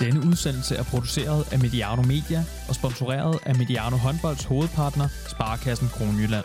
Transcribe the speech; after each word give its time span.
Denne 0.00 0.20
udsendelse 0.20 0.76
er 0.76 0.82
produceret 0.82 1.52
af 1.52 1.58
Mediano 1.58 2.02
Media 2.02 2.44
og 2.68 2.74
sponsoreret 2.74 3.38
af 3.46 3.54
Mediano 3.56 3.96
Håndbolds 3.96 4.44
hovedpartner, 4.44 5.08
Sparkassen 5.28 5.88
Kronjylland. 5.88 6.44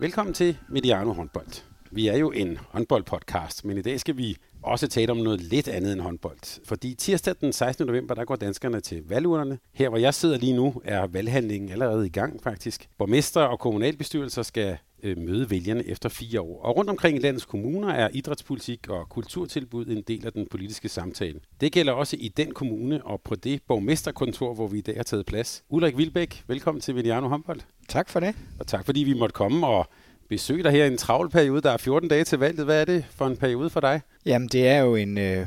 Velkommen 0.00 0.34
til 0.34 0.56
Mediano 0.68 1.12
Håndbold. 1.12 1.73
Vi 1.94 2.06
er 2.06 2.16
jo 2.16 2.30
en 2.30 2.58
håndboldpodcast, 2.68 3.64
men 3.64 3.78
i 3.78 3.82
dag 3.82 4.00
skal 4.00 4.16
vi 4.16 4.36
også 4.62 4.88
tale 4.88 5.12
om 5.12 5.16
noget 5.16 5.40
lidt 5.40 5.68
andet 5.68 5.92
end 5.92 6.00
håndbold. 6.00 6.64
Fordi 6.64 6.94
tirsdag 6.94 7.34
den 7.40 7.52
16. 7.52 7.86
november, 7.86 8.14
der 8.14 8.24
går 8.24 8.36
danskerne 8.36 8.80
til 8.80 9.02
valgurnerne. 9.08 9.58
Her 9.72 9.88
hvor 9.88 9.98
jeg 9.98 10.14
sidder 10.14 10.38
lige 10.38 10.56
nu, 10.56 10.82
er 10.84 11.06
valghandlingen 11.06 11.70
allerede 11.70 12.06
i 12.06 12.10
gang 12.10 12.42
faktisk. 12.42 12.88
Borgmester 12.98 13.40
og 13.40 13.58
kommunalbestyrelser 13.58 14.42
skal 14.42 14.76
øh, 15.02 15.18
møde 15.18 15.50
vælgerne 15.50 15.86
efter 15.86 16.08
fire 16.08 16.40
år. 16.40 16.62
Og 16.62 16.76
rundt 16.76 16.90
omkring 16.90 17.16
i 17.16 17.20
landets 17.20 17.44
kommuner 17.44 17.88
er 17.88 18.08
idrætspolitik 18.12 18.88
og 18.88 19.08
kulturtilbud 19.08 19.86
en 19.86 20.02
del 20.02 20.26
af 20.26 20.32
den 20.32 20.46
politiske 20.50 20.88
samtale. 20.88 21.40
Det 21.60 21.72
gælder 21.72 21.92
også 21.92 22.16
i 22.20 22.28
den 22.28 22.52
kommune 22.52 23.04
og 23.04 23.20
på 23.20 23.34
det 23.34 23.62
borgmesterkontor, 23.68 24.54
hvor 24.54 24.66
vi 24.66 24.78
i 24.78 24.80
dag 24.80 24.96
har 24.96 25.02
taget 25.02 25.26
plads. 25.26 25.64
Ulrik 25.68 25.98
Vilbæk, 25.98 26.44
velkommen 26.46 26.80
til 26.80 26.94
Mediano 26.94 27.28
Håndbold. 27.28 27.60
Tak 27.88 28.08
for 28.08 28.20
det. 28.20 28.34
Og 28.58 28.66
tak 28.66 28.84
fordi 28.84 29.00
vi 29.00 29.14
måtte 29.14 29.32
komme 29.32 29.66
og 29.66 29.86
besøg 30.28 30.64
dig 30.64 30.72
her 30.72 30.84
i 30.84 30.86
en 30.86 30.98
travl 30.98 31.30
periode. 31.30 31.60
Der 31.60 31.70
er 31.70 31.76
14 31.76 32.08
dage 32.08 32.24
til 32.24 32.38
valget. 32.38 32.64
Hvad 32.64 32.80
er 32.80 32.84
det 32.84 33.04
for 33.10 33.26
en 33.26 33.36
periode 33.36 33.70
for 33.70 33.80
dig? 33.80 34.00
Jamen, 34.26 34.48
det 34.48 34.68
er 34.68 34.78
jo 34.78 34.94
en 34.94 35.18
øh, 35.18 35.46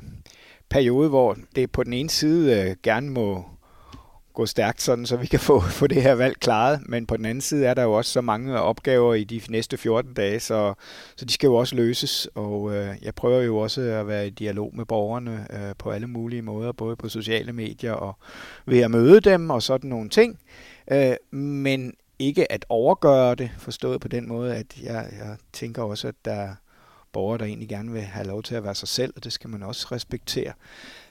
periode, 0.69 1.09
hvor 1.09 1.37
det 1.55 1.71
på 1.71 1.83
den 1.83 1.93
ene 1.93 2.09
side 2.09 2.61
øh, 2.61 2.75
gerne 2.83 3.09
må 3.09 3.45
gå 4.37 4.45
stærkt, 4.45 4.81
sådan, 4.81 5.05
så 5.05 5.17
vi 5.17 5.27
kan 5.27 5.39
få, 5.39 5.59
få 5.79 5.87
det 5.87 6.01
her 6.01 6.13
valg 6.13 6.39
klaret. 6.39 6.81
Men 6.85 7.05
på 7.05 7.17
den 7.17 7.25
anden 7.25 7.41
side 7.41 7.65
er 7.65 7.73
der 7.73 7.83
jo 7.83 7.93
også 7.93 8.11
så 8.11 8.21
mange 8.21 8.59
opgaver 8.59 9.13
i 9.13 9.23
de 9.23 9.41
næste 9.49 9.77
14 9.77 10.13
dage, 10.13 10.39
så, 10.39 10.73
så 11.15 11.25
de 11.25 11.33
skal 11.33 11.47
jo 11.47 11.55
også 11.55 11.75
løses. 11.75 12.29
Og 12.35 12.75
øh, 12.75 12.95
jeg 13.01 13.15
prøver 13.15 13.41
jo 13.41 13.57
også 13.57 13.81
at 13.81 14.07
være 14.07 14.27
i 14.27 14.29
dialog 14.29 14.71
med 14.75 14.85
borgerne 14.85 15.47
øh, 15.53 15.75
på 15.77 15.91
alle 15.91 16.07
mulige 16.07 16.41
måder, 16.41 16.71
både 16.71 16.95
på 16.95 17.09
sociale 17.09 17.53
medier 17.53 17.93
og 17.93 18.17
ved 18.65 18.79
at 18.79 18.91
møde 18.91 19.21
dem 19.21 19.49
og 19.49 19.63
sådan 19.63 19.89
nogle 19.89 20.09
ting. 20.09 20.39
Øh, 20.91 21.15
men 21.31 21.93
ikke 22.19 22.51
at 22.51 22.65
overgøre 22.69 23.35
det, 23.35 23.51
forstået 23.57 24.01
på 24.01 24.07
den 24.07 24.27
måde, 24.27 24.55
at 24.55 24.81
jeg, 24.83 25.09
jeg 25.19 25.37
tænker 25.53 25.83
også, 25.83 26.07
at 26.07 26.15
der 26.25 26.33
er 26.33 26.55
borgere, 27.11 27.37
der 27.37 27.45
egentlig 27.45 27.69
gerne 27.69 27.91
vil 27.91 28.01
have 28.01 28.27
lov 28.27 28.43
til 28.43 28.55
at 28.55 28.63
være 28.63 28.75
sig 28.75 28.87
selv, 28.87 29.13
og 29.15 29.23
det 29.23 29.33
skal 29.33 29.49
man 29.49 29.63
også 29.63 29.87
respektere. 29.91 30.53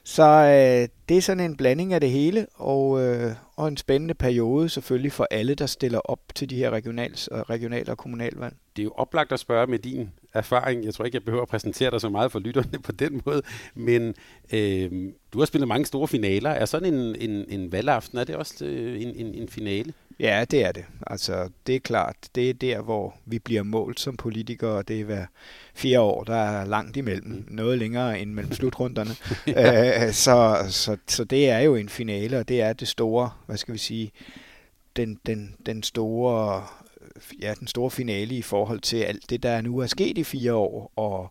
Så 0.04 0.22
øh, 0.22 0.88
det 1.08 1.16
er 1.16 1.22
sådan 1.22 1.44
en 1.44 1.56
blanding 1.56 1.92
af 1.92 2.00
det 2.00 2.10
hele, 2.10 2.46
og, 2.54 3.02
øh, 3.02 3.32
og 3.56 3.68
en 3.68 3.76
spændende 3.76 4.14
periode 4.14 4.68
selvfølgelig 4.68 5.12
for 5.12 5.26
alle, 5.30 5.54
der 5.54 5.66
stiller 5.66 5.98
op 5.98 6.20
til 6.34 6.50
de 6.50 6.56
her 6.56 6.70
regionals, 6.70 7.28
regional- 7.32 7.90
og 7.90 7.98
kommunalvalg. 7.98 8.54
Det 8.76 8.82
er 8.82 8.84
jo 8.84 8.92
oplagt 8.96 9.32
at 9.32 9.40
spørge 9.40 9.66
med 9.66 9.78
din 9.78 10.10
erfaring. 10.36 10.84
Jeg 10.84 10.94
tror 10.94 11.04
ikke, 11.04 11.16
jeg 11.16 11.24
behøver 11.24 11.42
at 11.42 11.48
præsentere 11.48 11.90
dig 11.90 12.00
så 12.00 12.08
meget 12.08 12.32
for 12.32 12.38
lytterne 12.38 12.78
på 12.82 12.92
den 12.92 13.22
måde, 13.26 13.42
men 13.74 14.14
øh, 14.52 14.90
du 15.32 15.38
har 15.38 15.46
spillet 15.46 15.68
mange 15.68 15.86
store 15.86 16.08
finaler. 16.08 16.50
Er 16.50 16.64
sådan 16.64 16.94
en, 16.94 17.16
en, 17.30 17.44
en 17.48 17.72
valgaften, 17.72 18.18
er 18.18 18.24
det 18.24 18.36
også 18.36 18.64
øh, 18.64 19.02
en, 19.02 19.14
en, 19.16 19.34
en 19.34 19.48
finale? 19.48 19.92
Ja, 20.20 20.44
det 20.50 20.64
er 20.64 20.72
det. 20.72 20.84
Altså, 21.06 21.48
det 21.66 21.74
er 21.74 21.80
klart. 21.80 22.16
Det 22.34 22.50
er 22.50 22.54
der, 22.54 22.80
hvor 22.80 23.14
vi 23.24 23.38
bliver 23.38 23.62
målt 23.62 24.00
som 24.00 24.16
politikere, 24.16 24.70
og 24.70 24.88
det 24.88 25.00
er 25.00 25.04
hver 25.04 25.26
fire 25.74 26.00
år, 26.00 26.24
der 26.24 26.34
er 26.34 26.64
langt 26.64 26.96
imellem. 26.96 27.30
Mm. 27.30 27.44
Noget 27.48 27.78
længere 27.78 28.20
end 28.20 28.32
mellem 28.32 28.52
slutrunderne. 28.60 29.10
ja. 29.46 30.06
øh, 30.06 30.12
så, 30.12 30.66
så, 30.68 30.96
så 31.08 31.24
det 31.24 31.50
er 31.50 31.58
jo 31.58 31.76
en 31.76 31.88
finale, 31.88 32.38
og 32.38 32.48
det 32.48 32.60
er 32.60 32.72
det 32.72 32.88
store, 32.88 33.30
hvad 33.46 33.56
skal 33.56 33.74
vi 33.74 33.78
sige, 33.78 34.12
den, 34.96 35.18
den, 35.26 35.54
den 35.66 35.82
store 35.82 36.62
ja, 37.40 37.54
den 37.60 37.66
store 37.66 37.90
finale 37.90 38.36
i 38.36 38.42
forhold 38.42 38.80
til 38.80 38.96
alt 38.96 39.30
det, 39.30 39.42
der 39.42 39.60
nu 39.60 39.78
er 39.78 39.86
sket 39.86 40.18
i 40.18 40.24
fire 40.24 40.54
år, 40.54 40.92
og, 40.96 41.30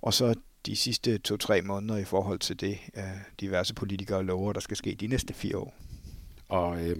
og 0.00 0.14
så 0.14 0.34
de 0.66 0.76
sidste 0.76 1.18
to-tre 1.18 1.62
måneder 1.62 1.98
i 1.98 2.04
forhold 2.04 2.38
til 2.38 2.60
det, 2.60 2.78
øh, 2.96 3.02
diverse 3.40 3.74
politikere 3.74 4.24
lover, 4.24 4.52
der 4.52 4.60
skal 4.60 4.76
ske 4.76 4.96
de 5.00 5.06
næste 5.06 5.34
fire 5.34 5.58
år. 5.58 5.74
Og 6.48 6.88
øh, 6.88 6.96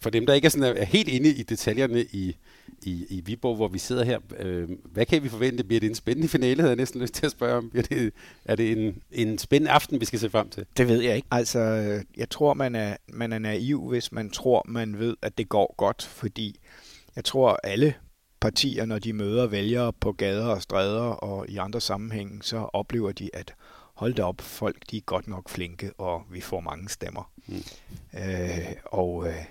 for 0.00 0.10
dem, 0.10 0.26
der 0.26 0.34
ikke 0.34 0.46
er, 0.46 0.50
sådan, 0.50 0.76
er 0.76 0.84
helt 0.84 1.08
inde 1.08 1.28
i 1.28 1.42
detaljerne 1.42 2.04
i, 2.04 2.36
i, 2.82 3.06
i 3.08 3.20
Viborg, 3.20 3.56
hvor 3.56 3.68
vi 3.68 3.78
sidder 3.78 4.04
her, 4.04 4.18
øh, 4.38 4.68
hvad 4.84 5.06
kan 5.06 5.22
vi 5.22 5.28
forvente? 5.28 5.64
Bliver 5.64 5.80
det 5.80 5.88
en 5.88 5.94
spændende 5.94 6.28
finale, 6.28 6.60
havde 6.60 6.70
jeg 6.70 6.76
næsten 6.76 7.00
lyst 7.00 7.14
til 7.14 7.26
at 7.26 7.32
spørge 7.32 7.54
om. 7.54 7.70
Bliver 7.70 7.82
det, 7.82 8.12
er 8.44 8.56
det 8.56 8.72
en, 8.72 9.02
en 9.12 9.38
spændende 9.38 9.70
aften, 9.70 10.00
vi 10.00 10.04
skal 10.04 10.18
se 10.18 10.30
frem 10.30 10.48
til? 10.48 10.66
Det 10.76 10.88
ved 10.88 11.00
jeg 11.00 11.16
ikke. 11.16 11.28
Altså, 11.30 11.60
jeg 12.16 12.30
tror, 12.30 12.54
man 12.54 12.74
er, 12.74 12.96
man 13.08 13.32
er 13.32 13.38
naiv, 13.38 13.88
hvis 13.88 14.12
man 14.12 14.30
tror, 14.30 14.64
man 14.68 14.98
ved, 14.98 15.16
at 15.22 15.38
det 15.38 15.48
går 15.48 15.74
godt, 15.78 16.02
fordi 16.02 16.58
jeg 17.16 17.24
tror, 17.24 17.58
alle 17.64 17.94
partier, 18.40 18.84
når 18.84 18.98
de 18.98 19.12
møder 19.12 19.46
vælgere 19.46 19.92
på 19.92 20.12
gader 20.12 20.46
og 20.46 20.62
stræder 20.62 21.02
og 21.02 21.48
i 21.48 21.56
andre 21.56 21.80
sammenhænge, 21.80 22.42
så 22.42 22.56
oplever 22.56 23.12
de, 23.12 23.30
at 23.32 23.54
hold 23.94 24.14
da 24.14 24.22
op, 24.22 24.40
folk 24.40 24.76
de 24.90 24.96
er 24.96 25.00
godt 25.00 25.28
nok 25.28 25.48
flinke, 25.48 25.92
og 25.98 26.22
vi 26.30 26.40
får 26.40 26.60
mange 26.60 26.88
stemmer. 26.88 27.30
Mm. 27.46 27.62
Øh, 28.18 28.72
og, 28.84 29.28
øh, 29.28 29.44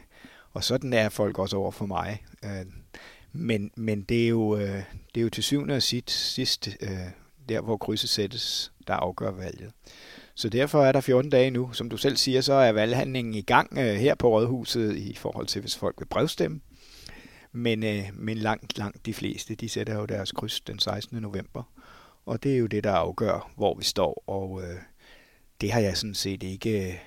og 0.52 0.64
sådan 0.64 0.94
er 0.94 1.10
folk 1.10 1.40
også 1.40 1.58
over 1.58 1.72
for 1.72 1.86
mig. 1.86 2.24
Øh, 2.46 2.66
men 3.34 3.72
men 3.76 4.02
det, 4.02 4.24
er 4.24 4.28
jo, 4.28 4.58
øh, 4.58 4.84
det 5.16 5.22
er 5.22 5.22
jo 5.22 5.30
til 5.30 5.44
syvende 5.44 5.76
og 5.76 5.84
sidst, 5.84 6.10
sidst 6.10 6.70
øh, 6.82 6.90
der, 7.50 7.62
hvor 7.62 7.78
krydset 7.78 8.10
sættes, 8.10 8.72
der 8.88 8.94
afgør 8.94 9.32
valget. 9.32 9.72
Så 10.36 10.50
derfor 10.50 10.86
er 10.86 10.92
der 10.92 11.02
14 11.02 11.32
dage 11.32 11.52
nu. 11.52 11.74
Som 11.74 11.90
du 11.90 11.98
selv 11.98 12.18
siger, 12.18 12.42
så 12.42 12.54
er 12.54 12.72
valghandlingen 12.72 13.34
i 13.34 13.42
gang 13.42 13.78
øh, 13.78 13.96
her 13.96 14.16
på 14.16 14.30
Rådhuset 14.30 14.98
i 14.98 15.16
forhold 15.16 15.48
til, 15.48 15.62
hvis 15.62 15.78
folk 15.78 15.96
vil 16.00 16.06
brevstemme. 16.06 16.62
Men, 17.52 17.84
øh, 17.84 18.10
men 18.14 18.38
langt, 18.38 18.78
langt 18.78 19.06
de 19.06 19.14
fleste, 19.14 19.56
de 19.56 19.70
sætter 19.70 19.96
jo 19.96 20.06
deres 20.06 20.32
kryds 20.32 20.62
den 20.62 20.80
16. 20.80 21.22
november. 21.22 21.64
Og 22.26 22.44
det 22.44 22.54
er 22.54 22.58
jo 22.58 22.68
det, 22.68 22.84
der 22.84 22.92
afgør, 22.92 23.52
hvor 23.56 23.78
vi 23.78 23.84
står. 23.84 24.24
Og 24.28 24.62
øh, 24.62 24.78
det 25.62 25.72
har 25.72 25.80
jeg 25.80 25.98
sådan 25.98 26.14
set 26.14 26.44
ikke, 26.44 27.02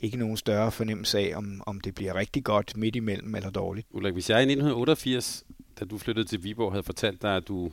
ikke 0.00 0.16
nogen 0.16 0.36
større 0.36 0.72
fornemmelse 0.72 1.18
af, 1.18 1.36
om, 1.36 1.62
om 1.66 1.80
det 1.80 1.94
bliver 1.94 2.14
rigtig 2.14 2.44
godt 2.44 2.76
midt 2.76 2.96
imellem 2.96 3.34
eller 3.34 3.50
dårligt. 3.50 3.86
Ulrik, 3.90 4.12
hvis 4.12 4.30
jeg 4.30 4.38
i 4.38 4.42
1988, 4.42 5.44
da 5.80 5.84
du 5.84 5.98
flyttede 5.98 6.28
til 6.28 6.44
Viborg, 6.44 6.72
havde 6.72 6.82
fortalt 6.82 7.22
dig, 7.22 7.36
at 7.36 7.48
du 7.48 7.70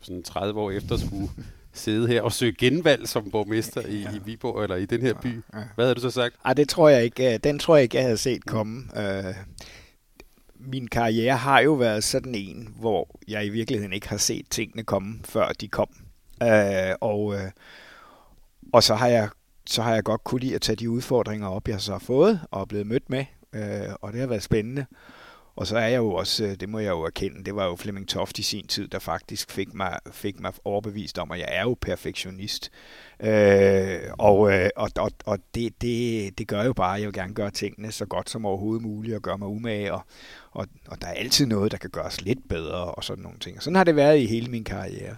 sådan 0.00 0.22
30 0.22 0.60
år 0.60 0.70
efter 0.70 0.96
skulle 0.96 1.30
sidde 1.72 2.08
her 2.08 2.22
og 2.22 2.32
søge 2.32 2.54
genvalg 2.58 3.08
som 3.08 3.30
borgmester 3.30 3.80
i, 3.80 4.00
ja. 4.00 4.10
i 4.10 4.18
Viborg 4.24 4.62
eller 4.62 4.76
i 4.76 4.86
den 4.86 5.00
her 5.00 5.14
by. 5.14 5.26
Ja, 5.26 5.58
ja. 5.58 5.64
Hvad 5.74 5.84
havde 5.84 5.94
du 5.94 6.00
så 6.00 6.10
sagt? 6.10 6.34
Ej, 6.44 6.54
det 6.54 6.68
tror 6.68 6.88
jeg 6.88 7.04
ikke. 7.04 7.34
Øh, 7.34 7.40
den 7.44 7.58
tror 7.58 7.76
jeg 7.76 7.82
ikke, 7.82 7.96
jeg 7.96 8.04
havde 8.04 8.16
set 8.16 8.44
komme. 8.46 8.98
Min 10.66 10.88
karriere 10.88 11.36
har 11.36 11.60
jo 11.60 11.72
været 11.72 12.04
sådan 12.04 12.34
en, 12.34 12.74
hvor 12.80 13.08
jeg 13.28 13.46
i 13.46 13.48
virkeligheden 13.48 13.92
ikke 13.92 14.08
har 14.08 14.16
set 14.16 14.46
tingene 14.50 14.82
komme, 14.82 15.20
før 15.24 15.48
de 15.48 15.68
kom. 15.68 15.88
Øh, 16.42 16.94
og, 17.00 17.34
øh, 17.34 17.50
og 18.72 18.82
så 18.82 18.94
har 18.94 19.08
jeg 19.08 19.28
så 19.66 19.82
har 19.82 19.94
jeg 19.94 20.04
godt 20.04 20.24
kunne 20.24 20.40
lide 20.40 20.54
at 20.54 20.60
tage 20.60 20.76
de 20.76 20.90
udfordringer 20.90 21.48
op, 21.48 21.68
jeg 21.68 21.80
så 21.80 21.92
har 21.92 21.98
fået 21.98 22.40
og 22.50 22.60
er 22.60 22.64
blevet 22.64 22.86
mødt 22.86 23.10
med, 23.10 23.24
øh, 23.52 23.94
og 24.00 24.12
det 24.12 24.20
har 24.20 24.26
været 24.26 24.42
spændende. 24.42 24.86
Og 25.56 25.66
så 25.66 25.76
er 25.76 25.86
jeg 25.86 25.96
jo 25.96 26.12
også, 26.12 26.44
øh, 26.44 26.54
det 26.60 26.68
må 26.68 26.78
jeg 26.78 26.90
jo 26.90 27.02
erkende, 27.02 27.44
det 27.44 27.54
var 27.54 27.66
jo 27.66 27.76
Flemming 27.76 28.08
Toft 28.08 28.38
i 28.38 28.42
sin 28.42 28.66
tid, 28.66 28.88
der 28.88 28.98
faktisk 28.98 29.50
fik 29.50 29.74
mig, 29.74 29.98
fik 30.12 30.40
mig 30.40 30.52
overbevist 30.64 31.18
om, 31.18 31.30
at 31.30 31.38
jeg 31.38 31.48
er 31.50 31.62
jo 31.62 31.76
perfektionist. 31.80 32.70
Øh, 33.20 34.00
og 34.18 34.52
øh, 34.52 34.70
og, 34.76 34.90
og, 34.96 35.10
og 35.24 35.38
det, 35.54 35.82
det, 35.82 36.38
det 36.38 36.48
gør 36.48 36.62
jo 36.62 36.72
bare, 36.72 36.94
at 36.94 37.00
jeg 37.00 37.06
vil 37.06 37.14
gerne 37.14 37.34
gøre 37.34 37.50
tingene 37.50 37.92
så 37.92 38.06
godt 38.06 38.30
som 38.30 38.46
overhovedet 38.46 38.82
muligt, 38.82 39.16
og 39.16 39.22
gøre 39.22 39.38
mig 39.38 39.48
umage, 39.48 39.92
og, 39.92 40.02
og, 40.50 40.66
og 40.88 41.02
der 41.02 41.08
er 41.08 41.12
altid 41.12 41.46
noget, 41.46 41.72
der 41.72 41.78
kan 41.78 41.90
gøres 41.90 42.20
lidt 42.20 42.48
bedre, 42.48 42.84
og 42.84 43.04
sådan 43.04 43.22
nogle 43.22 43.38
ting. 43.38 43.56
Og 43.56 43.62
sådan 43.62 43.76
har 43.76 43.84
det 43.84 43.96
været 43.96 44.18
i 44.18 44.26
hele 44.26 44.50
min 44.50 44.64
karriere, 44.64 45.16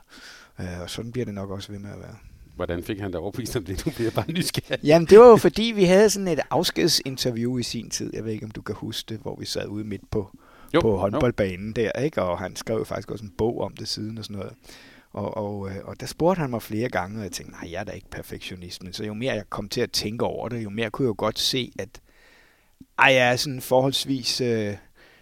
øh, 0.60 0.80
og 0.82 0.90
sådan 0.90 1.12
bliver 1.12 1.24
det 1.24 1.34
nok 1.34 1.50
også 1.50 1.72
ved 1.72 1.78
med 1.78 1.90
at 1.90 1.98
være. 1.98 2.16
Hvordan 2.56 2.82
fik 2.82 3.00
han 3.00 3.12
da 3.12 3.18
overbevist 3.18 3.56
om 3.56 3.64
det? 3.64 3.82
Nu 3.86 3.92
bliver 3.92 4.10
bare 4.10 4.32
nysgerrig. 4.32 4.84
Jamen, 4.84 5.06
det 5.06 5.18
var 5.18 5.28
jo 5.28 5.36
fordi, 5.36 5.62
vi 5.62 5.84
havde 5.84 6.10
sådan 6.10 6.28
et 6.28 6.40
afskedsinterview 6.50 7.58
i 7.58 7.62
sin 7.62 7.90
tid. 7.90 8.10
Jeg 8.14 8.24
ved 8.24 8.32
ikke, 8.32 8.44
om 8.44 8.50
du 8.50 8.62
kan 8.62 8.74
huske 8.74 9.08
det, 9.08 9.18
hvor 9.18 9.36
vi 9.36 9.46
sad 9.46 9.66
ude 9.66 9.84
midt 9.84 10.10
på, 10.10 10.30
jo, 10.74 10.80
på 10.80 10.96
håndboldbanen 10.96 11.74
jo. 11.76 11.82
der, 11.82 11.92
ikke? 11.92 12.22
Og 12.22 12.38
han 12.38 12.56
skrev 12.56 12.84
faktisk 12.84 13.10
også 13.10 13.24
en 13.24 13.32
bog 13.38 13.60
om 13.60 13.76
det 13.76 13.88
siden 13.88 14.18
og 14.18 14.24
sådan 14.24 14.36
noget. 14.36 14.52
Og, 15.12 15.36
og, 15.36 15.70
øh, 15.70 15.76
og 15.84 16.00
der 16.00 16.06
spurgte 16.06 16.40
han 16.40 16.50
mig 16.50 16.62
flere 16.62 16.88
gange, 16.88 17.18
og 17.18 17.22
jeg 17.22 17.32
tænkte, 17.32 17.52
nej, 17.52 17.72
jeg 17.72 17.80
er 17.80 17.84
da 17.84 17.92
ikke 17.92 18.10
perfektionist. 18.10 18.82
Men 18.82 18.92
så 18.92 19.04
jo 19.04 19.14
mere 19.14 19.34
jeg 19.34 19.50
kom 19.50 19.68
til 19.68 19.80
at 19.80 19.90
tænke 19.90 20.24
over 20.24 20.48
det, 20.48 20.64
jo 20.64 20.70
mere 20.70 20.90
kunne 20.90 21.04
jeg 21.04 21.08
jo 21.08 21.14
godt 21.18 21.38
se, 21.38 21.72
at 21.78 21.88
ej, 22.98 23.12
jeg 23.12 23.32
er 23.32 23.36
sådan 23.36 23.60
forholdsvis... 23.60 24.40
Øh, 24.40 24.76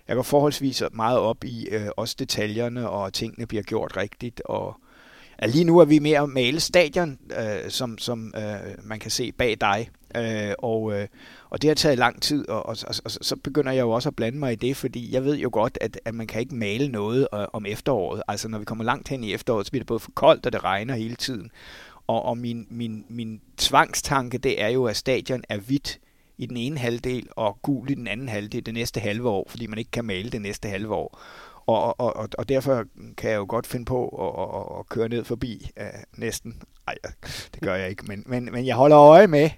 jeg 0.08 0.16
går 0.16 0.22
forholdsvis 0.22 0.82
meget 0.92 1.18
op 1.18 1.44
i 1.44 1.68
øh, 1.68 1.88
også 1.96 2.16
detaljerne, 2.18 2.90
og 2.90 3.12
tingene 3.12 3.46
bliver 3.46 3.62
gjort 3.62 3.96
rigtigt, 3.96 4.42
og 4.44 4.76
at 5.38 5.50
lige 5.50 5.64
nu 5.64 5.78
er 5.78 5.84
vi 5.84 5.98
mere 5.98 6.20
at 6.20 6.28
male 6.28 6.60
stadion, 6.60 7.18
øh, 7.38 7.70
som, 7.70 7.98
som 7.98 8.34
øh, 8.36 8.74
man 8.84 8.98
kan 8.98 9.10
se 9.10 9.32
bag 9.32 9.56
dig. 9.60 9.90
Øh, 10.16 10.54
og, 10.58 10.92
øh, 10.92 11.08
og 11.50 11.62
det 11.62 11.70
har 11.70 11.74
taget 11.74 11.98
lang 11.98 12.22
tid, 12.22 12.48
og, 12.48 12.66
og, 12.66 12.76
og, 12.86 12.94
og 13.04 13.10
så 13.10 13.36
begynder 13.44 13.72
jeg 13.72 13.80
jo 13.80 13.90
også 13.90 14.08
at 14.08 14.16
blande 14.16 14.38
mig 14.38 14.52
i 14.52 14.56
det, 14.56 14.76
fordi 14.76 15.14
jeg 15.14 15.24
ved 15.24 15.36
jo 15.36 15.50
godt, 15.52 15.78
at, 15.80 16.00
at 16.04 16.14
man 16.14 16.26
kan 16.26 16.40
ikke 16.40 16.54
male 16.54 16.88
noget 16.88 17.28
øh, 17.34 17.44
om 17.52 17.66
efteråret. 17.66 18.22
Altså 18.28 18.48
når 18.48 18.58
vi 18.58 18.64
kommer 18.64 18.84
langt 18.84 19.08
hen 19.08 19.24
i 19.24 19.32
efteråret, 19.32 19.66
så 19.66 19.72
bliver 19.72 19.80
det 19.80 19.86
både 19.86 20.00
for 20.00 20.10
koldt, 20.14 20.46
og 20.46 20.52
det 20.52 20.64
regner 20.64 20.94
hele 20.94 21.16
tiden. 21.16 21.50
Og, 22.06 22.22
og 22.22 22.38
min, 22.38 22.66
min, 22.70 23.04
min 23.08 23.40
tvangstanke, 23.56 24.38
det 24.38 24.62
er 24.62 24.68
jo, 24.68 24.84
at 24.84 24.96
stadion 24.96 25.42
er 25.48 25.58
hvidt 25.58 25.98
i 26.38 26.46
den 26.46 26.56
ene 26.56 26.78
halvdel, 26.78 27.28
og 27.30 27.58
gul 27.62 27.90
i 27.90 27.94
den 27.94 28.06
anden 28.06 28.28
halvdel 28.28 28.66
det 28.66 28.74
næste 28.74 29.00
halve 29.00 29.28
år, 29.28 29.46
fordi 29.48 29.66
man 29.66 29.78
ikke 29.78 29.90
kan 29.90 30.04
male 30.04 30.30
det 30.30 30.42
næste 30.42 30.68
halve 30.68 30.94
år. 30.94 31.20
Og, 31.66 32.00
og, 32.00 32.16
og, 32.16 32.28
og 32.38 32.48
derfor 32.48 32.84
kan 33.16 33.30
jeg 33.30 33.36
jo 33.36 33.46
godt 33.48 33.66
finde 33.66 33.84
på 33.84 34.08
at, 34.08 34.42
at, 34.42 34.78
at 34.78 34.88
køre 34.88 35.08
ned 35.08 35.24
forbi 35.24 35.70
uh, 35.80 36.20
næsten. 36.20 36.62
Nej, 36.86 36.94
det 37.54 37.62
gør 37.62 37.74
jeg 37.74 37.90
ikke, 37.90 38.04
men, 38.06 38.22
men, 38.26 38.48
men 38.52 38.66
jeg 38.66 38.76
holder 38.76 38.98
øje 38.98 39.26
med, 39.26 39.50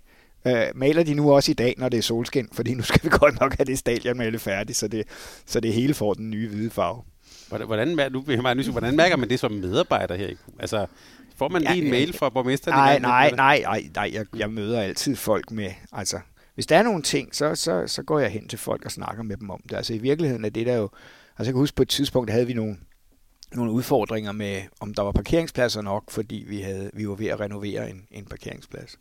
uh, 0.45 0.53
maler 0.75 1.03
de 1.03 1.15
nu 1.15 1.33
også 1.33 1.51
i 1.51 1.55
dag, 1.55 1.75
når 1.79 1.89
det 1.89 1.99
er 1.99 2.03
solskin, 2.03 2.49
fordi 2.53 2.75
nu 2.75 2.83
skal 2.83 3.01
vi 3.05 3.09
godt 3.19 3.41
nok 3.41 3.57
have 3.57 3.65
det 3.65 3.79
stadion 3.79 4.17
malet 4.17 4.41
færdigt, 4.41 4.79
så 4.79 4.89
det, 4.89 5.07
så 5.47 5.61
det 5.61 5.73
hele 5.73 5.95
får 5.95 6.15
den 6.15 6.31
nye 6.31 6.49
hvide 6.49 6.71
farve. 6.71 7.03
Hvordan, 7.49 8.13
nu, 8.13 8.21
hvordan 8.21 8.97
mærker 8.97 9.17
man 9.17 9.29
det 9.29 9.41
som 9.41 9.53
medarbejder 9.53 10.15
her? 10.15 10.29
Altså, 10.59 10.87
får 11.37 11.49
man 11.49 11.63
lige 11.63 11.75
ja, 11.75 11.85
en 11.85 11.91
mail 11.91 12.13
fra 12.13 12.29
borgmesteren? 12.29 12.77
Nej, 12.77 12.99
nej, 12.99 13.31
nej, 13.31 13.61
nej, 13.61 13.85
nej, 13.95 14.11
jeg, 14.15 14.27
jeg 14.37 14.51
møder 14.51 14.81
altid 14.81 15.17
folk 15.17 15.51
med, 15.51 15.71
altså, 15.93 16.21
hvis 16.55 16.67
der 16.67 16.77
er 16.77 16.83
nogle 16.83 17.03
ting, 17.03 17.35
så, 17.35 17.55
så, 17.55 17.87
så 17.87 18.03
går 18.03 18.19
jeg 18.19 18.31
hen 18.31 18.49
til 18.49 18.59
folk 18.59 18.85
og 18.85 18.91
snakker 18.91 19.23
med 19.23 19.37
dem 19.37 19.51
om 19.51 19.61
det. 19.69 19.77
Altså 19.77 19.95
i 19.95 19.99
virkeligheden 19.99 20.45
er 20.45 20.49
det 20.49 20.67
der 20.67 20.77
jo, 20.77 20.91
altså 21.39 21.49
jeg 21.49 21.55
kan 21.55 21.61
huske 21.61 21.75
på 21.77 21.83
et 21.83 21.89
tidspunkt, 21.89 22.31
havde 22.31 22.47
vi 22.47 22.53
nogle, 22.53 22.77
nogle 23.53 23.73
udfordringer 23.73 24.33
med, 24.33 24.63
om 24.81 24.95
der 24.95 25.03
var 25.03 25.13
parkeringspladser 25.13 25.83
nok, 25.83 26.11
fordi 26.11 26.45
vi, 26.49 26.61
havde, 26.61 26.91
vi 26.95 27.09
var 27.09 27.15
ved 27.15 27.27
at 27.27 27.41
renovere 27.41 27.91
en, 27.91 28.07
en 28.11 28.25
parkeringsplads. 28.25 28.99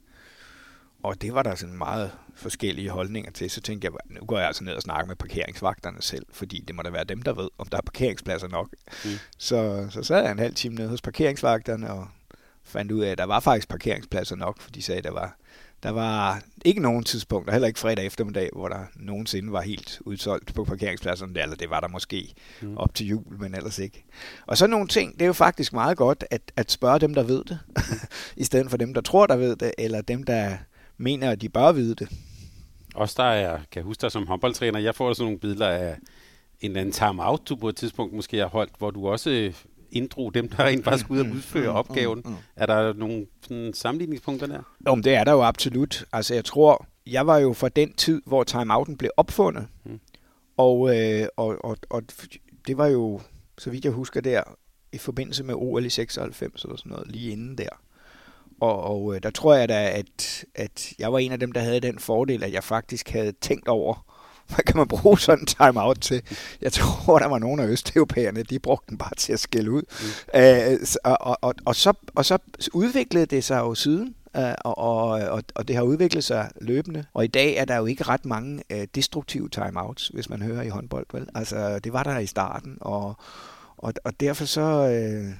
Og 1.03 1.21
det 1.21 1.33
var 1.33 1.43
der 1.43 1.55
sådan 1.55 1.77
meget 1.77 2.11
forskellige 2.35 2.89
holdninger 2.89 3.31
til. 3.31 3.49
Så 3.49 3.61
tænkte 3.61 3.85
jeg, 3.85 3.93
nu 4.09 4.25
går 4.25 4.37
jeg 4.37 4.47
altså 4.47 4.63
ned 4.63 4.73
og 4.73 4.81
snakker 4.81 5.07
med 5.07 5.15
parkeringsvagterne 5.15 6.01
selv, 6.01 6.25
fordi 6.31 6.63
det 6.67 6.75
må 6.75 6.81
da 6.81 6.89
være 6.89 7.03
dem, 7.03 7.21
der 7.21 7.33
ved, 7.33 7.49
om 7.57 7.67
der 7.67 7.77
er 7.77 7.81
parkeringspladser 7.81 8.47
nok. 8.47 8.69
Mm. 9.05 9.11
Så, 9.37 9.87
så 9.89 10.03
sad 10.03 10.21
jeg 10.21 10.31
en 10.31 10.39
halv 10.39 10.55
time 10.55 10.75
nede 10.75 10.89
hos 10.89 11.01
parkeringsvagterne 11.01 11.91
og 11.91 12.07
fandt 12.63 12.91
ud 12.91 13.01
af, 13.01 13.11
at 13.11 13.17
der 13.17 13.23
var 13.23 13.39
faktisk 13.39 13.69
parkeringspladser 13.69 14.35
nok, 14.35 14.61
for 14.61 14.71
de 14.71 14.81
sagde, 14.81 14.97
at 14.97 15.03
der 15.03 15.11
var, 15.11 15.37
der 15.85 15.91
var 15.91 16.41
ikke 16.65 16.81
nogen 16.81 17.03
tidspunkt, 17.03 17.47
og 17.47 17.53
heller 17.53 17.67
ikke 17.67 17.79
fredag 17.79 18.05
eftermiddag, 18.05 18.49
hvor 18.53 18.67
der 18.67 18.79
nogensinde 18.95 19.51
var 19.51 19.61
helt 19.61 20.01
udsolgt 20.05 20.53
på 20.53 20.63
parkeringspladserne. 20.63 21.41
Eller 21.41 21.55
det 21.55 21.69
var 21.69 21.79
der 21.79 21.87
måske 21.87 22.33
mm. 22.61 22.77
op 22.77 22.95
til 22.95 23.07
jul, 23.07 23.39
men 23.39 23.55
ellers 23.55 23.79
ikke. 23.79 24.05
Og 24.47 24.57
så 24.57 24.67
nogle 24.67 24.87
ting, 24.87 25.13
det 25.13 25.21
er 25.21 25.25
jo 25.25 25.33
faktisk 25.33 25.73
meget 25.73 25.97
godt 25.97 26.23
at, 26.31 26.41
at 26.55 26.71
spørge 26.71 26.99
dem, 26.99 27.13
der 27.13 27.23
ved 27.23 27.43
det, 27.43 27.59
i 28.37 28.43
stedet 28.43 28.69
for 28.69 28.77
dem, 28.77 28.93
der 28.93 29.01
tror, 29.01 29.27
der 29.27 29.35
ved 29.35 29.55
det, 29.55 29.71
eller 29.77 30.01
dem, 30.01 30.23
der 30.23 30.57
mener, 30.97 31.31
at 31.31 31.41
de 31.41 31.49
bør 31.49 31.71
vide 31.71 31.95
det. 31.95 32.09
Også 32.95 33.15
der 33.17 33.29
er, 33.29 33.57
kan 33.57 33.65
jeg 33.75 33.83
huske 33.83 34.01
dig 34.01 34.11
som 34.11 34.27
håndboldtræner, 34.27 34.79
jeg 34.79 34.95
får 34.95 35.13
sådan 35.13 35.25
nogle 35.25 35.39
billeder 35.39 35.67
af 35.67 35.97
en 36.61 36.71
eller 36.71 36.81
anden 36.81 36.93
time-out, 36.93 37.49
du 37.49 37.55
på 37.55 37.69
et 37.69 37.75
tidspunkt 37.75 38.13
måske 38.13 38.37
har 38.37 38.47
holdt, 38.47 38.73
hvor 38.77 38.91
du 38.91 39.07
også 39.07 39.53
inddrog 39.91 40.33
dem, 40.33 40.49
der 40.49 40.63
rent 40.63 40.83
faktisk 40.83 41.09
ud 41.09 41.19
og 41.19 41.25
udføre 41.25 41.69
opgaven. 41.69 42.21
Mm, 42.25 42.29
mm, 42.29 42.35
mm. 42.35 42.43
Er 42.55 42.65
der 42.65 42.93
nogle 42.93 43.25
sådan, 43.41 43.73
sammenligningspunkter 43.73 44.47
der? 44.47 44.61
Jo, 44.87 44.95
men 44.95 45.03
det 45.03 45.13
er 45.13 45.23
der 45.23 45.31
jo 45.31 45.43
absolut. 45.43 46.05
Altså 46.13 46.33
jeg 46.33 46.45
tror, 46.45 46.85
jeg 47.07 47.27
var 47.27 47.37
jo 47.37 47.53
fra 47.53 47.69
den 47.69 47.93
tid, 47.93 48.21
hvor 48.25 48.43
timeouten 48.43 48.97
blev 48.97 49.11
opfundet. 49.17 49.67
Mm. 49.85 49.99
Og, 50.57 50.97
øh, 50.97 51.27
og, 51.37 51.65
og, 51.65 51.77
og 51.89 52.03
det 52.67 52.77
var 52.77 52.87
jo, 52.87 53.21
så 53.57 53.69
vidt 53.69 53.85
jeg 53.85 53.93
husker 53.93 54.21
der, 54.21 54.43
i 54.91 54.97
forbindelse 54.97 55.43
med 55.43 55.55
OL 55.57 55.85
i 55.85 55.89
96 55.89 56.63
eller 56.63 56.77
sådan 56.77 56.89
noget, 56.89 57.11
lige 57.11 57.31
inden 57.31 57.57
der. 57.57 57.69
Og, 58.61 58.83
og 58.83 59.15
øh, 59.15 59.23
der 59.23 59.29
tror 59.29 59.53
jeg 59.53 59.69
da, 59.69 59.89
at, 59.89 60.45
at 60.55 60.93
jeg 60.99 61.13
var 61.13 61.19
en 61.19 61.31
af 61.31 61.39
dem, 61.39 61.51
der 61.51 61.61
havde 61.61 61.79
den 61.79 61.99
fordel, 61.99 62.43
at 62.43 62.53
jeg 62.53 62.63
faktisk 62.63 63.09
havde 63.09 63.31
tænkt 63.31 63.67
over, 63.67 64.14
hvad 64.47 64.63
kan 64.65 64.77
man 64.77 64.87
bruge 64.87 65.19
sådan 65.19 65.39
en 65.39 65.45
timeout 65.45 65.99
til? 66.01 66.21
Jeg 66.61 66.73
tror, 66.73 67.19
der 67.19 67.27
var 67.27 67.39
nogle 67.39 67.63
af 67.63 67.67
østeuropæerne, 67.67 68.43
de 68.43 68.59
brugte 68.59 68.89
den 68.89 68.97
bare 68.97 69.15
til 69.17 69.33
at 69.33 69.39
skille 69.39 69.71
ud. 69.71 69.81
Mm. 70.33 70.39
Øh, 70.39 70.79
og, 71.03 71.37
og, 71.41 71.55
og, 71.65 71.75
så, 71.75 71.93
og 72.15 72.25
så 72.25 72.37
udviklede 72.73 73.25
det 73.25 73.43
sig 73.43 73.59
jo 73.59 73.75
siden, 73.75 74.15
øh, 74.37 74.53
og, 74.59 74.77
og, 74.77 75.43
og 75.55 75.67
det 75.67 75.75
har 75.75 75.83
udviklet 75.83 76.23
sig 76.23 76.49
løbende. 76.61 77.05
Og 77.13 77.23
i 77.23 77.27
dag 77.27 77.55
er 77.55 77.65
der 77.65 77.77
jo 77.77 77.85
ikke 77.85 78.03
ret 78.03 78.25
mange 78.25 78.63
øh, 78.69 78.87
destruktive 78.95 79.49
timeouts, 79.49 80.07
hvis 80.07 80.29
man 80.29 80.41
hører 80.41 80.61
i 80.61 80.69
håndbold. 80.69 81.05
Vel? 81.13 81.27
Altså, 81.35 81.79
det 81.79 81.93
var 81.93 82.03
der 82.03 82.17
i 82.17 82.25
starten, 82.25 82.77
og, 82.81 83.15
og, 83.77 83.93
og 84.03 84.19
derfor 84.19 84.45
så, 84.45 84.61
øh, 84.61 85.33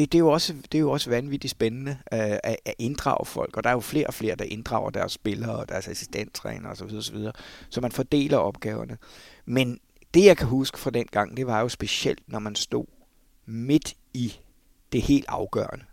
det, 0.00 0.12
det, 0.12 0.18
er 0.18 0.20
jo 0.20 0.28
også, 0.28 0.54
det 0.72 0.74
er 0.78 0.80
jo 0.80 0.90
også 0.90 1.10
vanvittigt 1.10 1.50
spændende 1.50 1.90
øh, 1.90 2.20
at, 2.20 2.56
at 2.64 2.74
inddrage 2.78 3.26
folk, 3.26 3.56
og 3.56 3.64
der 3.64 3.70
er 3.70 3.74
jo 3.74 3.80
flere 3.80 4.06
og 4.06 4.14
flere, 4.14 4.34
der 4.34 4.44
inddrager 4.44 4.90
deres 4.90 5.12
spillere 5.12 5.56
og 5.56 5.68
deres 5.68 5.88
assistenttræner 5.88 6.70
osv., 6.70 6.96
osv., 6.96 7.16
så 7.70 7.80
man 7.80 7.92
fordeler 7.92 8.36
opgaverne. 8.36 8.98
Men 9.44 9.80
det, 10.14 10.24
jeg 10.24 10.36
kan 10.36 10.46
huske 10.46 10.78
fra 10.78 10.90
den 10.90 11.06
gang, 11.06 11.36
det 11.36 11.46
var 11.46 11.60
jo 11.60 11.68
specielt, 11.68 12.20
når 12.26 12.38
man 12.38 12.54
stod 12.54 12.86
midt 13.46 13.94
i 14.14 14.34
det 14.92 15.02
helt 15.02 15.24
afgørende. 15.28 15.84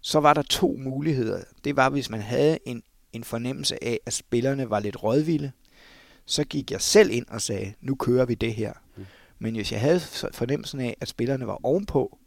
Så 0.00 0.20
var 0.20 0.34
der 0.34 0.42
to 0.42 0.76
muligheder. 0.78 1.42
Det 1.64 1.76
var, 1.76 1.88
hvis 1.88 2.10
man 2.10 2.20
havde 2.20 2.58
en, 2.64 2.82
en 3.12 3.24
fornemmelse 3.24 3.84
af, 3.84 4.00
at 4.06 4.12
spillerne 4.12 4.70
var 4.70 4.80
lidt 4.80 5.02
rådvilde, 5.02 5.52
så 6.26 6.44
gik 6.44 6.70
jeg 6.70 6.80
selv 6.80 7.10
ind 7.10 7.26
og 7.28 7.42
sagde, 7.42 7.74
nu 7.80 7.94
kører 7.94 8.24
vi 8.24 8.34
det 8.34 8.54
her. 8.54 8.72
Mm. 8.96 9.06
Men 9.38 9.54
hvis 9.54 9.72
jeg 9.72 9.80
havde 9.80 10.00
fornemmelsen 10.32 10.80
af, 10.80 10.96
at 11.00 11.08
spillerne 11.08 11.46
var 11.46 11.60
ovenpå, 11.62 12.18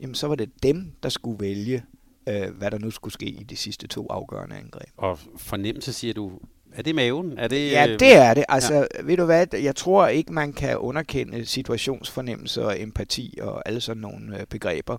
jamen 0.00 0.14
så 0.14 0.26
var 0.26 0.34
det 0.34 0.62
dem, 0.62 0.92
der 1.02 1.08
skulle 1.08 1.40
vælge, 1.40 1.84
øh, 2.28 2.50
hvad 2.50 2.70
der 2.70 2.78
nu 2.78 2.90
skulle 2.90 3.12
ske 3.12 3.26
i 3.26 3.44
de 3.44 3.56
sidste 3.56 3.86
to 3.86 4.06
afgørende 4.10 4.56
angreb. 4.56 4.88
Og 4.96 5.18
fornemmelse, 5.36 5.92
siger 5.92 6.14
du, 6.14 6.40
er 6.72 6.82
det 6.82 6.94
maven? 6.94 7.38
Er 7.38 7.48
det, 7.48 7.70
ja, 7.70 7.96
det 8.00 8.16
er 8.16 8.34
det. 8.34 8.44
Altså, 8.48 8.74
ja. 8.74 9.02
ved 9.02 9.16
du 9.16 9.24
hvad, 9.24 9.46
jeg 9.54 9.76
tror 9.76 10.06
ikke, 10.06 10.32
man 10.32 10.52
kan 10.52 10.76
underkende 10.76 11.44
situationsfornemmelse 11.44 12.64
og 12.64 12.80
empati 12.80 13.38
og 13.42 13.68
alle 13.68 13.80
sådan 13.80 14.00
nogle 14.00 14.40
øh, 14.40 14.46
begreber. 14.46 14.98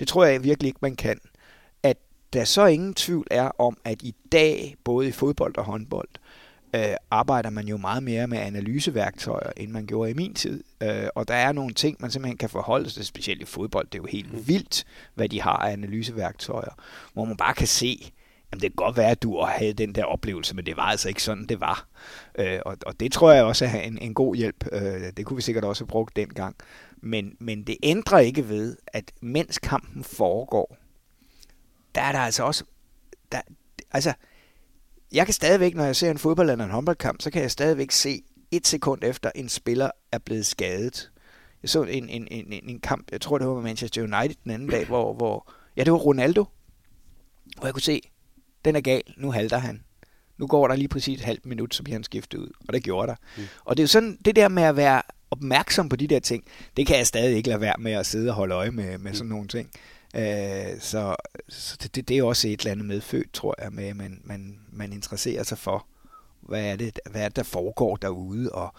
Det 0.00 0.08
tror 0.08 0.24
jeg 0.24 0.44
virkelig 0.44 0.68
ikke, 0.68 0.78
man 0.82 0.96
kan. 0.96 1.20
At 1.82 1.96
der 2.32 2.44
så 2.44 2.66
ingen 2.66 2.94
tvivl 2.94 3.26
er 3.30 3.50
om, 3.60 3.76
at 3.84 4.02
i 4.02 4.14
dag, 4.32 4.76
både 4.84 5.08
i 5.08 5.12
fodbold 5.12 5.58
og 5.58 5.64
håndbold, 5.64 6.08
øh, 6.14 6.20
arbejder 7.10 7.50
man 7.50 7.68
jo 7.68 7.76
meget 7.76 8.02
mere 8.02 8.26
med 8.26 8.38
analyseværktøjer, 8.38 9.50
end 9.56 9.70
man 9.70 9.86
gjorde 9.86 10.10
i 10.10 10.14
min 10.14 10.34
tid. 10.34 10.64
Øh, 10.82 11.08
og 11.14 11.28
der 11.28 11.34
er 11.34 11.52
nogle 11.52 11.74
ting, 11.74 11.96
man 12.00 12.10
simpelthen 12.10 12.38
kan 12.38 12.50
forholde 12.50 12.90
sig 12.90 12.94
til, 12.94 13.06
specielt 13.06 13.42
i 13.42 13.44
fodbold. 13.44 13.86
Det 13.86 13.98
er 13.98 14.02
jo 14.02 14.08
helt 14.10 14.32
mm. 14.32 14.48
vildt, 14.48 14.84
hvad 15.14 15.28
de 15.28 15.42
har 15.42 15.56
af 15.56 15.72
analyseværktøjer, 15.72 16.72
hvor 17.12 17.24
man 17.24 17.36
bare 17.36 17.54
kan 17.54 17.66
se, 17.66 18.12
Jamen, 18.52 18.60
det 18.62 18.70
kan 18.70 18.76
godt 18.76 18.96
være, 18.96 19.10
at 19.10 19.22
du 19.22 19.40
havde 19.40 19.72
den 19.72 19.94
der 19.94 20.04
oplevelse, 20.04 20.56
men 20.56 20.66
det 20.66 20.76
var 20.76 20.82
altså 20.82 21.08
ikke 21.08 21.22
sådan, 21.22 21.46
det 21.46 21.60
var. 21.60 21.86
Øh, 22.38 22.58
og, 22.66 22.76
og 22.86 23.00
det 23.00 23.12
tror 23.12 23.32
jeg 23.32 23.44
også 23.44 23.64
er 23.64 23.80
en, 23.80 23.98
en 23.98 24.14
god 24.14 24.36
hjælp. 24.36 24.64
Øh, 24.72 25.12
det 25.16 25.26
kunne 25.26 25.36
vi 25.36 25.42
sikkert 25.42 25.64
også 25.64 25.84
have 25.84 25.88
brugt 25.88 26.16
dengang. 26.16 26.56
Men, 26.96 27.36
men 27.40 27.62
det 27.62 27.76
ændrer 27.82 28.18
ikke 28.18 28.48
ved, 28.48 28.76
at 28.86 29.12
mens 29.20 29.58
kampen 29.58 30.04
foregår, 30.04 30.76
der 31.94 32.00
er 32.00 32.12
der 32.12 32.18
altså 32.18 32.42
også... 32.42 32.64
Der, 33.32 33.40
altså, 33.92 34.12
jeg 35.12 35.24
kan 35.26 35.34
stadigvæk, 35.34 35.74
når 35.74 35.84
jeg 35.84 35.96
ser 35.96 36.10
en 36.10 36.18
fodbold 36.18 36.50
eller 36.50 36.64
en 36.64 36.70
håndboldkamp, 36.70 37.22
så 37.22 37.30
kan 37.30 37.42
jeg 37.42 37.50
stadigvæk 37.50 37.90
se 37.90 38.22
et 38.50 38.66
sekund 38.66 39.04
efter, 39.04 39.30
en 39.34 39.48
spiller 39.48 39.90
er 40.12 40.18
blevet 40.18 40.46
skadet. 40.46 41.10
Jeg 41.62 41.70
så 41.70 41.82
en, 41.82 42.08
en, 42.08 42.28
en, 42.30 42.52
en 42.52 42.80
kamp, 42.80 43.12
jeg 43.12 43.20
tror 43.20 43.38
det 43.38 43.46
var 43.46 43.54
med 43.54 43.62
Manchester 43.62 44.02
United 44.02 44.36
den 44.44 44.52
anden 44.52 44.68
dag, 44.68 44.86
hvor, 44.86 45.14
hvor 45.14 45.52
ja, 45.76 45.84
det 45.84 45.92
var 45.92 45.98
Ronaldo, 45.98 46.44
hvor 47.56 47.66
jeg 47.66 47.74
kunne 47.74 47.82
se, 47.82 48.00
den 48.64 48.76
er 48.76 48.80
gal, 48.80 49.02
nu 49.16 49.30
halter 49.30 49.58
han. 49.58 49.82
Nu 50.38 50.46
går 50.46 50.68
der 50.68 50.76
lige 50.76 50.88
præcis 50.88 51.18
et 51.18 51.24
halvt 51.24 51.46
minut, 51.46 51.74
så 51.74 51.82
bliver 51.82 51.94
han 51.94 52.04
skiftet 52.04 52.38
ud, 52.38 52.48
og 52.68 52.74
det 52.74 52.82
gjorde 52.82 53.08
der. 53.08 53.16
Mm. 53.36 53.42
Og 53.64 53.76
det 53.76 53.82
er 53.82 53.84
jo 53.84 53.88
sådan, 53.88 54.18
det 54.24 54.36
der 54.36 54.48
med 54.48 54.62
at 54.62 54.76
være 54.76 55.02
opmærksom 55.30 55.88
på 55.88 55.96
de 55.96 56.06
der 56.06 56.20
ting, 56.20 56.44
det 56.76 56.86
kan 56.86 56.98
jeg 56.98 57.06
stadig 57.06 57.36
ikke 57.36 57.48
lade 57.48 57.60
være 57.60 57.74
med 57.78 57.92
at 57.92 58.06
sidde 58.06 58.30
og 58.30 58.34
holde 58.34 58.54
øje 58.54 58.70
med, 58.70 58.98
med 58.98 59.14
sådan 59.14 59.28
nogle 59.28 59.48
ting. 59.48 59.70
Øh, 60.16 60.80
så 60.80 61.16
så 61.48 61.76
det, 61.82 61.94
det, 61.94 62.08
det 62.08 62.18
er 62.18 62.22
også 62.22 62.48
et 62.48 62.60
eller 62.60 62.72
andet 62.72 62.86
medfødt, 62.86 63.32
tror 63.32 63.54
jeg, 63.62 63.72
med 63.72 63.84
at 63.84 63.96
man, 63.96 64.20
man, 64.24 64.58
man 64.72 64.92
interesserer 64.92 65.42
sig 65.42 65.58
for, 65.58 65.86
hvad 66.40 66.64
er, 66.64 66.76
det, 66.76 67.00
hvad 67.10 67.22
er 67.22 67.28
det, 67.28 67.36
der 67.36 67.42
foregår 67.42 67.96
derude, 67.96 68.52
og 68.52 68.74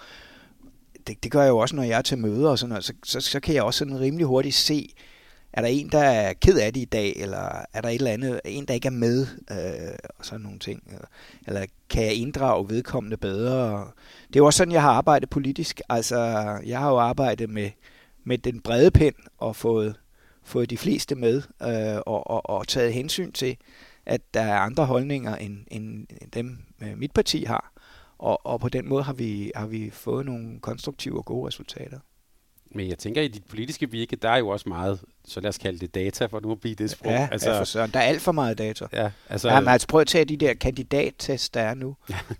det, 1.07 1.23
det 1.23 1.31
gør 1.31 1.41
jeg 1.41 1.49
jo 1.49 1.57
også, 1.57 1.75
når 1.75 1.83
jeg 1.83 1.97
er 1.97 2.01
til 2.01 2.17
møder 2.17 2.49
og 2.49 2.59
sådan 2.59 2.69
noget, 2.69 2.85
så, 2.85 2.93
så, 3.03 3.21
så 3.21 3.39
kan 3.39 3.55
jeg 3.55 3.63
også 3.63 3.77
sådan 3.77 3.99
rimelig 3.99 4.25
hurtigt 4.25 4.55
se, 4.55 4.93
er 5.53 5.61
der 5.61 5.67
en, 5.67 5.89
der 5.89 5.99
er 5.99 6.33
ked 6.33 6.59
af 6.59 6.73
det 6.73 6.81
i 6.81 6.85
dag, 6.85 7.13
eller 7.15 7.65
er 7.73 7.81
der 7.81 7.89
et 7.89 7.95
eller 7.95 8.11
andet, 8.11 8.41
en, 8.45 8.65
der 8.65 8.73
ikke 8.73 8.87
er 8.87 8.91
med, 8.91 9.27
øh, 9.51 9.97
og 10.19 10.25
sådan 10.25 10.41
nogle 10.41 10.59
ting, 10.59 10.83
eller, 10.87 11.07
eller 11.47 11.65
kan 11.89 12.03
jeg 12.03 12.13
inddrage 12.13 12.69
vedkommende 12.69 13.17
bedre? 13.17 13.91
Det 14.27 14.35
er 14.35 14.39
jo 14.39 14.45
også 14.45 14.57
sådan, 14.57 14.73
jeg 14.73 14.81
har 14.81 14.91
arbejdet 14.91 15.29
politisk, 15.29 15.81
altså 15.89 16.17
jeg 16.65 16.79
har 16.79 16.89
jo 16.89 16.97
arbejdet 16.97 17.49
med, 17.49 17.69
med 18.23 18.37
den 18.37 18.61
brede 18.61 18.91
pind 18.91 19.15
og 19.37 19.55
fået 19.55 19.95
fået 20.47 20.69
de 20.69 20.77
fleste 20.77 21.15
med 21.15 21.41
øh, 21.61 22.01
og, 22.05 22.29
og, 22.29 22.49
og 22.49 22.67
taget 22.67 22.93
hensyn 22.93 23.31
til, 23.31 23.57
at 24.05 24.21
der 24.33 24.41
er 24.41 24.59
andre 24.59 24.85
holdninger 24.85 25.35
end, 25.35 25.57
end 25.71 26.07
dem, 26.33 26.57
øh, 26.81 26.97
mit 26.97 27.11
parti 27.11 27.43
har. 27.43 27.71
Og, 28.17 28.45
og 28.45 28.59
på 28.59 28.69
den 28.69 28.89
måde 28.89 29.03
har 29.03 29.13
vi, 29.13 29.51
har 29.55 29.67
vi 29.67 29.89
fået 29.89 30.25
nogle 30.25 30.59
konstruktive 30.59 31.17
og 31.17 31.25
gode 31.25 31.47
resultater. 31.47 31.99
Men 32.71 32.89
jeg 32.89 32.97
tænker, 32.97 33.21
i 33.21 33.27
dit 33.27 33.43
politiske 33.45 33.91
virke, 33.91 34.15
der 34.15 34.29
er 34.29 34.37
jo 34.37 34.47
også 34.47 34.69
meget, 34.69 35.01
så 35.25 35.39
lad 35.39 35.49
os 35.49 35.57
kalde 35.57 35.79
det 35.79 35.95
data, 35.95 36.25
for 36.25 36.39
nu 36.39 36.51
at 36.51 36.59
blive 36.59 36.75
det 36.75 36.89
sprog. 36.89 37.11
Ja, 37.11 37.27
altså, 37.31 37.51
ja 37.51 37.59
for 37.59 37.63
søren. 37.63 37.91
Der 37.91 37.99
er 37.99 38.03
alt 38.03 38.21
for 38.21 38.31
meget 38.31 38.57
data. 38.57 38.85
Ja, 38.93 39.11
altså, 39.29 39.49
ja, 39.49 39.59
men 39.59 39.69
altså 39.69 39.87
prøv 39.87 40.01
at 40.01 40.07
tage 40.07 40.25
de 40.25 40.37
der 40.37 40.53
kandidattests, 40.53 41.49
der 41.49 41.61
er 41.61 41.73
nu. 41.73 41.95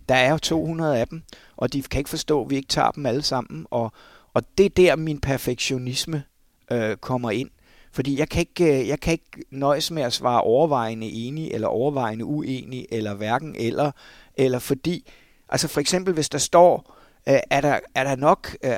der 0.10 0.16
er 0.16 0.32
jo 0.32 0.38
200 0.38 1.00
af 1.00 1.08
dem, 1.08 1.24
og 1.58 1.74
de 1.74 1.82
kan 1.82 2.00
ikke 2.00 2.10
forstå, 2.10 2.44
at 2.44 2.50
vi 2.50 2.56
ikke 2.56 2.68
tager 2.68 2.92
dem 2.92 3.06
alle 3.06 3.22
sammen. 3.22 3.66
Og, 3.72 3.92
og 4.34 4.44
det 4.58 4.66
er 4.66 4.70
der, 4.70 4.96
min 4.96 5.22
perfektionisme 5.22 6.24
øh, 6.72 6.98
kommer 6.98 7.32
ind. 7.32 7.50
Fordi 7.92 8.20
jeg 8.20 8.30
kan, 8.30 8.40
ikke, 8.40 8.82
øh, 8.82 8.88
jeg 8.88 9.00
kan 9.00 9.12
ikke 9.14 9.46
nøjes 9.52 9.92
med 9.92 10.04
at 10.04 10.14
svare 10.14 10.42
overvejende 10.42 11.12
enig, 11.12 11.52
eller 11.52 11.68
overvejende 11.68 12.26
uenig, 12.26 12.88
eller 12.92 13.14
hverken 13.14 13.56
eller, 13.56 13.92
eller 14.36 14.60
fordi, 14.60 15.10
altså 15.50 15.68
for 15.68 15.80
eksempel 15.80 16.14
hvis 16.14 16.30
der 16.30 16.38
står, 16.38 16.98
Øh, 17.30 17.40
er, 17.50 17.62
der, 17.62 17.80
er 17.96 18.04
der 18.04 18.16
nok 18.16 18.58
øh, 18.64 18.72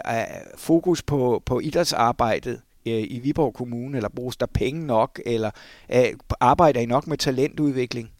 fokus 0.55 1.01
på, 1.01 1.43
på 1.45 1.59
idrætsarbejdet 1.59 2.61
i 2.85 3.19
Viborg 3.19 3.53
Kommune, 3.53 3.97
eller 3.97 4.09
bruges 4.09 4.37
der 4.37 4.45
penge 4.45 4.85
nok, 4.85 5.21
eller 5.25 5.51
øh, 5.93 6.05
arbejder 6.39 6.79
I 6.79 6.85
nok 6.85 7.07
med 7.07 7.17
talentudvikling? 7.17 8.11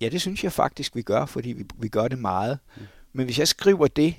Ja, 0.00 0.08
det 0.08 0.20
synes 0.20 0.44
jeg 0.44 0.52
faktisk, 0.52 0.96
vi 0.96 1.02
gør, 1.02 1.26
fordi 1.26 1.52
vi, 1.52 1.64
vi 1.78 1.88
gør 1.88 2.08
det 2.08 2.18
meget. 2.18 2.58
Mm. 2.76 2.82
Men 3.12 3.24
hvis 3.24 3.38
jeg 3.38 3.48
skriver 3.48 3.86
det, 3.86 4.14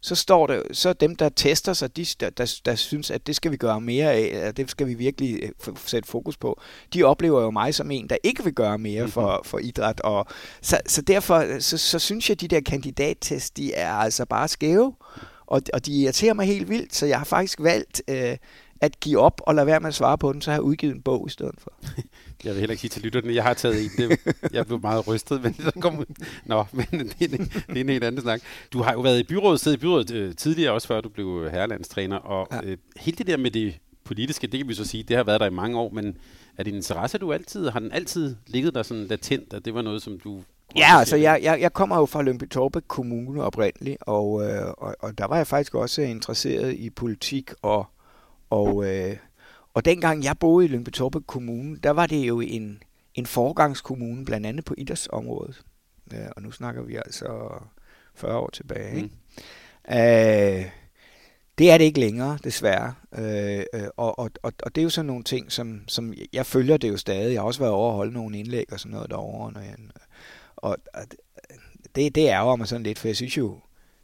så 0.00 0.14
står 0.14 0.46
der, 0.46 0.62
så 0.72 0.92
dem, 0.92 1.16
der 1.16 1.28
tester 1.28 1.72
sig, 1.72 1.96
de, 1.96 2.06
der, 2.20 2.30
der, 2.30 2.60
der 2.64 2.74
synes, 2.74 3.10
at 3.10 3.26
det 3.26 3.36
skal 3.36 3.52
vi 3.52 3.56
gøre 3.56 3.80
mere 3.80 4.12
af, 4.12 4.48
at 4.48 4.56
det 4.56 4.70
skal 4.70 4.86
vi 4.86 4.94
virkelig 4.94 5.42
øh, 5.42 5.76
sætte 5.86 6.08
fokus 6.08 6.36
på, 6.36 6.60
de 6.94 7.02
oplever 7.02 7.42
jo 7.42 7.50
mig 7.50 7.74
som 7.74 7.90
en, 7.90 8.08
der 8.08 8.16
ikke 8.22 8.44
vil 8.44 8.54
gøre 8.54 8.78
mere 8.78 9.08
for, 9.08 9.36
mhm. 9.36 9.44
for 9.44 9.58
idræt. 9.58 10.00
Og, 10.00 10.26
så, 10.62 10.80
så 10.86 11.02
derfor, 11.02 11.60
så, 11.60 11.78
så 11.78 11.98
synes 11.98 12.28
jeg, 12.28 12.34
at 12.34 12.40
de 12.40 12.48
der 12.48 12.60
kandidattest, 12.60 13.56
de 13.56 13.74
er 13.74 13.92
altså 13.92 14.24
bare 14.24 14.48
skæve, 14.48 14.94
og, 15.46 15.62
og 15.72 15.86
de 15.86 15.92
irriterer 15.92 16.34
mig 16.34 16.46
helt 16.46 16.68
vildt, 16.68 16.94
så 16.94 17.06
jeg 17.06 17.18
har 17.18 17.24
faktisk 17.24 17.60
valgt 17.60 18.02
øh, 18.08 18.36
at 18.80 19.00
give 19.00 19.18
op 19.18 19.40
og 19.46 19.54
lade 19.54 19.66
være 19.66 19.80
med 19.80 19.88
at 19.88 19.94
svare 19.94 20.18
på 20.18 20.32
den, 20.32 20.42
så 20.42 20.50
har 20.50 20.56
jeg 20.56 20.62
udgivet 20.62 20.94
en 20.94 21.02
bog 21.02 21.26
i 21.26 21.30
stedet 21.30 21.54
for. 21.58 21.72
Jeg 22.44 22.52
vil 22.52 22.60
heller 22.60 22.72
ikke 22.72 22.80
sige 22.80 22.88
til 22.88 23.02
lytterne, 23.02 23.34
jeg 23.34 23.42
har 23.42 23.54
taget 23.54 23.84
en. 23.84 23.90
Det, 23.96 24.18
jeg 24.52 24.66
blev 24.66 24.80
meget 24.80 25.08
rystet, 25.08 25.42
men 25.42 25.54
så 25.54 25.72
kom 25.80 26.06
Nå, 26.44 26.64
men 26.72 26.86
det, 26.90 27.16
det, 27.18 27.30
det, 27.66 27.76
er 27.76 27.80
en 27.80 27.88
helt 27.88 28.04
anden 28.04 28.20
snak. 28.20 28.40
Du 28.72 28.82
har 28.82 28.92
jo 28.92 29.00
været 29.00 29.18
i 29.18 29.22
byrådet, 29.22 29.60
siddet 29.60 29.78
i 29.78 29.80
byrådet 29.80 30.10
øh, 30.10 30.34
tidligere, 30.34 30.72
også 30.72 30.88
før 30.88 31.00
du 31.00 31.08
blev 31.08 31.50
herrelandstræner, 31.50 32.16
og 32.16 32.48
ja. 32.52 32.60
øh, 32.64 32.76
helt 32.96 33.18
det 33.18 33.26
der 33.26 33.36
med 33.36 33.50
det 33.50 33.74
politiske, 34.04 34.46
det 34.46 34.60
kan 34.60 34.68
vi 34.68 34.74
så 34.74 34.84
sige, 34.84 35.02
det 35.02 35.16
har 35.16 35.24
været 35.24 35.40
der 35.40 35.46
i 35.46 35.50
mange 35.50 35.78
år, 35.78 35.90
men 35.90 36.16
er 36.56 36.62
din 36.62 36.74
interesse, 36.74 37.18
du 37.18 37.32
altid, 37.32 37.68
har 37.68 37.80
den 37.80 37.92
altid 37.92 38.36
ligget 38.46 38.74
der 38.74 38.82
sådan 38.82 39.06
latent, 39.06 39.52
at 39.52 39.64
det 39.64 39.74
var 39.74 39.82
noget, 39.82 40.02
som 40.02 40.20
du 40.24 40.42
Ja, 40.76 40.98
altså 40.98 41.16
jeg, 41.16 41.40
jeg, 41.42 41.60
jeg 41.60 41.72
kommer 41.72 41.96
jo 41.96 42.06
fra 42.06 42.22
Lønby 42.22 42.48
Torpe 42.48 42.80
Kommune 42.80 43.42
oprindeligt, 43.42 43.96
og, 44.00 44.50
øh, 44.50 44.68
og, 44.78 44.94
og 45.00 45.18
der 45.18 45.24
var 45.24 45.36
jeg 45.36 45.46
faktisk 45.46 45.74
også 45.74 46.02
interesseret 46.02 46.74
i 46.74 46.90
politik 46.90 47.50
og 47.62 47.86
og, 48.50 48.86
øh, 48.86 49.16
og 49.74 49.84
dengang 49.84 50.24
jeg 50.24 50.38
boede 50.38 50.64
i 50.64 50.68
Lyngby 50.68 50.90
Torpe 50.90 51.20
Kommune, 51.20 51.76
der 51.76 51.90
var 51.90 52.06
det 52.06 52.28
jo 52.28 52.40
en, 52.40 52.82
en 53.14 53.26
forgangskommune, 53.26 54.24
blandt 54.24 54.46
andet 54.46 54.64
på 54.64 54.74
idrætsområdet. 54.78 55.62
Ja, 56.12 56.28
og 56.36 56.42
nu 56.42 56.50
snakker 56.50 56.82
vi 56.82 56.96
altså 56.96 57.52
40 58.14 58.38
år 58.38 58.50
tilbage. 58.52 58.96
Ikke? 58.96 59.10
Mm. 59.88 59.94
Øh, 59.94 60.70
det 61.58 61.70
er 61.70 61.78
det 61.78 61.84
ikke 61.84 62.00
længere, 62.00 62.38
desværre. 62.44 62.94
Øh, 63.18 63.64
øh, 63.74 63.88
og, 63.96 64.18
og, 64.18 64.30
og, 64.42 64.52
og 64.62 64.74
det 64.74 64.80
er 64.80 64.82
jo 64.82 64.90
sådan 64.90 65.06
nogle 65.06 65.24
ting, 65.24 65.52
som, 65.52 65.82
som 65.88 66.14
jeg 66.32 66.46
følger 66.46 66.76
det 66.76 66.88
jo 66.88 66.96
stadig. 66.96 67.32
Jeg 67.32 67.40
har 67.40 67.46
også 67.46 67.60
været 67.60 67.72
over 67.72 67.90
at 67.90 67.96
holde 67.96 68.12
nogle 68.12 68.38
indlæg 68.38 68.72
og 68.72 68.80
sådan 68.80 68.92
noget 68.92 69.10
derovre. 69.10 69.52
Når 69.52 69.60
jeg, 69.60 69.76
og, 70.56 70.76
og 70.94 71.02
det, 71.94 72.14
det 72.14 72.26
ærger 72.26 72.56
mig 72.56 72.68
sådan 72.68 72.82
lidt, 72.82 72.98
for 72.98 73.08
jeg 73.08 73.16
synes 73.16 73.36
jo, 73.36 73.58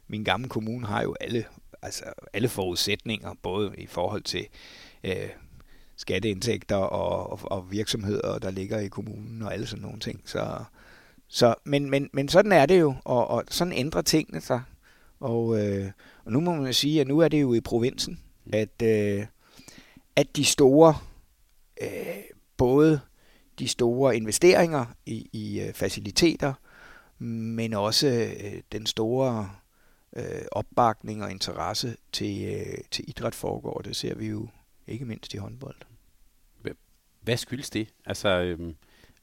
min 0.07 0.23
gamle 0.23 0.49
kommune 0.49 0.87
har 0.87 1.01
jo 1.03 1.15
alle 1.21 1.45
altså 1.81 2.03
alle 2.33 2.49
forudsætninger, 2.49 3.33
både 3.41 3.71
i 3.77 3.85
forhold 3.85 4.21
til 4.21 4.47
øh, 5.03 5.29
skatteindtægter 5.95 6.75
og, 6.75 7.29
og, 7.31 7.39
og 7.51 7.71
virksomheder, 7.71 8.39
der 8.39 8.51
ligger 8.51 8.79
i 8.79 8.87
kommunen 8.87 9.41
og 9.41 9.53
alle 9.53 9.67
sådan 9.67 9.81
nogle 9.81 9.99
ting. 9.99 10.21
Så, 10.25 10.63
så, 11.27 11.55
men, 11.63 11.89
men, 11.89 12.09
men 12.13 12.29
sådan 12.29 12.51
er 12.51 12.65
det 12.65 12.79
jo, 12.79 12.95
og, 13.05 13.27
og 13.27 13.43
sådan 13.49 13.73
ændrer 13.73 14.01
tingene 14.01 14.41
sig. 14.41 14.61
Og, 15.19 15.59
øh, 15.59 15.91
og 16.25 16.31
nu 16.31 16.39
må 16.39 16.55
man 16.55 16.73
sige, 16.73 17.01
at 17.01 17.07
nu 17.07 17.19
er 17.19 17.27
det 17.27 17.41
jo 17.41 17.53
i 17.53 17.61
provinsen, 17.61 18.19
at, 18.53 18.81
øh, 18.83 19.25
at 20.15 20.35
de 20.35 20.45
store, 20.45 20.95
øh, 21.81 21.87
både 22.57 22.99
de 23.59 23.67
store 23.67 24.15
investeringer 24.15 24.85
i, 25.05 25.29
i 25.33 25.61
øh, 25.61 25.73
faciliteter, 25.73 26.53
men 27.19 27.73
også 27.73 28.07
øh, 28.07 28.61
den 28.71 28.85
store 28.85 29.49
øh, 30.17 30.41
opbakning 30.51 31.23
og 31.23 31.31
interesse 31.31 31.97
til, 32.11 32.45
øh, 32.45 32.77
til 32.91 33.09
idræt 33.09 33.35
foregår. 33.35 33.81
Det 33.81 33.95
ser 33.95 34.15
vi 34.15 34.27
jo 34.27 34.47
ikke 34.87 35.05
mindst 35.05 35.33
i 35.33 35.37
håndbold. 35.37 35.75
Hvad 37.27 37.37
skyldes 37.37 37.69
det? 37.69 37.87
Altså, 38.05 38.29
øh, 38.29 38.73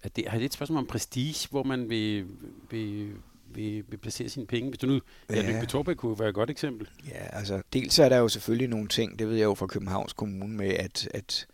er 0.03 0.09
det, 0.09 0.29
har 0.29 0.39
det 0.39 0.45
et 0.45 0.53
spørgsmål 0.53 0.79
om 0.79 0.87
prestige, 0.87 1.49
hvor 1.51 1.63
man 1.63 1.89
vil, 1.89 2.27
vil, 2.71 3.13
vil, 3.47 3.85
vil 3.89 3.97
placere 3.97 4.29
sine 4.29 4.47
penge? 4.47 4.69
Hvis 4.69 4.79
du 4.79 4.87
nu, 4.87 5.01
ja, 5.31 5.37
ja 5.37 5.53
Lykke 5.53 5.67
Torbæk 5.67 5.97
kunne 5.97 6.19
være 6.19 6.29
et 6.29 6.35
godt 6.35 6.51
eksempel. 6.51 6.89
Ja, 7.09 7.37
altså, 7.37 7.63
dels 7.73 7.99
er 7.99 8.09
der 8.09 8.17
jo 8.17 8.29
selvfølgelig 8.29 8.69
nogle 8.69 8.89
ting, 8.89 9.19
det 9.19 9.29
ved 9.29 9.37
jeg 9.37 9.45
jo 9.45 9.55
fra 9.55 9.67
Københavns 9.67 10.13
Kommune 10.13 10.57
med, 10.57 10.71
at, 10.71 11.09
at 11.15 11.47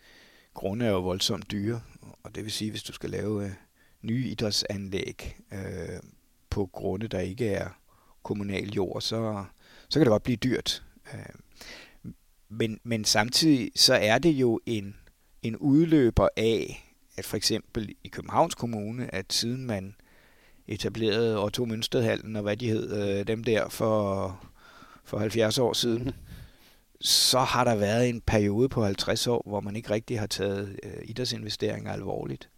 grunde 0.54 0.86
er 0.86 0.90
jo 0.90 1.00
voldsomt 1.00 1.50
dyre, 1.50 1.80
og 2.22 2.34
det 2.34 2.44
vil 2.44 2.52
sige, 2.52 2.70
hvis 2.70 2.82
du 2.82 2.92
skal 2.92 3.10
lave 3.10 3.44
øh, 3.44 3.50
nye 4.02 4.28
idrætsanlæg 4.28 5.36
øh, 5.52 6.00
på 6.50 6.66
grunde, 6.66 7.08
der 7.08 7.20
ikke 7.20 7.48
er 7.48 7.68
kommunal 8.22 8.72
jord, 8.72 9.00
så, 9.00 9.44
så 9.88 9.98
kan 9.98 10.06
det 10.06 10.10
godt 10.10 10.22
blive 10.22 10.36
dyrt. 10.36 10.82
Øh, 11.14 11.34
men, 12.48 12.80
men 12.82 13.04
samtidig 13.04 13.70
så 13.76 13.94
er 13.94 14.18
det 14.18 14.30
jo 14.30 14.60
en, 14.66 14.96
en 15.42 15.56
udløber 15.56 16.28
af, 16.36 16.86
at 17.16 17.24
for 17.24 17.36
eksempel 17.36 17.94
i 18.04 18.08
Københavns 18.08 18.54
Kommune, 18.54 19.14
at 19.14 19.32
siden 19.32 19.66
man 19.66 19.94
etablerede 20.68 21.44
Otto 21.44 21.64
Mønstedhallen 21.64 22.36
og 22.36 22.42
hvad 22.42 22.56
de 22.56 22.68
hed, 22.68 23.18
øh, 23.18 23.26
dem 23.26 23.44
der 23.44 23.68
for, 23.68 24.40
for 25.04 25.18
70 25.18 25.58
år 25.58 25.72
siden, 25.72 26.12
så 27.00 27.38
har 27.38 27.64
der 27.64 27.74
været 27.74 28.08
en 28.08 28.20
periode 28.20 28.68
på 28.68 28.84
50 28.84 29.26
år, 29.26 29.42
hvor 29.46 29.60
man 29.60 29.76
ikke 29.76 29.90
rigtig 29.90 30.20
har 30.20 30.26
taget 30.26 30.80
øh, 30.82 31.02
idrætsinvesteringer 31.04 31.92
alvorligt. 31.92 32.48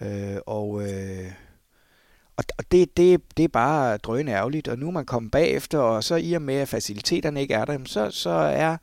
Øh, 0.00 0.36
og 0.46 0.82
øh, 0.82 1.32
og, 2.36 2.44
det, 2.72 2.96
det, 2.96 3.20
det 3.36 3.44
er 3.44 3.48
bare 3.48 3.96
drøn 3.96 4.28
ærgerligt, 4.28 4.68
og 4.68 4.78
nu 4.78 4.86
er 4.86 4.90
man 4.90 5.06
kommet 5.06 5.32
bagefter, 5.32 5.78
og 5.78 6.04
så 6.04 6.16
i 6.16 6.32
og 6.32 6.42
med, 6.42 6.54
at 6.54 6.68
faciliteterne 6.68 7.40
ikke 7.40 7.54
er 7.54 7.64
der, 7.64 7.78
så, 7.84 8.10
så 8.10 8.30
er 8.30 8.76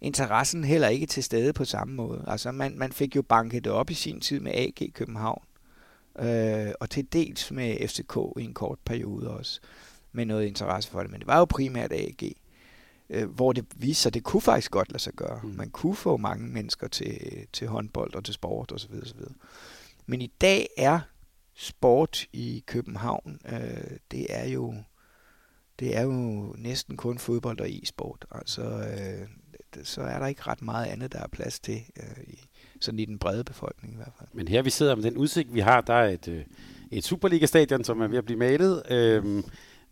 interessen 0.00 0.64
heller 0.64 0.88
ikke 0.88 1.06
til 1.06 1.22
stede 1.22 1.52
på 1.52 1.64
samme 1.64 1.94
måde. 1.94 2.24
Altså 2.26 2.52
man, 2.52 2.78
man 2.78 2.92
fik 2.92 3.16
jo 3.16 3.22
banket 3.22 3.64
det 3.64 3.72
op 3.72 3.90
i 3.90 3.94
sin 3.94 4.20
tid 4.20 4.40
med 4.40 4.52
AG 4.54 4.92
København, 4.94 5.42
øh, 6.18 6.72
og 6.80 6.90
til 6.90 7.12
dels 7.12 7.50
med 7.50 7.88
FCK 7.88 8.16
i 8.38 8.44
en 8.44 8.54
kort 8.54 8.78
periode 8.84 9.30
også, 9.30 9.60
med 10.12 10.26
noget 10.26 10.46
interesse 10.46 10.90
for 10.90 11.00
det. 11.00 11.10
Men 11.10 11.20
det 11.20 11.26
var 11.26 11.38
jo 11.38 11.44
primært 11.44 11.92
AG, 11.92 12.32
øh, 13.10 13.28
hvor 13.28 13.52
det 13.52 13.64
viste 13.76 14.02
sig, 14.02 14.10
at 14.10 14.14
det 14.14 14.24
kunne 14.24 14.42
faktisk 14.42 14.70
godt 14.70 14.92
lade 14.92 15.02
sig 15.02 15.12
gøre. 15.12 15.40
Mm. 15.42 15.48
Man 15.48 15.70
kunne 15.70 15.96
få 15.96 16.16
mange 16.16 16.48
mennesker 16.48 16.88
til, 16.88 17.46
til 17.52 17.68
håndbold 17.68 18.14
og 18.14 18.24
til 18.24 18.34
sport 18.34 18.72
osv. 18.72 18.94
osv. 19.02 19.20
Men 20.06 20.22
i 20.22 20.32
dag 20.40 20.68
er 20.76 21.00
sport 21.60 22.26
i 22.32 22.64
København, 22.66 23.38
øh, 23.52 23.96
det 24.10 24.26
er 24.28 24.48
jo 24.48 24.74
det 25.80 25.96
er 25.96 26.02
jo 26.02 26.54
næsten 26.58 26.96
kun 26.96 27.18
fodbold 27.18 27.60
og 27.60 27.70
e-sport. 27.70 28.26
Altså, 28.30 28.62
øh, 28.62 29.28
så 29.84 30.00
er 30.02 30.18
der 30.18 30.26
ikke 30.26 30.42
ret 30.46 30.62
meget 30.62 30.86
andet, 30.86 31.12
der 31.12 31.18
er 31.18 31.28
plads 31.28 31.60
til, 31.60 31.80
øh, 31.96 32.24
i, 32.26 32.38
sådan 32.80 32.98
i 32.98 33.04
den 33.04 33.18
brede 33.18 33.44
befolkning 33.44 33.92
i 33.94 33.96
hvert 33.96 34.12
fald. 34.18 34.28
Men 34.32 34.48
her 34.48 34.62
vi 34.62 34.70
sidder 34.70 34.94
med 34.94 35.04
den 35.04 35.16
udsigt, 35.16 35.54
vi 35.54 35.60
har, 35.60 35.80
der 35.80 35.94
er 35.94 36.08
et, 36.08 36.28
øh, 36.28 36.44
et 36.90 37.04
Superliga-stadion, 37.04 37.84
som 37.84 38.00
er 38.00 38.06
ved 38.06 38.18
at 38.18 38.24
blive 38.24 38.38
malet. 38.38 38.82
Øh, 38.90 39.42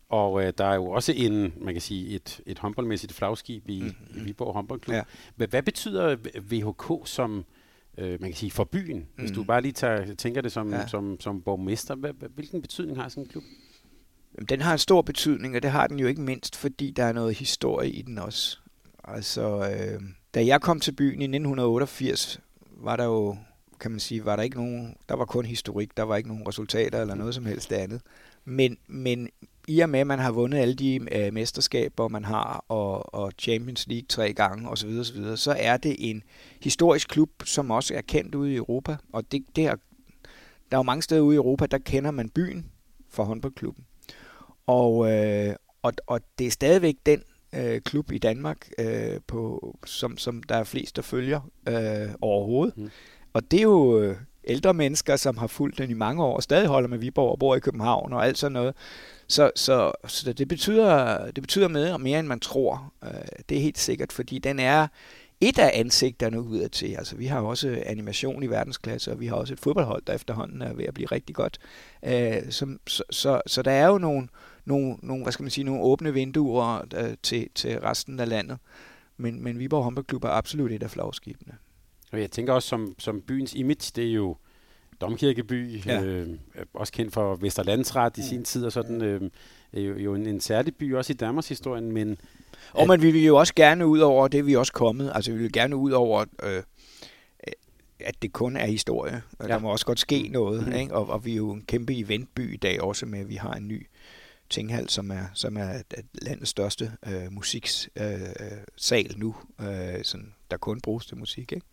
og 0.09 0.43
øh, 0.43 0.53
der 0.57 0.65
er 0.65 0.75
jo 0.75 0.85
også 0.85 1.13
en, 1.15 1.53
man 1.61 1.73
kan 1.73 1.81
sige, 1.81 2.15
et, 2.15 2.41
et 2.45 2.59
håndboldmæssigt 2.59 3.13
flagskib 3.13 3.69
i, 3.69 3.81
mm-hmm. 3.81 4.21
i 4.21 4.23
Viborg 4.23 4.53
Håndboldklub. 4.53 4.95
Ja. 4.95 5.03
Hvad, 5.35 5.47
hvad 5.47 5.63
betyder 5.63 6.15
VHK 6.41 7.07
som, 7.07 7.37
øh, 7.37 7.43
man 8.01 8.29
kan 8.29 8.33
sige, 8.33 8.51
for 8.51 8.63
byen. 8.63 8.97
Mm. 8.97 9.05
Hvis 9.15 9.31
du 9.31 9.41
mm. 9.41 9.47
bare 9.47 9.61
lige 9.61 9.71
tager, 9.71 10.15
tænker 10.15 10.41
det 10.41 10.51
som, 10.51 10.73
ja. 10.73 10.87
som, 10.87 11.19
som 11.19 11.41
borgmester, 11.41 11.95
hvilken 12.35 12.61
betydning 12.61 12.97
har 12.97 13.09
sådan 13.09 13.23
en 13.23 13.29
klub? 13.29 13.43
Den 14.49 14.61
har 14.61 14.71
en 14.73 14.79
stor 14.79 15.01
betydning, 15.01 15.55
og 15.55 15.63
det 15.63 15.71
har 15.71 15.87
den 15.87 15.99
jo 15.99 16.07
ikke 16.07 16.21
mindst, 16.21 16.55
fordi 16.55 16.91
der 16.91 17.03
er 17.03 17.13
noget 17.13 17.35
historie 17.35 17.89
i 17.89 18.01
den 18.01 18.17
også. 18.17 18.59
Altså, 19.03 19.71
øh, 19.71 20.01
da 20.33 20.45
jeg 20.45 20.61
kom 20.61 20.79
til 20.79 20.91
byen 20.91 21.21
i 21.21 21.25
1988, 21.25 22.39
var 22.71 22.95
der 22.95 23.05
jo, 23.05 23.37
kan 23.79 23.91
man 23.91 23.99
sige, 23.99 24.25
var 24.25 24.35
der 24.35 24.43
ikke 24.43 24.57
nogen, 24.57 24.95
der 25.09 25.15
var 25.15 25.25
kun 25.25 25.45
historik, 25.45 25.97
der 25.97 26.03
var 26.03 26.15
ikke 26.15 26.29
nogen 26.29 26.47
resultater 26.47 27.01
eller 27.01 27.15
noget 27.15 27.35
som 27.35 27.45
helst 27.45 27.71
andet. 27.71 28.01
Men, 28.45 28.77
men 28.87 29.29
i 29.69 29.79
og 29.79 29.89
med, 29.89 29.99
at 29.99 30.07
man 30.07 30.19
har 30.19 30.31
vundet 30.31 30.57
alle 30.57 30.75
de 30.75 30.99
øh, 31.11 31.33
mesterskaber, 31.33 32.07
man 32.07 32.25
har, 32.25 32.65
og, 32.67 33.13
og 33.13 33.31
Champions 33.39 33.87
League 33.87 34.05
tre 34.09 34.33
gange 34.33 34.69
osv., 34.69 34.89
osv., 34.99 35.35
så 35.35 35.55
er 35.59 35.77
det 35.77 35.95
en 35.99 36.23
historisk 36.61 37.07
klub, 37.07 37.29
som 37.45 37.71
også 37.71 37.93
er 37.93 38.01
kendt 38.01 38.35
ude 38.35 38.53
i 38.53 38.55
Europa. 38.55 38.97
Og 39.13 39.31
det, 39.31 39.45
det 39.55 39.65
er, 39.65 39.75
der 40.71 40.77
er 40.77 40.77
jo 40.77 40.83
mange 40.83 41.01
steder 41.01 41.21
ude 41.21 41.35
i 41.35 41.37
Europa, 41.37 41.65
der 41.65 41.77
kender 41.77 42.11
man 42.11 42.29
byen 42.29 42.65
for 43.09 43.23
håndboldklubben. 43.23 43.85
Og, 44.67 45.11
øh, 45.11 45.55
og, 45.81 45.93
og 46.07 46.21
det 46.39 46.47
er 46.47 46.51
stadigvæk 46.51 46.95
den 47.05 47.23
øh, 47.55 47.81
klub 47.81 48.11
i 48.11 48.17
Danmark, 48.17 48.69
øh, 48.79 49.19
på, 49.27 49.77
som, 49.85 50.17
som 50.17 50.43
der 50.43 50.55
er 50.55 50.63
flest, 50.63 50.95
der 50.95 51.01
følger 51.01 51.41
øh, 51.67 52.09
overhovedet. 52.21 52.77
Mm. 52.77 52.89
Og 53.33 53.51
det 53.51 53.57
er 53.57 53.63
jo 53.63 53.99
øh, 53.99 54.17
ældre 54.43 54.73
mennesker, 54.73 55.15
som 55.15 55.37
har 55.37 55.47
fulgt 55.47 55.77
den 55.77 55.89
i 55.89 55.93
mange 55.93 56.23
år, 56.23 56.35
og 56.35 56.43
stadig 56.43 56.67
holder 56.67 56.89
med 56.89 56.97
Viborg 56.97 57.31
og 57.31 57.39
bor 57.39 57.55
i 57.55 57.59
København 57.59 58.13
og 58.13 58.25
alt 58.25 58.37
sådan 58.37 58.51
noget. 58.51 58.75
Så, 59.29 59.51
så, 59.55 59.91
så 60.07 60.33
det, 60.33 60.47
betyder, 60.47 61.25
det 61.31 61.43
betyder 61.43 61.67
mere, 61.67 61.99
mere, 61.99 62.19
end 62.19 62.27
man 62.27 62.39
tror. 62.39 62.93
Øh, 63.03 63.11
det 63.49 63.57
er 63.57 63.61
helt 63.61 63.77
sikkert, 63.77 64.11
fordi 64.11 64.39
den 64.39 64.59
er 64.59 64.87
et 65.41 65.59
af 65.59 65.71
ansigterne 65.73 66.41
ud 66.41 66.69
til. 66.69 66.95
Altså, 66.95 67.15
vi 67.15 67.25
har 67.25 67.41
også 67.41 67.83
animation 67.85 68.43
i 68.43 68.47
verdensklasse, 68.47 69.11
og 69.11 69.19
vi 69.19 69.27
har 69.27 69.35
også 69.35 69.53
et 69.53 69.59
fodboldhold, 69.59 70.03
der 70.07 70.13
efterhånden 70.13 70.61
er 70.61 70.73
ved 70.73 70.85
at 70.85 70.93
blive 70.93 71.07
rigtig 71.07 71.35
godt. 71.35 71.59
Øh, 72.05 72.51
så, 72.51 72.77
så, 72.87 73.03
så, 73.09 73.41
så 73.47 73.61
der 73.61 73.71
er 73.71 73.87
jo 73.87 73.97
nogle, 73.97 74.27
nogle, 74.65 74.95
nogle, 75.01 75.23
hvad 75.23 75.33
skal 75.33 75.43
man 75.43 75.51
sige, 75.51 75.63
nogle 75.63 75.81
åbne 75.81 76.13
vinduer 76.13 76.85
øh, 76.95 77.13
til, 77.23 77.47
til 77.55 77.79
resten 77.79 78.19
af 78.19 78.29
landet. 78.29 78.57
Men, 79.17 79.43
men 79.43 79.59
Viborg 79.59 79.83
Håndboldklub 79.83 80.23
er 80.23 80.29
absolut 80.29 80.71
et 80.71 80.83
af 80.83 80.91
flagskibene. 80.91 81.53
Og 82.11 82.21
jeg 82.21 82.31
tænker 82.31 82.53
også, 82.53 82.67
som, 82.67 82.95
som 82.99 83.21
byens 83.21 83.53
image, 83.53 83.91
det 83.95 84.09
er 84.09 84.13
jo 84.13 84.37
domkirkeby, 85.01 85.85
ja. 85.85 86.03
øh, 86.03 86.27
også 86.73 86.93
kendt 86.93 87.13
for 87.13 87.35
Vesterlandsret 87.35 88.17
i 88.17 88.21
sin 88.21 88.43
tid, 88.43 88.65
og 88.65 88.71
sådan, 88.71 89.01
øh, 89.01 89.21
er 89.73 89.81
jo, 89.81 90.15
en, 90.15 90.25
en 90.25 90.39
særlig 90.39 90.75
by 90.75 90.95
også 90.95 91.13
i 91.13 91.15
Danmarks 91.15 91.49
historien, 91.49 91.91
men... 91.91 92.17
Og 92.73 92.87
men 92.87 93.01
vi 93.01 93.11
vil 93.11 93.25
jo 93.25 93.35
også 93.35 93.53
gerne 93.55 93.87
ud 93.87 93.99
over, 93.99 94.27
det 94.27 94.37
er 94.37 94.43
vi 94.43 94.55
også 94.55 94.73
kommet, 94.73 95.11
altså 95.15 95.31
vi 95.31 95.37
vil 95.37 95.51
gerne 95.51 95.75
ud 95.75 95.91
over, 95.91 96.25
øh, 96.43 96.63
at 97.99 98.21
det 98.21 98.33
kun 98.33 98.57
er 98.57 98.65
historie. 98.65 99.21
Ja. 99.41 99.47
Der 99.47 99.59
må 99.59 99.71
også 99.71 99.85
godt 99.85 99.99
ske 99.99 100.27
noget, 100.27 100.67
mm. 100.67 100.73
ikke? 100.73 100.95
Og, 100.95 101.09
og 101.09 101.25
vi 101.25 101.31
er 101.31 101.35
jo 101.35 101.51
en 101.51 101.61
kæmpe 101.61 101.97
eventby 101.97 102.53
i 102.53 102.57
dag 102.57 102.81
også 102.81 103.05
med, 103.05 103.19
at 103.19 103.29
vi 103.29 103.35
har 103.35 103.53
en 103.53 103.67
ny 103.67 103.87
tinghal, 104.49 104.89
som 104.89 105.11
er, 105.11 105.25
som 105.33 105.57
er 105.57 105.81
landets 106.13 106.49
største 106.49 106.91
øh, 107.07 107.31
musiksal 107.31 109.11
øh, 109.11 109.17
nu, 109.19 109.35
øh, 109.61 110.03
sådan, 110.03 110.33
der 110.51 110.57
kun 110.57 110.81
bruges 110.81 111.05
til 111.05 111.17
musik. 111.17 111.51
Ikke? 111.51 111.65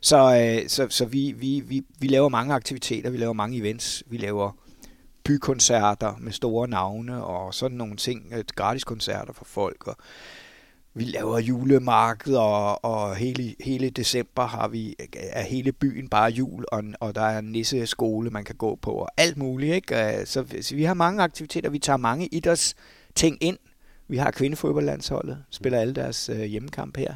Så, 0.00 0.36
øh, 0.36 0.68
så, 0.68 0.86
så 0.90 1.04
vi, 1.04 1.32
vi, 1.32 1.60
vi, 1.60 1.82
vi 1.98 2.06
laver 2.06 2.28
mange 2.28 2.54
aktiviteter, 2.54 3.10
vi 3.10 3.16
laver 3.16 3.32
mange 3.32 3.58
events, 3.58 4.02
vi 4.06 4.16
laver 4.16 4.52
bykoncerter 5.24 6.16
med 6.20 6.32
store 6.32 6.68
navne 6.68 7.24
og 7.24 7.54
sådan 7.54 7.76
nogle 7.76 7.96
ting, 7.96 8.32
øh, 8.32 8.44
gratis 8.54 8.84
koncerter 8.84 9.32
for 9.32 9.44
folk. 9.44 9.86
Og, 9.86 9.96
vi 10.94 11.04
laver 11.04 11.38
julemarked, 11.38 12.34
og, 12.34 12.84
og 12.84 13.16
hele, 13.16 13.54
hele 13.60 13.90
december 13.90 14.46
har 14.46 14.68
vi, 14.68 14.96
er 15.12 15.42
hele 15.42 15.72
byen 15.72 16.08
bare 16.08 16.30
jul, 16.30 16.64
og, 16.72 16.84
og 17.00 17.14
der 17.14 17.22
er 17.22 17.38
en 17.38 17.52
nisse 17.52 17.86
skole, 17.86 18.30
man 18.30 18.44
kan 18.44 18.54
gå 18.54 18.74
på, 18.74 18.90
og 18.92 19.08
alt 19.16 19.36
muligt. 19.36 19.74
Ikke? 19.74 20.18
Øh, 20.18 20.26
så, 20.26 20.44
så 20.60 20.74
vi 20.74 20.84
har 20.84 20.94
mange 20.94 21.22
aktiviteter, 21.22 21.70
vi 21.70 21.78
tager 21.78 21.96
mange 21.96 22.26
idræts 22.26 22.74
ting 23.14 23.38
ind. 23.40 23.58
Vi 24.08 24.16
har 24.16 24.30
kvindefodboldlandsholdet, 24.30 25.44
spiller 25.50 25.78
alle 25.78 25.94
deres 25.94 26.28
øh, 26.28 26.42
hjemmekamp 26.42 26.96
her. 26.96 27.14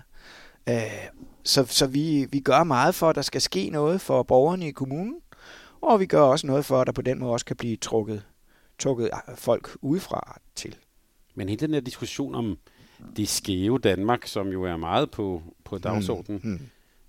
Øh, 0.68 1.08
så 1.44 1.64
så 1.64 1.86
vi, 1.86 2.26
vi 2.30 2.40
gør 2.40 2.64
meget 2.64 2.94
for, 2.94 3.10
at 3.10 3.16
der 3.16 3.22
skal 3.22 3.40
ske 3.40 3.70
noget 3.70 4.00
for 4.00 4.22
borgerne 4.22 4.68
i 4.68 4.70
kommunen, 4.70 5.14
og 5.80 6.00
vi 6.00 6.06
gør 6.06 6.20
også 6.20 6.46
noget 6.46 6.64
for, 6.64 6.80
at 6.80 6.86
der 6.86 6.92
på 6.92 7.02
den 7.02 7.18
måde 7.18 7.32
også 7.32 7.46
kan 7.46 7.56
blive 7.56 7.76
trukket, 7.76 8.22
trukket 8.78 9.10
øh, 9.28 9.36
folk 9.36 9.76
udefra 9.82 10.40
til. 10.54 10.76
Men 11.34 11.48
hele 11.48 11.60
den 11.66 11.74
her 11.74 11.80
diskussion 11.80 12.34
om, 12.34 12.58
det 13.16 13.28
skæve 13.28 13.78
Danmark, 13.78 14.26
som 14.26 14.48
jo 14.48 14.62
er 14.62 14.76
meget 14.76 15.10
på, 15.10 15.42
på 15.64 15.78
dagsordenen. 15.78 16.40
Mm. 16.44 16.50
Mm. 16.50 16.60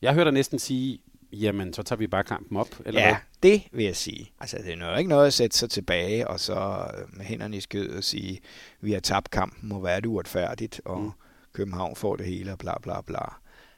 Jeg 0.02 0.14
hører 0.14 0.24
dig 0.24 0.34
næsten 0.34 0.60
sige, 0.60 1.00
jamen 1.32 1.74
så 1.74 1.84
tager 1.84 1.98
vi 1.98 2.08
bare 2.08 2.24
kampen 2.24 2.58
op, 2.58 2.68
eller 2.86 3.02
Ja, 3.02 3.08
hvad? 3.08 3.16
det 3.44 3.64
vil 3.72 3.86
jeg 3.86 3.96
sige. 3.96 4.32
Altså 4.40 4.58
det 4.58 4.82
er 4.82 4.92
jo 4.92 4.98
ikke 4.98 5.10
noget 5.10 5.28
at 5.28 5.34
sætte 5.34 5.58
sig 5.58 5.70
tilbage, 5.70 6.28
og 6.28 6.40
så 6.40 6.88
øh, 6.98 7.18
med 7.18 7.26
hænderne 7.26 7.58
i 7.58 7.62
skød 7.62 7.90
og 7.90 8.04
sige, 8.04 8.40
vi 8.82 8.92
har 8.92 9.00
tabt 9.00 9.32
kampen, 9.32 9.70
må 9.70 9.80
være 9.82 10.02
det 10.02 10.06
uretfærdigt, 10.06 10.82
og 10.86 11.02
mm. 11.02 11.12
København 11.54 11.96
får 11.96 12.16
det 12.16 12.26
hele, 12.26 12.52
og 12.52 12.58
bla 12.58 12.80
bla 12.80 13.02
bla. 13.02 13.34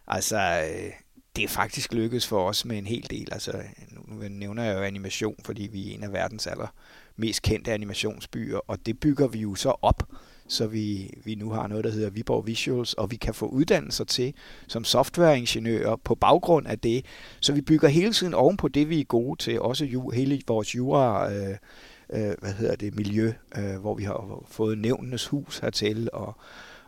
Altså, 0.07 0.37
øh, 0.37 0.91
det 1.35 1.43
er 1.43 1.47
faktisk 1.47 1.93
lykkedes 1.93 2.27
for 2.27 2.49
os 2.49 2.65
med 2.65 2.77
en 2.77 2.87
hel 2.87 3.07
del. 3.09 3.27
Altså, 3.31 3.63
nu 4.07 4.27
nævner 4.29 4.63
jeg 4.63 4.75
jo 4.75 4.81
animation, 4.81 5.35
fordi 5.45 5.69
vi 5.71 5.89
er 5.89 5.93
en 5.93 6.03
af 6.03 6.13
verdens 6.13 6.47
aller 6.47 6.67
mest 7.15 7.41
kendte 7.41 7.71
animationsbyer, 7.73 8.57
og 8.67 8.85
det 8.85 8.99
bygger 8.99 9.27
vi 9.27 9.39
jo 9.39 9.55
så 9.55 9.75
op 9.81 10.03
så 10.47 10.67
vi, 10.67 11.13
vi 11.25 11.35
nu 11.35 11.49
har 11.49 11.67
noget, 11.67 11.83
der 11.83 11.91
hedder 11.91 12.09
Viborg 12.09 12.47
Visuals, 12.47 12.93
og 12.93 13.11
vi 13.11 13.15
kan 13.15 13.33
få 13.33 13.45
uddannelser 13.45 14.03
til 14.03 14.33
som 14.67 14.83
softwareingeniører 14.83 15.95
på 15.95 16.15
baggrund 16.15 16.67
af 16.67 16.79
det. 16.79 17.05
Så 17.39 17.53
vi 17.53 17.61
bygger 17.61 17.87
hele 17.87 18.13
tiden 18.13 18.33
oven 18.33 18.57
på 18.57 18.67
det, 18.67 18.89
vi 18.89 18.99
er 18.99 19.03
gode 19.03 19.43
til, 19.43 19.61
også 19.61 19.85
ju, 19.85 20.09
hele 20.09 20.41
vores 20.47 20.75
jura, 20.75 21.33
øh, 21.33 21.55
øh, 22.13 22.33
hvad 22.39 22.53
hedder 22.53 22.75
det, 22.75 22.95
miljø, 22.95 23.33
øh, 23.57 23.75
hvor 23.81 23.95
vi 23.95 24.03
har 24.03 24.43
fået 24.47 24.77
nævnenes 24.77 25.27
hus 25.27 25.59
hertil, 25.59 26.09
og 26.13 26.35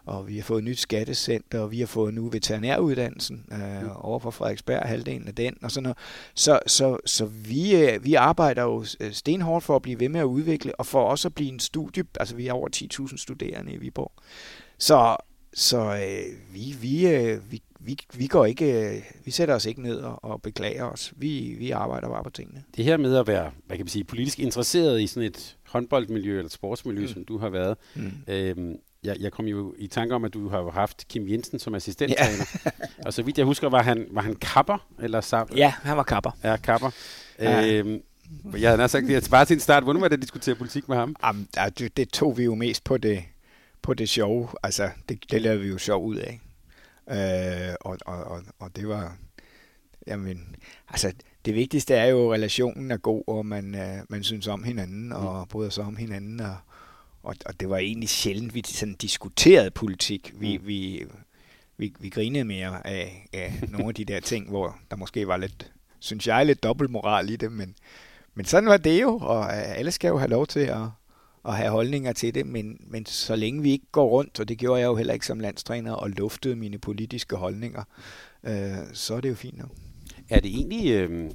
og 0.06 0.28
vi 0.28 0.36
har 0.36 0.44
fået 0.44 0.58
et 0.58 0.64
nyt 0.64 0.80
skattecenter, 0.80 1.60
og 1.60 1.72
vi 1.72 1.80
har 1.80 1.88
fået 1.88 2.14
nu 2.14 2.30
veterinæruddannelsen 2.30 3.46
øh, 3.52 3.84
mm. 3.84 3.90
over 3.96 4.20
for 4.20 4.32
Frederiksberg, 4.32 4.82
halvdelen 4.88 5.28
af 5.28 5.36
den, 5.36 5.58
og 5.62 5.72
sådan 5.72 5.84
noget. 5.84 5.98
Så, 6.36 6.60
så, 6.68 6.98
så 7.06 7.26
vi, 7.26 7.76
øh, 7.76 8.06
vi 8.06 8.14
arbejder 8.14 8.64
jo 8.64 8.86
øh, 9.00 9.12
stenhårdt 9.12 9.64
for 9.64 9.76
at 9.76 9.82
blive 9.82 10.00
ved 10.00 10.10
med 10.10 10.20
at 10.20 10.26
udvikle, 10.26 10.80
og 10.80 10.86
for 10.86 11.04
også 11.04 11.28
at 11.28 11.36
blive 11.36 11.50
en 11.50 11.60
studie, 11.60 12.04
altså 12.20 12.36
vi 12.36 12.46
har 12.46 12.54
over 12.54 12.70
10.000 12.76 13.18
studerende 13.18 13.74
i 13.74 13.78
Viborg. 13.78 14.12
Så, 14.78 15.16
så 15.54 15.80
øh, 15.80 16.54
vi, 16.54 16.76
vi, 16.82 17.08
øh, 17.08 17.52
vi, 17.52 17.62
vi, 17.80 17.98
vi 18.14 18.28
går 18.28 18.46
ikke, 18.46 18.96
øh, 18.96 19.02
vi 19.26 19.32
sætter 19.32 19.56
os 19.56 19.66
ikke 19.66 19.82
ned 19.82 19.98
og, 19.98 20.24
og 20.24 20.42
beklager 20.42 20.86
os. 20.86 21.14
Vi, 21.18 21.56
vi 21.58 21.72
arbejder 21.72 22.10
bare 22.10 22.24
på 22.24 22.30
tingene. 22.30 22.64
Det 22.76 22.86
her 22.86 22.98
med 22.98 23.16
at 23.16 23.28
være, 23.28 23.52
hvad 23.66 23.78
kan 23.78 23.84
man 23.84 23.90
sige, 23.90 24.04
politisk 24.04 24.40
interesseret 24.40 25.02
i 25.02 25.08
sådan 25.08 25.28
et 25.28 25.58
håndboldmiljø 25.68 26.38
eller 26.38 26.50
sportsmiljø, 26.50 27.02
mm. 27.02 27.08
som 27.08 27.26
du 27.26 27.38
har 27.38 27.50
været, 27.50 27.78
mm. 27.96 28.12
øhm, 28.28 28.76
jeg, 29.04 29.16
jeg 29.20 29.32
kom 29.32 29.46
jo 29.46 29.76
i 29.78 29.88
tanke 29.88 30.16
om, 30.16 30.26
at 30.26 30.34
du 30.34 30.50
har 30.50 30.72
haft 30.72 31.08
Kim 31.08 31.28
Jensen 31.28 31.60
som 31.60 31.76
assistenttræner. 31.76 32.62
Ja. 32.66 32.72
og 33.06 33.14
så 33.14 33.24
vidt 33.24 33.38
jeg 33.38 33.46
husker, 33.46 33.70
var 33.70 33.84
han, 33.84 34.08
var 34.12 34.22
han 34.22 34.36
kapper? 34.36 34.88
Eller 35.00 35.22
sab- 35.22 35.56
ja, 35.56 35.74
han 35.84 35.98
var 35.98 36.04
kapper. 36.04 36.32
Ja, 36.44 36.58
kapper. 36.58 36.92
Ja. 37.40 37.68
Øhm, 37.68 38.02
jeg 38.58 38.72
havde 38.72 38.88
sagt, 38.88 39.10
at 39.10 39.28
bare 39.32 39.46
til 39.46 39.54
en 39.54 39.60
start, 39.60 39.84
hvordan 39.84 40.02
var 40.02 40.08
det 40.08 40.16
at 40.16 40.22
diskutere 40.22 40.56
politik 40.56 40.90
med 40.90 40.98
ham? 40.98 41.16
Jamen, 41.26 41.48
det, 41.80 41.98
det 41.98 42.10
tog 42.10 42.38
vi 42.38 42.44
jo 42.44 42.56
mest 42.56 42.84
på 42.84 42.98
det, 42.98 43.24
på 43.82 43.94
det 43.94 44.10
sjove. 44.10 44.48
Altså, 44.64 44.90
det, 45.10 45.32
det 45.32 45.42
lavede 45.42 45.62
vi 45.62 45.68
jo 45.68 45.78
sjov 45.78 46.06
ud 46.06 46.16
af. 46.16 46.40
Øh, 47.12 47.76
og, 47.82 47.98
og, 48.06 48.24
og, 48.24 48.42
og 48.60 48.76
det 48.76 48.88
var... 48.88 49.18
Jamen, 50.08 50.56
altså, 50.90 51.14
det 51.46 51.56
vigtigste 51.56 51.96
er 51.96 52.06
jo, 52.06 52.30
at 52.30 52.34
relationen 52.34 52.92
er 52.92 52.98
god, 52.98 53.24
og 53.28 53.46
man, 53.46 53.76
øh, 53.76 53.98
man 54.10 54.24
synes 54.24 54.48
om 54.48 54.64
hinanden, 54.64 55.12
og 55.12 55.42
mm. 55.42 55.48
bryder 55.48 55.70
sig 55.70 55.84
om 55.84 55.96
hinanden, 55.96 56.40
og, 56.40 56.56
og, 57.24 57.36
og 57.46 57.60
det 57.60 57.70
var 57.70 57.78
egentlig 57.78 58.10
sjældent, 58.10 58.54
vi 58.54 58.64
sådan 58.66 58.96
diskuterede 58.96 59.72
politik. 59.72 60.34
Vi, 60.36 60.58
mm. 60.58 60.68
vi, 60.68 61.06
vi, 61.78 61.94
vi 62.00 62.10
grinede 62.10 62.44
mere 62.44 62.88
af, 62.88 63.28
af 63.34 63.62
nogle 63.72 63.88
af 63.88 63.96
de 63.96 64.06
der 64.06 64.20
ting, 64.20 64.50
hvor 64.50 64.78
der 64.92 64.98
måske 64.98 65.28
var 65.28 65.38
lidt, 65.38 65.72
synes 66.00 66.28
jeg, 66.28 66.46
lidt 66.46 66.64
dobbeltmoral 66.64 67.30
i 67.30 67.36
det, 67.36 67.52
men, 67.52 67.76
men 68.34 68.46
sådan 68.46 68.70
var 68.70 68.78
det 68.78 69.02
jo, 69.02 69.18
og 69.18 69.56
alle 69.56 69.92
skal 69.92 70.08
jo 70.08 70.18
have 70.18 70.30
lov 70.30 70.48
til 70.48 70.60
at, 70.60 70.88
at 71.46 71.56
have 71.56 71.72
holdninger 71.72 72.14
til 72.14 72.36
det, 72.36 72.46
men, 72.46 72.78
men 72.88 73.06
så 73.06 73.36
længe 73.36 73.62
vi 73.62 73.72
ikke 73.72 73.88
går 73.92 74.10
rundt, 74.10 74.40
og 74.40 74.48
det 74.48 74.58
gjorde 74.58 74.82
jeg 74.82 74.88
jo 74.88 74.96
heller 74.96 75.14
ikke 75.14 75.26
som 75.26 75.40
landstræner, 75.40 75.94
og 75.94 76.10
luftede 76.10 76.56
mine 76.56 76.78
politiske 76.78 77.36
holdninger, 77.36 77.84
øh, 78.44 78.78
så 78.94 79.16
er 79.16 79.22
det 79.22 79.30
jo 79.30 79.36
fint 79.36 79.58
nok. 79.58 79.70
Er 80.30 80.40
det 80.40 80.52
egentlig, 80.52 80.92
øh, 80.92 81.32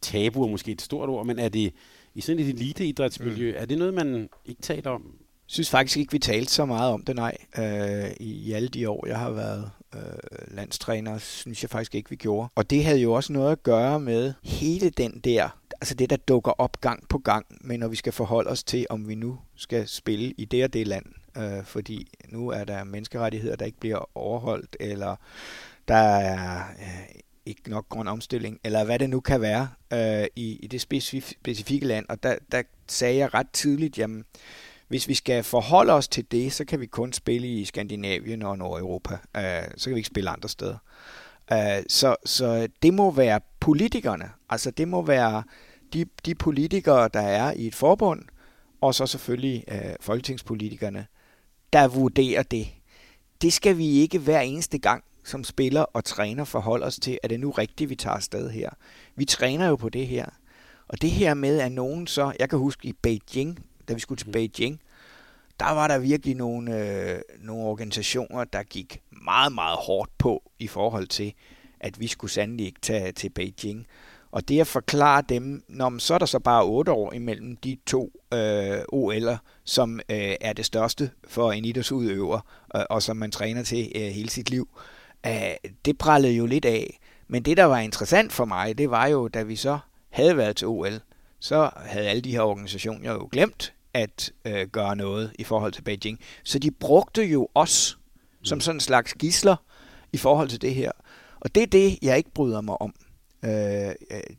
tabu 0.00 0.42
er 0.42 0.48
måske 0.48 0.72
et 0.72 0.82
stort 0.82 1.08
ord, 1.08 1.26
men 1.26 1.38
er 1.38 1.48
det, 1.48 1.72
i 2.18 2.20
sådan 2.20 2.40
et 2.40 2.48
eliteidrætsmiljø, 2.48 3.50
mm. 3.50 3.56
er 3.62 3.64
det 3.64 3.78
noget, 3.78 3.94
man 3.94 4.28
ikke 4.46 4.62
taler 4.62 4.90
om? 4.90 5.02
Jeg 5.02 5.52
synes 5.52 5.70
faktisk 5.70 5.96
ikke, 5.96 6.12
vi 6.12 6.18
talte 6.18 6.52
så 6.52 6.64
meget 6.64 6.92
om 6.92 7.04
det, 7.04 7.16
nej. 7.16 7.36
Øh, 7.58 8.10
i, 8.20 8.32
I 8.32 8.52
alle 8.52 8.68
de 8.68 8.88
år, 8.88 9.06
jeg 9.06 9.18
har 9.18 9.30
været 9.30 9.70
øh, 9.94 10.00
landstræner, 10.56 11.18
synes 11.18 11.62
jeg 11.62 11.70
faktisk 11.70 11.94
ikke, 11.94 12.10
vi 12.10 12.16
gjorde. 12.16 12.48
Og 12.54 12.70
det 12.70 12.84
havde 12.84 13.00
jo 13.00 13.12
også 13.12 13.32
noget 13.32 13.52
at 13.52 13.62
gøre 13.62 14.00
med 14.00 14.34
hele 14.42 14.90
den 14.90 15.20
der, 15.20 15.58
altså 15.80 15.94
det, 15.94 16.10
der 16.10 16.16
dukker 16.16 16.52
op 16.58 16.80
gang 16.80 17.08
på 17.08 17.18
gang, 17.18 17.46
men 17.60 17.80
når 17.80 17.88
vi 17.88 17.96
skal 17.96 18.12
forholde 18.12 18.50
os 18.50 18.64
til, 18.64 18.86
om 18.90 19.08
vi 19.08 19.14
nu 19.14 19.38
skal 19.56 19.88
spille 19.88 20.34
i 20.38 20.44
det 20.44 20.64
og 20.64 20.72
det 20.72 20.86
land, 20.86 21.06
øh, 21.36 21.64
fordi 21.64 22.08
nu 22.28 22.48
er 22.48 22.64
der 22.64 22.84
menneskerettigheder, 22.84 23.56
der 23.56 23.66
ikke 23.66 23.80
bliver 23.80 24.16
overholdt, 24.18 24.76
eller 24.80 25.16
der 25.88 25.94
er 25.94 26.58
øh, 26.80 27.20
ikke 27.48 27.70
nok 27.70 27.88
grøn 27.88 28.08
omstilling, 28.08 28.60
eller 28.64 28.84
hvad 28.84 28.98
det 28.98 29.10
nu 29.10 29.20
kan 29.20 29.40
være 29.40 29.68
øh, 29.92 30.26
i, 30.36 30.58
i 30.62 30.66
det 30.66 30.82
specif- 30.92 31.32
specifikke 31.40 31.86
land. 31.86 32.06
Og 32.08 32.22
der, 32.22 32.36
der 32.52 32.62
sagde 32.88 33.16
jeg 33.16 33.34
ret 33.34 33.50
tidligt, 33.52 33.98
jamen, 33.98 34.24
hvis 34.88 35.08
vi 35.08 35.14
skal 35.14 35.42
forholde 35.42 35.92
os 35.92 36.08
til 36.08 36.26
det, 36.30 36.52
så 36.52 36.64
kan 36.64 36.80
vi 36.80 36.86
kun 36.86 37.12
spille 37.12 37.48
i 37.48 37.64
Skandinavien 37.64 38.42
og 38.42 38.58
Nordeuropa. 38.58 39.14
Øh, 39.36 39.62
så 39.76 39.84
kan 39.84 39.94
vi 39.94 39.98
ikke 39.98 40.06
spille 40.06 40.30
andre 40.30 40.48
steder. 40.48 40.76
Øh, 41.52 41.82
så, 41.88 42.16
så 42.24 42.68
det 42.82 42.94
må 42.94 43.10
være 43.10 43.40
politikerne, 43.60 44.30
altså 44.50 44.70
det 44.70 44.88
må 44.88 45.02
være 45.02 45.42
de, 45.92 46.04
de 46.26 46.34
politikere, 46.34 47.08
der 47.14 47.20
er 47.20 47.52
i 47.52 47.66
et 47.66 47.74
forbund, 47.74 48.22
og 48.80 48.94
så 48.94 49.06
selvfølgelig 49.06 49.64
øh, 49.68 49.94
folketingspolitikerne, 50.00 51.06
der 51.72 51.88
vurderer 51.88 52.42
det. 52.42 52.68
Det 53.42 53.52
skal 53.52 53.78
vi 53.78 53.88
ikke 53.88 54.18
hver 54.18 54.40
eneste 54.40 54.78
gang 54.78 55.04
som 55.28 55.44
spiller 55.44 55.82
og 55.82 56.04
træner 56.04 56.44
forholde 56.44 56.86
os 56.86 56.98
til, 56.98 57.18
er 57.22 57.28
det 57.28 57.40
nu 57.40 57.50
rigtigt, 57.50 57.90
vi 57.90 57.94
tager 57.94 58.16
afsted 58.16 58.50
her? 58.50 58.70
Vi 59.16 59.24
træner 59.24 59.68
jo 59.68 59.76
på 59.76 59.88
det 59.88 60.06
her. 60.06 60.26
Og 60.88 61.02
det 61.02 61.10
her 61.10 61.34
med, 61.34 61.60
at 61.60 61.72
nogen 61.72 62.06
så, 62.06 62.32
jeg 62.38 62.50
kan 62.50 62.58
huske 62.58 62.88
i 62.88 62.92
Beijing, 62.92 63.66
da 63.88 63.94
vi 63.94 64.00
skulle 64.00 64.18
til 64.18 64.26
mhm. 64.26 64.32
Beijing, 64.32 64.80
der 65.60 65.70
var 65.70 65.88
der 65.88 65.98
virkelig 65.98 66.34
nogle, 66.34 66.76
øh, 66.78 67.20
nogle 67.40 67.64
organisationer, 67.64 68.44
der 68.44 68.62
gik 68.62 69.00
meget, 69.10 69.52
meget 69.52 69.78
hårdt 69.78 70.10
på 70.18 70.42
i 70.58 70.66
forhold 70.66 71.06
til, 71.06 71.32
at 71.80 72.00
vi 72.00 72.06
skulle 72.06 72.30
sandelig 72.30 72.66
ikke 72.66 72.80
tage 72.80 73.12
til 73.12 73.30
Beijing. 73.30 73.86
Og 74.30 74.48
det 74.48 74.60
at 74.60 74.66
forklare 74.66 75.22
dem, 75.28 75.64
når 75.68 75.98
så 75.98 76.14
er 76.14 76.18
der 76.18 76.26
så 76.26 76.38
bare 76.38 76.64
otte 76.64 76.92
år 76.92 77.12
imellem 77.12 77.56
de 77.56 77.76
to 77.86 78.12
øh, 78.34 78.78
OL'er, 78.92 79.36
som 79.64 80.00
øh, 80.08 80.34
er 80.40 80.52
det 80.52 80.64
største 80.64 81.10
for 81.28 81.52
en 81.52 81.64
idrætsudøver, 81.64 82.40
øh, 82.76 82.82
og 82.90 83.02
som 83.02 83.16
man 83.16 83.30
træner 83.30 83.62
til 83.62 83.92
øh, 83.96 84.02
hele 84.02 84.30
sit 84.30 84.50
liv. 84.50 84.68
Øh, 84.76 84.97
det 85.84 85.98
prallede 85.98 86.32
jo 86.32 86.46
lidt 86.46 86.64
af. 86.64 86.98
Men 87.28 87.42
det, 87.42 87.56
der 87.56 87.64
var 87.64 87.78
interessant 87.78 88.32
for 88.32 88.44
mig, 88.44 88.78
det 88.78 88.90
var 88.90 89.06
jo, 89.06 89.28
da 89.28 89.42
vi 89.42 89.56
så 89.56 89.78
havde 90.10 90.36
været 90.36 90.56
til 90.56 90.66
OL, 90.66 91.00
så 91.40 91.70
havde 91.76 92.08
alle 92.08 92.22
de 92.22 92.32
her 92.32 92.40
organisationer 92.40 93.12
jo 93.12 93.28
glemt 93.32 93.74
at 93.94 94.32
øh, 94.44 94.66
gøre 94.68 94.96
noget 94.96 95.32
i 95.38 95.44
forhold 95.44 95.72
til 95.72 95.82
Beijing. 95.82 96.20
Så 96.44 96.58
de 96.58 96.70
brugte 96.70 97.22
jo 97.22 97.48
os 97.54 97.98
som 98.42 98.56
mm. 98.56 98.60
sådan 98.60 98.76
en 98.76 98.80
slags 98.80 99.14
gisler 99.14 99.56
i 100.12 100.16
forhold 100.16 100.48
til 100.48 100.62
det 100.62 100.74
her. 100.74 100.90
Og 101.40 101.54
det 101.54 101.62
er 101.62 101.66
det, 101.66 101.98
jeg 102.02 102.16
ikke 102.16 102.30
bryder 102.30 102.60
mig 102.60 102.80
om. 102.80 102.94
Øh, 103.44 103.50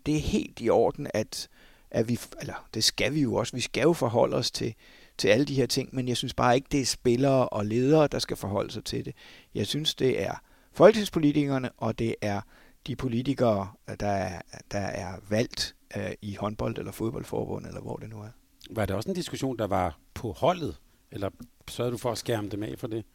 det 0.06 0.16
er 0.16 0.20
helt 0.20 0.62
i 0.62 0.70
orden, 0.70 1.08
at, 1.14 1.50
at 1.92 2.10
vi, 2.10 2.20
eller 2.42 2.68
det 2.74 2.84
skal 2.84 3.14
vi 3.14 3.22
jo 3.22 3.36
også, 3.36 3.56
vi 3.56 3.62
skal 3.62 3.82
jo 3.82 3.94
forholde 3.94 4.36
os 4.38 4.52
til, 4.52 4.74
til 5.18 5.28
alle 5.28 5.46
de 5.46 5.56
her 5.56 5.66
ting, 5.66 5.90
men 5.96 6.08
jeg 6.08 6.18
synes 6.18 6.34
bare 6.34 6.56
ikke, 6.56 6.68
det 6.72 6.82
er 6.82 6.86
spillere 6.86 7.50
og 7.50 7.66
ledere, 7.66 8.08
der 8.08 8.20
skal 8.20 8.38
forholde 8.38 8.72
sig 8.72 8.84
til 8.84 9.06
det. 9.06 9.16
Jeg 9.56 9.68
synes, 9.68 9.96
det 9.96 10.22
er 10.22 10.34
folketingspolitikerne, 10.80 11.70
og 11.78 12.00
det 12.00 12.16
er 12.22 12.42
de 12.88 12.96
politikere, 12.96 13.68
der 14.00 14.08
er, 14.08 14.42
der 14.72 14.80
er 14.80 15.14
valgt 15.30 15.76
øh, 15.98 16.12
i 16.22 16.36
håndbold- 16.36 16.80
eller 16.80 16.92
fodboldforbund, 16.92 17.66
eller 17.66 17.82
hvor 17.82 17.96
det 17.96 18.10
nu 18.10 18.20
er. 18.20 18.30
Var 18.70 18.86
det 18.86 18.96
også 18.96 19.10
en 19.10 19.16
diskussion, 19.16 19.58
der 19.58 19.68
var 19.68 20.00
på 20.14 20.32
holdet, 20.32 20.78
eller 21.12 21.30
sørgede 21.68 21.92
du 21.92 21.98
for 21.98 22.12
at 22.12 22.18
skærme 22.18 22.50
dem 22.50 22.64
af 22.64 22.74
for 22.78 22.88
det? 22.88 23.06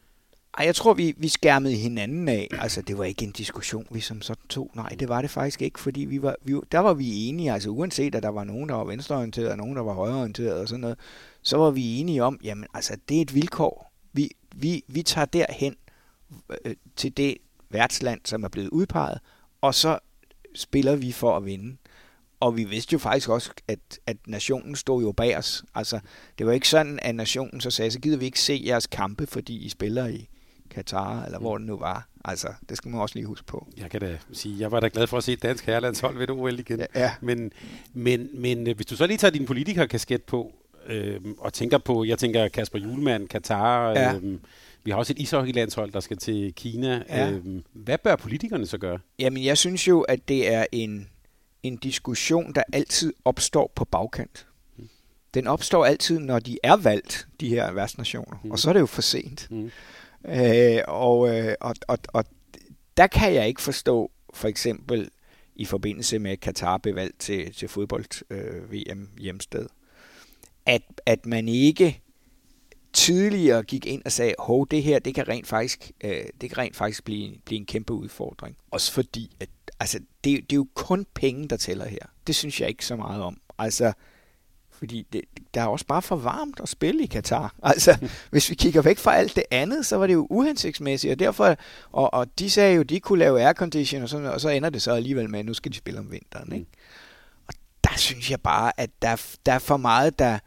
Ej, 0.59 0.67
jeg 0.67 0.75
tror, 0.75 0.95
vi, 0.95 1.15
vi 1.17 1.29
skærmede 1.29 1.75
hinanden 1.75 2.29
af. 2.29 2.49
Altså, 2.53 2.83
det 2.83 2.99
var 2.99 3.05
ikke 3.05 3.25
en 3.25 3.33
diskussion, 3.33 3.87
vi 3.91 4.01
som 4.01 4.23
sådan 4.23 4.47
tog. 4.49 4.71
Nej, 4.75 4.89
det 4.89 5.09
var 5.09 5.23
det 5.23 5.31
faktisk 5.31 5.63
ikke, 5.63 5.81
fordi 5.81 6.01
vi 6.01 6.23
var, 6.23 6.37
vi, 6.43 6.61
der 6.73 6.79
var 6.79 6.95
vi 6.95 7.29
enige. 7.29 7.53
Altså, 7.53 7.71
uanset 7.71 8.15
at 8.15 8.23
der 8.23 8.29
var 8.29 8.45
nogen, 8.45 8.69
der 8.69 8.75
var 8.75 8.85
venstreorienteret, 8.85 9.51
og 9.51 9.57
nogen, 9.57 9.77
der 9.77 9.83
var 9.83 9.93
højreorienteret 9.93 10.61
og 10.61 10.69
sådan 10.69 10.81
noget, 10.81 10.99
så 11.43 11.57
var 11.57 11.71
vi 11.71 12.01
enige 12.01 12.23
om, 12.23 12.41
jamen, 12.45 12.67
altså, 12.75 12.97
det 13.09 13.17
er 13.17 13.23
et 13.23 13.35
vilkår. 13.35 13.93
Vi, 14.13 14.31
vi, 14.55 14.85
vi 14.89 15.03
tager 15.03 15.25
derhen 15.25 15.77
øh, 16.65 16.75
til 16.97 17.17
det 17.17 17.37
værtsland, 17.75 18.21
som 18.25 18.45
er 18.45 18.49
blevet 18.49 18.69
udpeget, 18.69 19.19
og 19.61 19.75
så 19.75 19.99
spiller 20.55 20.97
vi 20.97 21.13
for 21.13 21.37
at 21.37 21.45
vinde. 21.45 21.77
Og 22.41 22.57
vi 22.57 22.65
vidste 22.65 22.93
jo 22.93 22.99
faktisk 22.99 23.29
også, 23.29 23.51
at, 23.69 23.79
at 24.07 24.17
nationen 24.27 24.77
stod 24.77 25.03
jo 25.03 25.13
bag 25.13 25.39
os. 25.39 25.65
Altså, 25.75 26.01
det 26.39 26.47
var 26.47 26.53
ikke 26.53 26.69
sådan, 26.69 26.99
at 27.03 27.15
nationen 27.15 27.61
så 27.61 27.71
sagde, 27.71 27.91
så 27.91 28.01
gider 28.01 28.17
vi 28.17 28.25
ikke 28.25 28.41
se 28.41 28.63
jeres 28.67 28.87
kampe, 28.87 29.27
fordi 29.27 29.65
I 29.65 29.69
spiller 29.69 30.07
i 30.07 30.29
Katar, 30.71 31.25
eller 31.25 31.39
hvor 31.39 31.59
det 31.59 31.67
nu 31.67 31.77
var. 31.77 32.09
Altså, 32.25 32.49
det 32.69 32.77
skal 32.77 32.91
man 32.91 33.01
også 33.01 33.15
lige 33.15 33.27
huske 33.27 33.47
på. 33.47 33.69
Jeg 33.77 33.91
kan 33.91 34.01
da 34.01 34.19
sige, 34.33 34.61
jeg 34.61 34.73
var 34.73 34.81
da 34.81 34.89
glad 34.93 35.07
for 35.07 35.17
at 35.17 35.25
se 35.25 35.37
dansk 35.37 35.67
herrelandshold 35.67 36.19
ved 36.19 36.31
OL 36.31 36.59
igen. 36.59 36.79
Ja, 36.81 36.87
ja. 36.95 37.13
Men, 37.21 37.53
men, 37.93 38.29
men 38.35 38.67
øh, 38.67 38.77
hvis 38.77 38.87
du 38.87 38.97
så 38.97 39.07
lige 39.07 39.19
tager 39.19 39.33
din 39.33 39.47
politikerkasket 39.47 40.23
på, 40.23 40.53
øh, 40.87 41.21
og 41.39 41.53
tænker 41.53 41.79
på, 41.79 42.05
jeg 42.05 42.19
tænker 42.19 42.49
Kasper 42.49 42.79
Julemand, 42.79 43.29
Katar, 43.29 43.91
ja. 43.91 44.15
øh, 44.15 44.39
vi 44.85 44.91
har 44.91 44.99
også 44.99 45.13
et 45.13 45.19
ishockeylandshold, 45.19 45.93
der 45.93 46.01
skal 46.01 46.17
til 46.17 46.55
Kina. 46.55 47.03
Ja. 47.09 47.31
Øh, 47.31 47.45
hvad 47.73 47.99
bør 47.99 48.17
politikerne 48.17 48.67
så 48.67 48.79
gøre? 48.79 48.99
Jamen, 49.19 49.45
jeg 49.45 49.59
synes 49.59 49.89
jo, 49.89 50.01
at 50.01 50.29
det 50.29 50.53
er 50.53 50.67
en, 50.73 51.09
en 51.63 51.77
diskussion, 51.77 52.53
der 52.55 52.63
altid 52.73 53.13
opstår 53.25 53.73
på 53.75 53.85
bagkant. 53.85 54.47
Mm. 54.77 54.89
Den 55.35 55.47
opstår 55.47 55.85
altid, 55.85 56.19
når 56.19 56.39
de 56.39 56.59
er 56.63 56.77
valgt, 56.77 57.29
de 57.41 57.49
her 57.49 57.73
værtsnationer. 57.73 58.41
Mm. 58.45 58.51
Og 58.51 58.59
så 58.59 58.69
er 58.69 58.73
det 58.73 58.81
jo 58.81 58.87
for 58.87 59.03
sent. 59.03 59.51
Mm. 59.51 59.71
Øh, 60.27 60.81
og, 60.89 61.37
øh, 61.37 61.55
og, 61.61 61.75
og, 61.89 61.99
og 62.09 62.25
der 62.97 63.07
kan 63.07 63.35
jeg 63.35 63.49
ikke 63.49 63.63
forstå, 63.63 64.11
for 64.35 64.49
eksempel 64.49 65.09
i 65.57 65.65
forbindelse 65.65 66.19
med 66.19 66.37
Katar 66.37 66.79
bevalgt 66.79 67.21
til, 67.21 67.53
til 67.53 67.69
fodbold-VM 67.69 69.01
øh, 69.01 69.19
hjemsted, 69.19 69.67
at, 70.67 70.83
at 71.07 71.27
man 71.27 71.49
ikke 71.49 72.01
tidligere 72.95 73.63
gik 73.63 73.87
ind 73.87 74.03
og 74.05 74.13
sagde, 74.13 74.35
hov, 74.39 74.67
det 74.71 74.83
her, 74.83 74.99
det 74.99 75.15
kan 75.15 75.29
rent 75.29 75.47
faktisk, 75.47 75.91
øh, 76.05 76.25
det 76.41 76.51
kan 76.51 76.59
rent 76.59 76.77
faktisk 76.77 77.05
blive, 77.05 77.39
blive 77.45 77.59
en 77.59 77.67
kæmpe 77.67 77.93
udfordring. 77.93 78.57
Også 78.71 78.93
fordi, 78.93 79.37
at 79.41 79.49
altså, 79.81 79.99
det, 79.99 80.51
det 80.51 80.53
er 80.53 80.57
jo 80.57 80.67
kun 80.75 81.07
penge, 81.15 81.49
der 81.49 81.57
tæller 81.57 81.89
her. 81.89 82.07
Det 82.27 82.35
synes 82.35 82.61
jeg 82.61 82.69
ikke 82.69 82.87
så 82.87 82.97
meget 82.97 83.23
om. 83.23 83.41
Altså, 83.59 83.93
fordi 84.71 85.07
det, 85.13 85.23
der 85.55 85.63
er 85.63 85.67
også 85.67 85.87
bare 85.87 86.03
for 86.03 86.17
varmt 86.17 86.61
at 86.63 86.69
spille 86.69 87.03
i 87.03 87.07
Katar. 87.07 87.55
Altså, 87.63 88.09
hvis 88.31 88.51
vi 88.51 88.55
kigger 88.55 88.83
væk 88.83 88.99
fra 88.99 89.15
alt 89.15 89.37
det 89.37 89.45
andet, 89.51 89.87
så 89.87 89.97
var 89.97 90.07
det 90.07 90.15
jo 90.15 90.27
uhensigtsmæssigt, 90.31 91.13
og 91.13 91.19
derfor, 91.19 91.57
og, 91.93 92.15
og 92.15 92.39
de 92.39 92.51
sagde 92.51 92.77
jo, 92.77 92.83
de 92.83 93.01
kunne 93.01 93.19
lave 93.19 93.43
aircondition, 93.43 94.03
og, 94.03 94.09
sådan, 94.09 94.27
og 94.27 94.41
så 94.41 94.49
ender 94.49 94.71
det 94.71 94.83
så 94.83 94.93
alligevel 94.93 95.31
med, 95.31 95.39
at 95.39 95.47
nu 95.47 95.55
skal 95.55 95.73
de 95.73 95.77
spille 95.77 96.01
om 96.01 96.13
vinteren. 96.13 96.53
Ikke? 96.53 96.67
Og 97.47 97.55
der 97.85 97.97
synes 97.97 98.31
jeg 98.31 98.41
bare, 98.41 98.81
at 98.81 98.91
der, 99.03 99.23
der 99.47 99.53
er 99.53 99.59
for 99.59 99.77
meget, 99.77 100.19
der, 100.19 100.39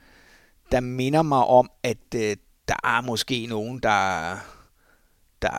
der 0.71 0.80
minder 0.80 1.21
mig 1.21 1.45
om, 1.45 1.69
at 1.84 1.97
øh, 2.15 2.38
der 2.67 2.75
er 2.84 3.01
måske 3.01 3.45
nogen, 3.45 3.80
der, 3.80 4.32
der, 5.41 5.49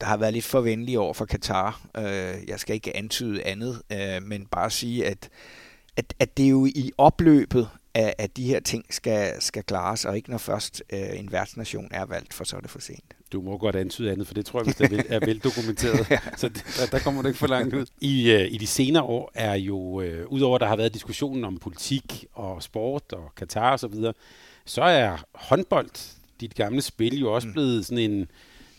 der 0.00 0.06
har 0.06 0.16
været 0.16 0.32
lidt 0.32 0.44
for 0.44 0.60
venlige 0.60 1.00
over 1.00 1.14
for 1.14 1.24
Katar. 1.24 1.80
Øh, 1.96 2.48
jeg 2.48 2.60
skal 2.60 2.74
ikke 2.74 2.96
antyde 2.96 3.42
andet, 3.42 3.82
øh, 3.92 4.22
men 4.22 4.46
bare 4.46 4.70
sige, 4.70 5.06
at, 5.06 5.28
at, 5.96 6.14
at 6.18 6.36
det 6.36 6.44
er 6.44 6.50
jo 6.50 6.66
i 6.66 6.92
opløbet, 6.98 7.68
at, 7.94 8.14
at 8.18 8.36
de 8.36 8.44
her 8.44 8.60
ting 8.60 8.94
skal, 8.94 9.42
skal 9.42 9.62
klares, 9.62 10.04
og 10.04 10.16
ikke 10.16 10.30
når 10.30 10.38
først 10.38 10.82
øh, 10.92 11.18
en 11.18 11.32
værtsnation 11.32 11.88
er 11.90 12.04
valgt, 12.04 12.34
for 12.34 12.44
så 12.44 12.56
er 12.56 12.60
det 12.60 12.70
for 12.70 12.80
sent. 12.80 13.14
Du 13.32 13.40
må 13.40 13.58
godt 13.58 13.76
antyde 13.76 14.12
andet, 14.12 14.26
for 14.26 14.34
det 14.34 14.46
tror 14.46 14.62
jeg, 14.64 14.78
det 14.78 14.84
er, 14.84 14.88
vel, 14.88 15.04
er 15.08 15.26
veldokumenteret. 15.26 16.10
ja. 16.10 16.18
Så 16.36 16.48
der, 16.48 16.86
der 16.90 16.98
kommer 16.98 17.22
du 17.22 17.28
ikke 17.28 17.38
for 17.38 17.46
langt 17.46 17.74
ud. 17.74 17.86
I, 18.00 18.30
øh, 18.30 18.52
I 18.52 18.56
de 18.56 18.66
senere 18.66 19.02
år 19.02 19.30
er 19.34 19.54
jo, 19.54 20.00
øh, 20.00 20.26
udover 20.26 20.54
at 20.54 20.60
der 20.60 20.66
har 20.66 20.76
været 20.76 20.94
diskussionen 20.94 21.44
om 21.44 21.58
politik 21.58 22.24
og 22.32 22.62
sport 22.62 23.12
og 23.12 23.34
Katar 23.36 23.72
osv., 23.72 23.78
så, 23.78 23.88
videre, 23.88 24.12
så 24.64 24.82
er 24.82 25.16
håndbold, 25.34 26.16
dit 26.40 26.54
gamle 26.54 26.82
spil, 26.82 27.20
jo 27.20 27.34
også 27.34 27.48
mm. 27.48 27.52
blevet 27.52 27.86
sådan 27.86 28.10
en 28.10 28.26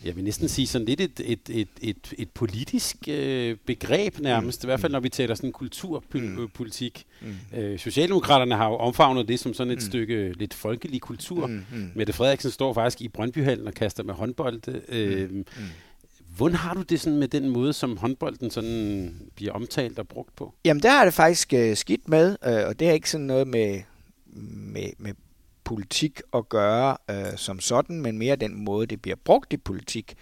jeg 0.04 0.16
vil 0.16 0.24
næsten 0.24 0.48
sige 0.48 0.66
sådan 0.66 0.86
lidt 0.86 1.00
et, 1.00 1.20
et, 1.24 1.40
et, 1.50 1.68
et, 1.80 2.14
et 2.18 2.30
politisk 2.30 2.96
øh, 3.08 3.56
begreb 3.66 4.18
nærmest, 4.18 4.62
mm. 4.62 4.66
i 4.66 4.68
hvert 4.68 4.80
fald 4.80 4.92
når 4.92 5.00
vi 5.00 5.08
taler 5.08 5.34
sådan 5.34 5.52
kulturpolitik. 5.52 7.04
Mm. 7.20 7.28
mm. 7.52 7.58
Øh, 7.58 7.78
Socialdemokraterne 7.78 8.54
har 8.54 8.68
jo 8.68 8.76
omfavnet 8.76 9.28
det 9.28 9.40
som 9.40 9.54
sådan 9.54 9.70
et 9.70 9.76
mm. 9.76 9.80
stykke 9.80 10.32
lidt 10.32 10.54
folkelig 10.54 11.00
kultur. 11.00 11.46
Mm. 11.46 11.64
Mm. 11.72 11.90
Mette 11.94 12.12
Frederiksen 12.12 12.50
står 12.50 12.72
faktisk 12.72 13.02
i 13.02 13.08
Brøndbyhallen 13.08 13.66
og 13.66 13.74
kaster 13.74 14.02
med 14.02 14.14
håndbold. 14.14 14.60
Øh, 14.88 15.30
mm. 15.30 15.36
Mm. 15.36 15.44
Hvordan 16.36 16.56
har 16.56 16.74
du 16.74 16.82
det 16.82 17.00
sådan 17.00 17.18
med 17.18 17.28
den 17.28 17.48
måde, 17.48 17.72
som 17.72 17.96
håndbolden 17.96 18.50
sådan 18.50 19.14
bliver 19.34 19.52
omtalt 19.52 19.98
og 19.98 20.08
brugt 20.08 20.36
på? 20.36 20.54
Jamen, 20.64 20.82
der 20.82 20.90
har 20.90 21.04
det 21.04 21.14
faktisk 21.14 21.52
øh, 21.52 21.76
skidt 21.76 22.08
med, 22.08 22.36
øh, 22.46 22.66
og 22.66 22.80
det 22.80 22.88
er 22.88 22.92
ikke 22.92 23.10
sådan 23.10 23.26
noget 23.26 23.46
med, 23.46 23.80
med, 24.34 24.90
med 24.98 25.14
politik 25.64 26.20
at 26.34 26.48
gøre 26.48 26.96
øh, 27.10 27.36
som 27.36 27.60
sådan, 27.60 28.00
men 28.00 28.18
mere 28.18 28.36
den 28.36 28.64
måde, 28.64 28.86
det 28.86 29.02
bliver 29.02 29.16
brugt 29.24 29.52
i 29.52 29.56
politik. 29.56 30.14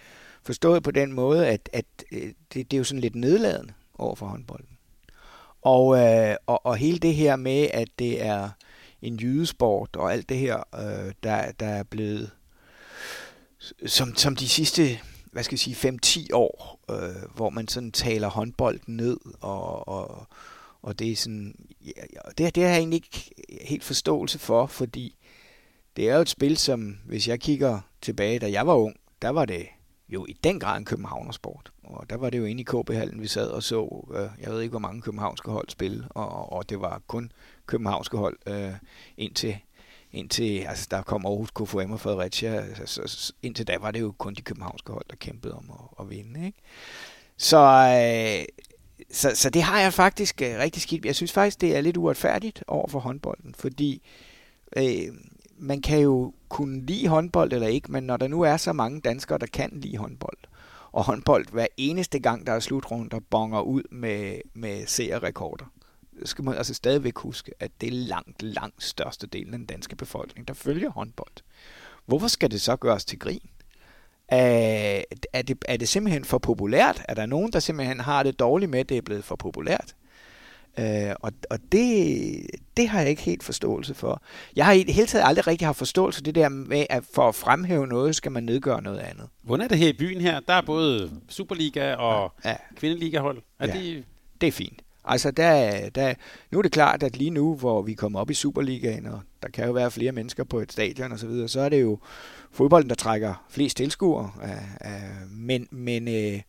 Forstået 0.43 0.83
på 0.83 0.91
den 0.91 1.13
måde, 1.13 1.47
at, 1.47 1.69
at 1.73 1.85
øh, 2.11 2.31
det, 2.53 2.71
det 2.71 2.73
er 2.73 2.77
jo 2.77 2.83
sådan 2.83 3.01
lidt 3.01 3.15
nedladende 3.15 3.73
over 3.97 4.15
for 4.15 4.25
håndbolden. 4.25 4.77
Og, 5.61 5.97
øh, 5.97 6.35
og, 6.47 6.65
og 6.65 6.77
hele 6.77 6.99
det 6.99 7.15
her 7.15 7.35
med, 7.35 7.67
at 7.73 7.87
det 7.99 8.25
er 8.25 8.49
en 9.01 9.15
jydesport, 9.15 9.95
og 9.95 10.13
alt 10.13 10.29
det 10.29 10.37
her, 10.37 10.63
øh, 10.75 11.13
der, 11.23 11.51
der 11.51 11.67
er 11.67 11.83
blevet, 11.83 12.31
som, 13.85 14.15
som 14.15 14.35
de 14.35 14.49
sidste 14.49 14.99
hvad 15.31 15.43
skal 15.43 15.53
jeg 15.53 15.75
sige, 15.75 15.89
5-10 16.05 16.27
år, 16.33 16.79
øh, 16.91 17.29
hvor 17.35 17.49
man 17.49 17.67
sådan 17.67 17.91
taler 17.91 18.27
håndbold 18.27 18.79
ned, 18.87 19.17
og, 19.41 19.87
og, 19.87 20.27
og 20.81 20.99
det 20.99 21.11
er 21.11 21.15
sådan, 21.15 21.55
ja, 21.85 21.91
det, 22.37 22.55
det 22.55 22.63
har 22.63 22.69
jeg 22.69 22.77
egentlig 22.77 22.97
ikke 22.97 23.31
helt 23.61 23.83
forståelse 23.83 24.39
for, 24.39 24.65
fordi 24.65 25.15
det 25.95 26.09
er 26.09 26.15
jo 26.15 26.21
et 26.21 26.29
spil, 26.29 26.57
som 26.57 26.97
hvis 27.05 27.27
jeg 27.27 27.39
kigger 27.39 27.79
tilbage, 28.01 28.39
da 28.39 28.51
jeg 28.51 28.67
var 28.67 28.73
ung, 28.73 28.95
der 29.21 29.29
var 29.29 29.45
det 29.45 29.67
jo 30.09 30.25
i 30.25 30.33
den 30.43 30.59
grad 30.59 30.77
en 30.77 30.85
københavnersport. 30.85 31.71
Og 31.83 32.09
der 32.09 32.17
var 32.17 32.29
det 32.29 32.37
jo 32.37 32.45
inde 32.45 32.61
i 32.61 32.63
KB-hallen, 32.63 33.21
vi 33.21 33.27
sad 33.27 33.47
og 33.47 33.63
så, 33.63 34.07
øh, 34.13 34.43
jeg 34.43 34.51
ved 34.51 34.61
ikke, 34.61 34.71
hvor 34.71 34.79
mange 34.79 35.01
københavnske 35.01 35.51
hold 35.51 35.69
spille, 35.69 36.07
og, 36.09 36.53
og 36.53 36.69
det 36.69 36.81
var 36.81 37.01
kun 37.07 37.31
københavnske 37.65 38.17
hold 38.17 38.37
øh, 38.47 38.73
indtil, 39.17 39.57
indtil 40.11 40.59
altså 40.59 40.87
der 40.91 41.01
kom 41.01 41.25
Aarhus, 41.25 41.51
KFM 41.51 41.91
og 41.91 41.99
Fredericia. 41.99 42.53
Altså, 42.53 43.07
så, 43.07 43.33
indtil 43.41 43.67
da 43.67 43.77
var 43.77 43.91
det 43.91 43.99
jo 43.99 44.13
kun 44.17 44.33
de 44.33 44.41
københavnske 44.41 44.91
hold, 44.91 45.05
der 45.09 45.15
kæmpede 45.15 45.53
om 45.53 45.71
at, 45.71 46.03
at 46.05 46.09
vinde. 46.09 46.45
Ikke? 46.45 46.57
Så, 47.37 47.57
øh, 47.57 48.45
så, 49.11 49.31
så 49.35 49.49
det 49.49 49.63
har 49.63 49.79
jeg 49.79 49.93
faktisk 49.93 50.41
øh, 50.41 50.57
rigtig 50.59 50.81
skidt. 50.81 51.05
Jeg 51.05 51.15
synes 51.15 51.31
faktisk, 51.31 51.61
det 51.61 51.75
er 51.75 51.81
lidt 51.81 51.97
uretfærdigt 51.97 52.63
over 52.67 52.87
for 52.87 52.99
håndbolden, 52.99 53.55
fordi 53.55 54.01
øh, 54.77 55.07
man 55.61 55.81
kan 55.81 55.99
jo 55.99 56.33
kunne 56.49 56.85
lide 56.85 57.07
håndbold 57.07 57.53
eller 57.53 57.67
ikke, 57.67 57.91
men 57.91 58.03
når 58.03 58.17
der 58.17 58.27
nu 58.27 58.41
er 58.41 58.57
så 58.57 58.73
mange 58.73 59.01
danskere, 59.01 59.37
der 59.37 59.45
kan 59.45 59.69
lide 59.73 59.97
håndbold, 59.97 60.37
og 60.91 61.03
håndbold 61.03 61.45
hver 61.51 61.67
eneste 61.77 62.19
gang, 62.19 62.47
der 62.47 62.53
er 62.53 62.59
slutrunder, 62.59 63.19
bonger 63.29 63.61
ud 63.61 63.83
med, 63.91 64.41
med 64.53 64.87
seerrekorder, 64.87 65.65
skal 66.23 66.45
man 66.45 66.53
altså 66.53 66.73
stadigvæk 66.73 67.17
huske, 67.17 67.51
at 67.59 67.71
det 67.81 67.87
er 67.87 67.91
langt, 67.91 68.41
langt 68.41 68.83
største 68.83 69.27
del 69.27 69.45
af 69.45 69.51
den 69.51 69.65
danske 69.65 69.95
befolkning, 69.95 70.47
der 70.47 70.53
følger 70.53 70.89
håndbold. 70.89 71.33
Hvorfor 72.05 72.27
skal 72.27 72.51
det 72.51 72.61
så 72.61 72.75
gøres 72.75 73.05
til 73.05 73.19
grin? 73.19 73.49
Er, 74.27 75.03
er, 75.33 75.41
det, 75.41 75.57
er 75.65 75.77
det 75.77 75.89
simpelthen 75.89 76.25
for 76.25 76.37
populært? 76.37 77.01
Er 77.09 77.13
der 77.13 77.25
nogen, 77.25 77.53
der 77.53 77.59
simpelthen 77.59 77.99
har 77.99 78.23
det 78.23 78.39
dårligt 78.39 78.71
med, 78.71 78.79
at 78.79 78.89
det 78.89 78.97
er 78.97 79.01
blevet 79.01 79.23
for 79.23 79.35
populært? 79.35 79.95
Øh, 80.79 81.15
og 81.19 81.31
og 81.49 81.59
det, 81.71 82.45
det 82.77 82.89
har 82.89 82.99
jeg 82.99 83.09
ikke 83.09 83.21
helt 83.21 83.43
forståelse 83.43 83.93
for. 83.93 84.21
Jeg 84.55 84.65
har 84.65 84.73
i 84.73 84.83
det 84.83 84.93
hele 84.93 85.07
taget 85.07 85.25
aldrig 85.27 85.47
rigtig 85.47 85.67
haft 85.67 85.77
forståelse 85.77 86.17
for 86.17 86.23
det 86.23 86.35
der 86.35 86.49
med, 86.49 86.85
at 86.89 87.03
for 87.13 87.27
at 87.27 87.35
fremhæve 87.35 87.87
noget, 87.87 88.15
skal 88.15 88.31
man 88.31 88.43
nedgøre 88.43 88.81
noget 88.81 88.99
andet. 88.99 89.27
Hvordan 89.41 89.63
er 89.63 89.67
det 89.67 89.77
her 89.77 89.89
i 89.89 89.93
byen 89.93 90.21
her? 90.21 90.39
Der 90.39 90.53
er 90.53 90.61
både 90.61 91.11
Superliga 91.29 91.95
og 91.95 92.33
ja. 92.45 92.55
kvindeligahold. 92.75 93.41
Er 93.59 93.67
ja. 93.67 93.73
det... 93.73 94.03
det 94.41 94.47
er 94.47 94.51
fint. 94.51 94.81
Altså, 95.05 95.31
der, 95.31 95.89
der, 95.89 96.13
nu 96.51 96.57
er 96.57 96.61
det 96.61 96.71
klart, 96.71 97.03
at 97.03 97.17
lige 97.17 97.29
nu, 97.29 97.55
hvor 97.55 97.81
vi 97.81 97.93
kommer 97.93 98.19
op 98.19 98.29
i 98.29 98.33
Superligaen, 98.33 99.05
og 99.05 99.21
der 99.43 99.49
kan 99.49 99.65
jo 99.65 99.71
være 99.71 99.91
flere 99.91 100.11
mennesker 100.11 100.43
på 100.43 100.59
et 100.59 100.71
stadion 100.71 101.11
osv., 101.11 101.17
så, 101.17 101.27
videre, 101.27 101.47
så 101.47 101.61
er 101.61 101.69
det 101.69 101.81
jo 101.81 101.99
fodbolden, 102.51 102.89
der 102.89 102.95
trækker 102.95 103.45
flest 103.49 103.77
tilskuere. 103.77 104.31
Men, 105.29 105.67
men, 105.71 106.07
øh, 106.07 106.41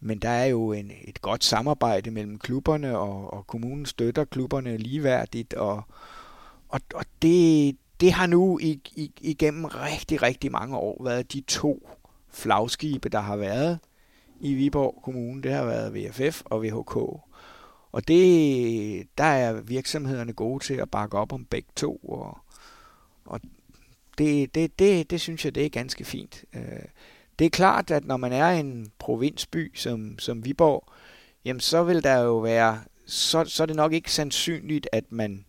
men 0.00 0.18
der 0.18 0.28
er 0.28 0.44
jo 0.44 0.72
en, 0.72 0.90
et 1.04 1.20
godt 1.20 1.44
samarbejde 1.44 2.10
mellem 2.10 2.38
klubberne, 2.38 2.98
og, 2.98 3.32
og 3.32 3.46
kommunen 3.46 3.86
støtter 3.86 4.24
klubberne 4.24 4.76
ligeværdigt, 4.76 5.54
og, 5.54 5.82
og, 6.68 6.80
og 6.94 7.04
det, 7.22 7.76
det 8.00 8.12
har 8.12 8.26
nu 8.26 8.58
i, 8.58 8.80
i, 8.96 9.12
igennem 9.20 9.64
rigtig, 9.64 10.22
rigtig 10.22 10.52
mange 10.52 10.76
år 10.76 11.04
været 11.04 11.32
de 11.32 11.40
to 11.40 11.88
flagskibe, 12.30 13.08
der 13.08 13.20
har 13.20 13.36
været 13.36 13.78
i 14.40 14.54
Viborg 14.54 15.00
Kommune. 15.04 15.42
Det 15.42 15.52
har 15.52 15.64
været 15.64 15.94
VFF 15.94 16.42
og 16.44 16.62
VHK. 16.62 16.96
Og 17.92 18.08
det, 18.08 19.08
der 19.18 19.24
er 19.24 19.60
virksomhederne 19.60 20.32
gode 20.32 20.64
til 20.64 20.74
at 20.74 20.90
bakke 20.90 21.18
op 21.18 21.32
om 21.32 21.44
begge 21.44 21.68
to, 21.76 21.96
og, 21.96 22.38
og 23.24 23.40
det, 24.18 24.54
det, 24.54 24.78
det, 24.78 25.10
det 25.10 25.20
synes 25.20 25.44
jeg, 25.44 25.54
det 25.54 25.64
er 25.64 25.68
ganske 25.68 26.04
fint. 26.04 26.44
Øh, 26.54 26.84
det 27.38 27.44
er 27.44 27.50
klart, 27.50 27.90
at 27.90 28.04
når 28.04 28.16
man 28.16 28.32
er 28.32 28.48
en 28.48 28.92
provinsby 28.98 29.76
som, 29.76 30.18
som 30.18 30.44
Viborg, 30.44 30.92
jamen 31.44 31.60
så 31.60 31.84
vil 31.84 32.02
der 32.02 32.18
jo 32.18 32.38
være, 32.38 32.80
så, 33.06 33.44
så 33.44 33.62
er 33.62 33.66
det 33.66 33.76
nok 33.76 33.92
ikke 33.92 34.12
sandsynligt, 34.12 34.88
at 34.92 35.04
man, 35.12 35.44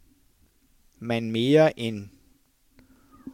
man 0.99 1.31
mere 1.31 1.79
end, 1.79 2.09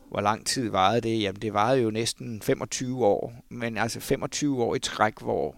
hvor 0.09 0.21
lang 0.21 0.45
tid 0.45 0.69
varede 0.69 1.01
det? 1.01 1.21
Jamen 1.21 1.41
det 1.41 1.53
varede 1.53 1.81
jo 1.81 1.91
næsten 1.91 2.41
25 2.41 3.05
år, 3.05 3.33
men 3.49 3.77
altså 3.77 3.99
25 3.99 4.63
år 4.63 4.75
i 4.75 4.79
træk, 4.79 5.19
hvor, 5.19 5.55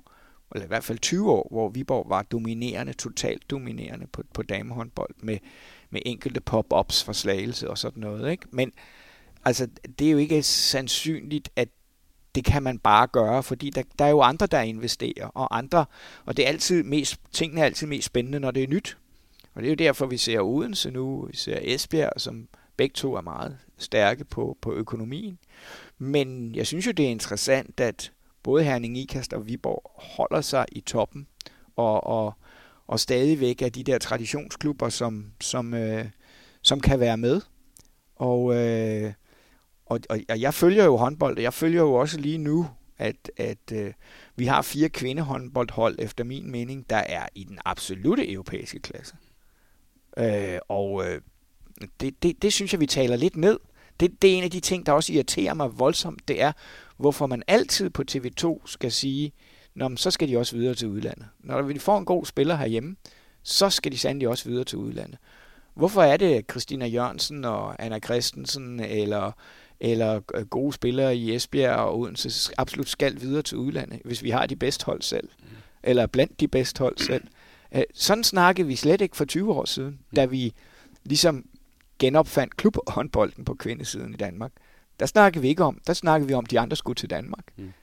eller 0.56 0.66
i 0.66 0.68
hvert 0.68 0.84
fald 0.84 1.00
20 1.00 1.32
år, 1.32 1.48
hvor 1.52 1.70
Viborg 1.70 2.10
var 2.10 2.24
dominerende, 2.24 2.94
totalt 2.94 3.50
dominerende 3.50 4.08
på, 4.08 4.24
på 4.34 4.44
damehåndbold, 4.44 5.16
med, 5.18 5.38
med 5.90 6.02
enkelte 6.06 6.42
pop-ups 6.42 7.04
for 7.04 7.14
slagelse 7.14 7.70
og 7.70 7.78
sådan 7.78 8.02
noget. 8.02 8.32
Ikke? 8.32 8.46
Men 8.52 8.72
altså, 9.46 9.68
det 10.00 10.08
er 10.08 10.12
jo 10.12 10.18
ikke 10.18 10.44
sandsynligt, 10.44 11.50
at 11.56 11.70
det 12.36 12.46
kan 12.46 12.64
man 12.64 12.80
bare 12.80 13.08
gøre, 13.08 13.44
fordi 13.44 13.70
der, 13.70 13.84
der 14.00 14.06
er 14.06 14.10
jo 14.10 14.22
andre, 14.22 14.48
der 14.48 14.62
investerer, 14.62 15.28
og 15.28 15.58
andre, 15.58 15.86
og 16.26 16.38
det 16.38 16.46
er 16.46 16.50
altid 16.50 16.84
mest, 16.84 17.20
tingene 17.32 17.62
er 17.62 17.66
altid 17.66 17.88
mest 17.88 18.06
spændende, 18.06 18.40
når 18.40 18.52
det 18.52 18.64
er 18.64 18.68
nyt. 18.68 18.98
Og 19.54 19.62
det 19.62 19.68
er 19.68 19.72
jo 19.72 19.76
derfor, 19.76 20.06
vi 20.06 20.18
ser 20.18 20.42
Odense 20.42 20.92
nu, 20.92 21.26
vi 21.32 21.38
ser 21.38 21.60
Esbjerg, 21.62 22.12
som 22.18 22.48
begge 22.78 22.94
to 22.94 23.16
er 23.16 23.22
meget 23.22 23.58
stærke 23.78 24.24
på, 24.24 24.58
på 24.62 24.74
økonomien. 24.74 25.40
Men 25.98 26.56
jeg 26.56 26.68
synes 26.68 26.88
jo, 26.88 26.92
det 26.92 27.06
er 27.06 27.10
interessant, 27.10 27.80
at 27.80 28.12
både 28.44 28.64
Herning 28.64 28.98
Ikast 28.98 29.34
og 29.34 29.48
Viborg 29.48 29.92
holder 29.96 30.42
sig 30.42 30.66
i 30.72 30.82
toppen, 30.82 31.28
og, 31.76 32.04
og, 32.04 32.34
og 32.88 33.00
stadigvæk 33.00 33.62
er 33.62 33.70
de 33.70 33.84
der 33.84 33.98
traditionsklubber, 33.98 34.90
som, 34.90 35.26
som, 35.42 35.74
øh, 35.74 36.06
som 36.62 36.80
kan 36.80 37.00
være 37.00 37.18
med. 37.18 37.42
Og, 38.16 38.56
øh, 38.56 39.14
og, 39.86 40.00
og, 40.10 40.20
og 40.30 40.42
jeg 40.42 40.54
følger 40.54 40.86
jo 40.86 40.96
håndbold, 40.96 41.38
og 41.38 41.44
jeg 41.44 41.54
følger 41.54 41.82
jo 41.82 41.94
også 41.94 42.20
lige 42.20 42.38
nu, 42.38 42.68
at, 42.98 43.32
at 43.38 43.72
øh, 43.74 43.94
vi 44.36 44.46
har 44.46 44.62
fire 44.62 44.90
kvindehåndboldhold, 44.90 45.96
efter 46.00 46.24
min 46.24 46.52
mening, 46.52 46.90
der 46.90 46.96
er 46.96 47.28
i 47.36 47.44
den 47.44 47.60
absolute 47.66 48.32
europæiske 48.32 48.80
klasse. 48.80 49.16
Øh, 50.18 50.60
og 50.68 51.06
øh, 51.06 51.22
det, 52.00 52.24
det, 52.24 52.42
det 52.42 52.54
synes 52.54 52.74
jeg, 52.74 52.80
vi 52.80 52.88
taler 52.88 53.16
lidt 53.16 53.36
ned. 53.36 53.60
Det, 54.00 54.22
det 54.22 54.34
er 54.34 54.38
en 54.38 54.44
af 54.44 54.52
de 54.52 54.60
ting, 54.60 54.86
der 54.86 54.92
også 54.92 55.14
irriterer 55.14 55.54
mig 55.54 55.80
voldsomt, 55.80 56.28
det 56.28 56.42
er, 56.42 56.52
hvorfor 56.98 57.28
man 57.28 57.44
altid 57.48 57.90
på 57.90 58.04
TV2 58.12 58.62
skal 58.66 58.92
sige, 58.92 59.34
Nå, 59.76 59.88
men 59.88 59.98
så 59.98 60.12
skal 60.12 60.28
de 60.28 60.38
også 60.38 60.56
videre 60.56 60.76
til 60.76 60.88
udlandet. 60.88 61.26
Når 61.40 61.62
vi 61.62 61.80
får 61.80 61.98
en 61.98 62.06
god 62.06 62.26
spiller 62.26 62.56
herhjemme, 62.56 62.96
så 63.44 63.70
skal 63.70 63.92
de 63.92 63.98
sandelig 63.98 64.28
også 64.28 64.50
videre 64.50 64.64
til 64.64 64.78
udlandet. 64.78 65.18
Hvorfor 65.74 66.02
er 66.02 66.18
det 66.18 66.46
Christina 66.52 66.86
Jørgensen 66.86 67.46
og 67.46 67.84
Anna 67.84 68.00
Christensen 68.00 68.80
eller 68.80 69.32
eller 69.80 70.22
øh, 70.34 70.46
gode 70.46 70.74
spillere 70.74 71.16
i 71.16 71.36
Esbjerg 71.36 71.76
og 71.76 72.00
Odense 72.00 72.54
absolut 72.58 72.90
skal 72.90 73.22
videre 73.22 73.42
til 73.42 73.58
udlandet, 73.58 74.02
hvis 74.06 74.24
vi 74.24 74.30
har 74.30 74.46
de 74.46 74.56
bedste 74.56 74.86
hold 74.86 75.02
selv, 75.02 75.30
mm. 75.40 75.46
eller 75.84 76.08
blandt 76.08 76.40
de 76.40 76.48
bedste 76.48 76.80
hold 76.80 76.98
selv. 76.98 77.24
Øh, 77.76 77.84
sådan 77.94 78.24
snakkede 78.24 78.68
vi 78.68 78.76
slet 78.76 79.02
ikke 79.02 79.18
for 79.18 79.26
20 79.26 79.54
år 79.54 79.66
siden, 79.66 79.90
mm. 79.90 80.16
da 80.16 80.26
vi 80.26 80.54
ligesom 81.04 81.46
genopfandt 82.00 82.58
klubhåndbolden 82.58 83.46
på 83.46 83.54
kvindesiden 83.54 84.14
i 84.14 84.18
Danmark. 84.18 84.52
Der 85.00 85.06
snakkede 85.06 85.42
vi 85.42 85.48
ikke 85.48 85.64
om, 85.64 85.82
der 85.88 85.94
snakkede 85.94 86.28
vi 86.28 86.34
om, 86.34 86.44
at 86.46 86.52
de 86.52 86.60
andre 86.60 86.78
skulle 86.78 86.96
til 86.96 87.10
Danmark. 87.10 87.46
Mm. 87.58 87.74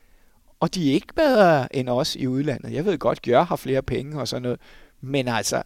Og 0.61 0.75
de 0.75 0.91
er 0.91 0.95
ikke 0.95 1.15
bedre 1.15 1.77
end 1.77 1.89
os 1.89 2.17
i 2.17 2.27
udlandet. 2.27 2.73
Jeg 2.73 2.85
ved 2.85 2.99
godt, 2.99 3.23
Gjør 3.23 3.43
har 3.43 3.57
flere 3.57 3.83
penge 3.83 4.21
og 4.21 4.29
sådan 4.29 4.43
noget, 4.43 4.61
men 5.01 5.29
altså, 5.29 5.63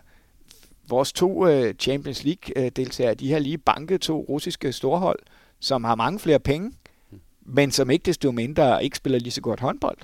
vores 0.89 1.13
to 1.13 1.47
uh, 1.49 1.71
Champions 1.79 2.25
League-deltagere, 2.25 3.15
de 3.15 3.33
har 3.33 3.39
lige 3.39 3.59
banket 3.59 4.01
to 4.01 4.27
russiske 4.29 4.73
storhold, 4.73 5.19
som 5.61 5.85
har 5.85 5.95
mange 5.95 6.19
flere 6.19 6.41
penge, 6.41 6.73
men 7.43 7.71
som 7.71 7.91
ikke 7.91 8.03
desto 8.03 8.33
mindre 8.33 8.85
ikke 8.85 8.97
spiller 8.97 9.19
lige 9.19 9.33
så 9.33 9.41
godt 9.41 9.61
håndbold. 9.61 9.99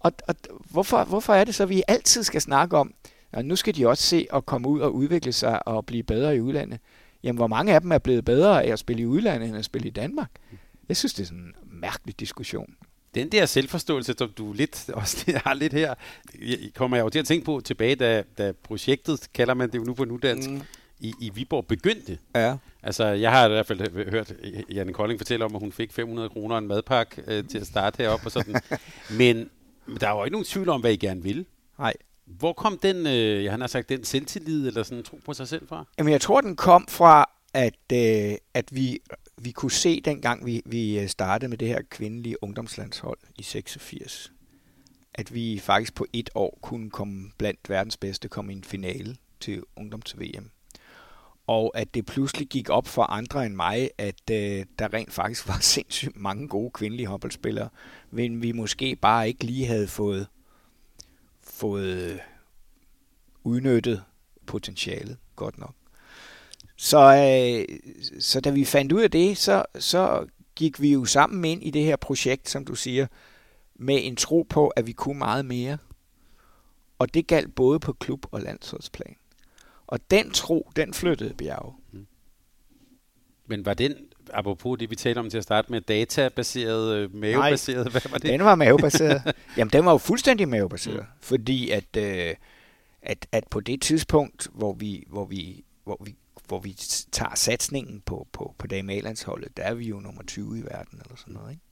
Og, 0.00 0.12
og 0.28 0.34
hvorfor, 0.70 1.04
hvorfor 1.04 1.34
er 1.34 1.44
det 1.44 1.54
så, 1.54 1.62
at 1.62 1.68
vi 1.68 1.82
altid 1.88 2.22
skal 2.22 2.40
snakke 2.40 2.76
om, 2.76 2.94
at 3.32 3.44
nu 3.44 3.56
skal 3.56 3.76
de 3.76 3.88
også 3.88 4.02
se 4.02 4.26
at 4.32 4.46
komme 4.46 4.68
ud 4.68 4.80
og 4.80 4.94
udvikle 4.94 5.32
sig 5.32 5.68
og 5.68 5.86
blive 5.86 6.02
bedre 6.02 6.36
i 6.36 6.40
udlandet. 6.40 6.80
Jamen, 7.22 7.36
hvor 7.36 7.46
mange 7.46 7.74
af 7.74 7.80
dem 7.80 7.92
er 7.92 7.98
blevet 7.98 8.24
bedre 8.24 8.64
af 8.64 8.72
at 8.72 8.78
spille 8.78 9.02
i 9.02 9.06
udlandet, 9.06 9.48
end 9.48 9.58
at 9.58 9.64
spille 9.64 9.88
i 9.88 9.90
Danmark? 9.90 10.30
Jeg 10.88 10.96
synes, 10.96 11.14
det 11.14 11.22
er 11.22 11.26
sådan 11.26 11.42
en 11.42 11.54
mærkelig 11.80 12.20
diskussion. 12.20 12.74
Den 13.14 13.32
der 13.32 13.46
selvforståelse, 13.46 14.14
som 14.18 14.30
du 14.30 14.52
lidt 14.52 14.90
også 14.94 15.40
har 15.44 15.54
lidt 15.54 15.72
her, 15.72 15.94
kommer 16.74 16.96
jeg 16.96 17.04
jo 17.04 17.10
til 17.10 17.18
at 17.18 17.26
tænke 17.26 17.44
på 17.44 17.60
tilbage, 17.64 17.94
da, 17.94 18.22
da 18.38 18.52
projektet, 18.62 19.32
kalder 19.34 19.54
man 19.54 19.72
det 19.72 19.78
jo 19.78 19.84
nu 19.84 19.94
på 19.94 20.04
nudansk, 20.04 20.50
mm 20.50 20.62
i, 21.00 21.14
i 21.20 21.30
Viborg 21.30 21.66
begyndte. 21.66 22.18
Ja. 22.34 22.56
Altså, 22.86 23.04
jeg 23.06 23.30
har 23.30 23.46
i 23.46 23.48
hvert 23.48 23.66
fald 23.66 24.10
hørt 24.10 24.32
Janne 24.70 24.92
Kolding 24.92 25.20
fortælle 25.20 25.44
om, 25.44 25.54
at 25.54 25.60
hun 25.60 25.72
fik 25.72 25.92
500 25.92 26.28
kroner 26.28 26.58
en 26.58 26.66
madpakke 26.66 27.22
øh, 27.26 27.44
til 27.48 27.58
at 27.58 27.66
starte 27.66 27.96
heroppe 28.02 28.26
og 28.26 28.32
sådan. 28.32 28.54
men, 29.18 29.50
men 29.86 29.96
der 30.00 30.08
var 30.08 30.18
jo 30.18 30.24
ikke 30.24 30.32
nogen 30.32 30.44
tvivl 30.44 30.68
om, 30.68 30.80
hvad 30.80 30.92
I 30.92 30.96
gerne 30.96 31.22
ville. 31.22 31.44
Nej. 31.78 31.94
Hvor 32.26 32.52
kom 32.52 32.78
den, 32.78 33.06
øh, 33.06 33.44
jeg 33.44 33.52
har 33.52 33.66
sagt, 33.66 33.88
den 33.88 34.04
selvtillid 34.04 34.66
eller 34.66 34.82
sådan 34.82 35.04
tro 35.04 35.20
på 35.24 35.34
sig 35.34 35.48
selv 35.48 35.68
fra? 35.68 35.84
Jamen, 35.98 36.12
jeg 36.12 36.20
tror, 36.20 36.40
den 36.40 36.56
kom 36.56 36.86
fra, 36.88 37.30
at, 37.54 37.92
øh, 37.92 38.36
at 38.54 38.68
vi, 38.70 38.98
vi 39.38 39.50
kunne 39.50 39.70
se, 39.70 40.00
dengang 40.00 40.46
vi, 40.46 40.62
vi 40.66 41.00
øh, 41.00 41.08
startede 41.08 41.48
med 41.48 41.58
det 41.58 41.68
her 41.68 41.80
kvindelige 41.90 42.42
ungdomslandshold 42.42 43.18
i 43.38 43.42
86, 43.42 44.32
at 45.14 45.34
vi 45.34 45.58
faktisk 45.58 45.94
på 45.94 46.06
et 46.12 46.30
år 46.34 46.58
kunne 46.62 46.90
komme 46.90 47.30
blandt 47.38 47.60
verdens 47.68 47.96
bedste, 47.96 48.28
komme 48.28 48.52
i 48.52 48.56
en 48.56 48.64
finale 48.64 49.16
til 49.40 49.62
ungdoms-VM 49.76 50.50
og 51.46 51.72
at 51.74 51.94
det 51.94 52.06
pludselig 52.06 52.48
gik 52.48 52.70
op 52.70 52.86
for 52.86 53.02
andre 53.02 53.46
end 53.46 53.54
mig, 53.54 53.90
at 53.98 54.30
øh, 54.30 54.64
der 54.78 54.94
rent 54.94 55.12
faktisk 55.12 55.48
var 55.48 55.58
sindssygt 55.74 56.16
mange 56.16 56.48
gode 56.48 56.70
kvindelige 56.70 57.06
håndboldspillere, 57.06 57.68
men 58.10 58.42
vi 58.42 58.52
måske 58.52 58.96
bare 58.96 59.28
ikke 59.28 59.44
lige 59.44 59.66
havde 59.66 59.88
fået, 59.88 60.26
fået 61.42 62.12
øh, 62.12 62.18
udnyttet 63.44 64.02
potentialet 64.46 65.16
godt 65.36 65.58
nok. 65.58 65.74
Så, 66.76 66.98
øh, 66.98 67.78
så 68.20 68.40
da 68.40 68.50
vi 68.50 68.64
fandt 68.64 68.92
ud 68.92 69.02
af 69.02 69.10
det, 69.10 69.38
så, 69.38 69.64
så 69.78 70.26
gik 70.54 70.80
vi 70.80 70.92
jo 70.92 71.04
sammen 71.04 71.44
ind 71.44 71.62
i 71.62 71.70
det 71.70 71.84
her 71.84 71.96
projekt, 71.96 72.48
som 72.48 72.64
du 72.64 72.74
siger, 72.74 73.06
med 73.74 73.98
en 74.02 74.16
tro 74.16 74.46
på, 74.48 74.68
at 74.68 74.86
vi 74.86 74.92
kunne 74.92 75.18
meget 75.18 75.44
mere. 75.44 75.78
Og 76.98 77.14
det 77.14 77.26
galt 77.26 77.54
både 77.54 77.80
på 77.80 77.92
klub- 77.92 78.26
og 78.30 78.40
landsholdsplan. 78.40 79.16
Og 79.86 80.10
den 80.10 80.30
tro, 80.30 80.70
den 80.76 80.94
flyttede 80.94 81.34
Bjerge. 81.34 81.74
Mm. 81.92 82.06
Men 83.46 83.66
var 83.66 83.74
den, 83.74 83.94
apropos 84.32 84.78
det 84.78 84.90
vi 84.90 84.96
talte 84.96 85.18
om 85.18 85.30
til 85.30 85.38
at 85.38 85.44
starte 85.44 85.72
med, 85.72 85.80
databaseret, 85.80 86.96
øh, 86.96 87.14
mavebaseret, 87.14 87.84
Nej, 87.84 87.90
hvad 87.90 88.10
var 88.10 88.18
det? 88.18 88.30
den 88.30 88.44
var 88.44 88.54
mavebaseret. 88.54 89.34
Jamen, 89.56 89.72
den 89.72 89.84
var 89.84 89.92
jo 89.92 89.98
fuldstændig 89.98 90.48
mavebaseret, 90.48 90.98
mm. 91.00 91.20
fordi 91.20 91.70
at, 91.70 91.96
øh, 91.96 92.34
at, 93.02 93.26
at 93.32 93.44
på 93.50 93.60
det 93.60 93.82
tidspunkt, 93.82 94.48
hvor 94.52 94.72
vi, 94.72 95.04
hvor 95.08 95.24
vi, 95.24 95.64
hvor 95.84 96.00
vi 96.04 96.16
hvor 96.48 96.58
vi 96.58 96.72
tager 97.12 97.34
satsningen 97.34 98.00
på, 98.00 98.28
på, 98.32 98.54
på 98.58 98.66
dame 98.66 99.00
der 99.02 99.62
er 99.62 99.74
vi 99.74 99.88
jo 99.88 100.00
nummer 100.00 100.22
20 100.22 100.58
i 100.58 100.62
verden, 100.62 101.00
eller 101.04 101.16
sådan 101.16 101.34
noget. 101.34 101.50
Ikke? 101.50 101.62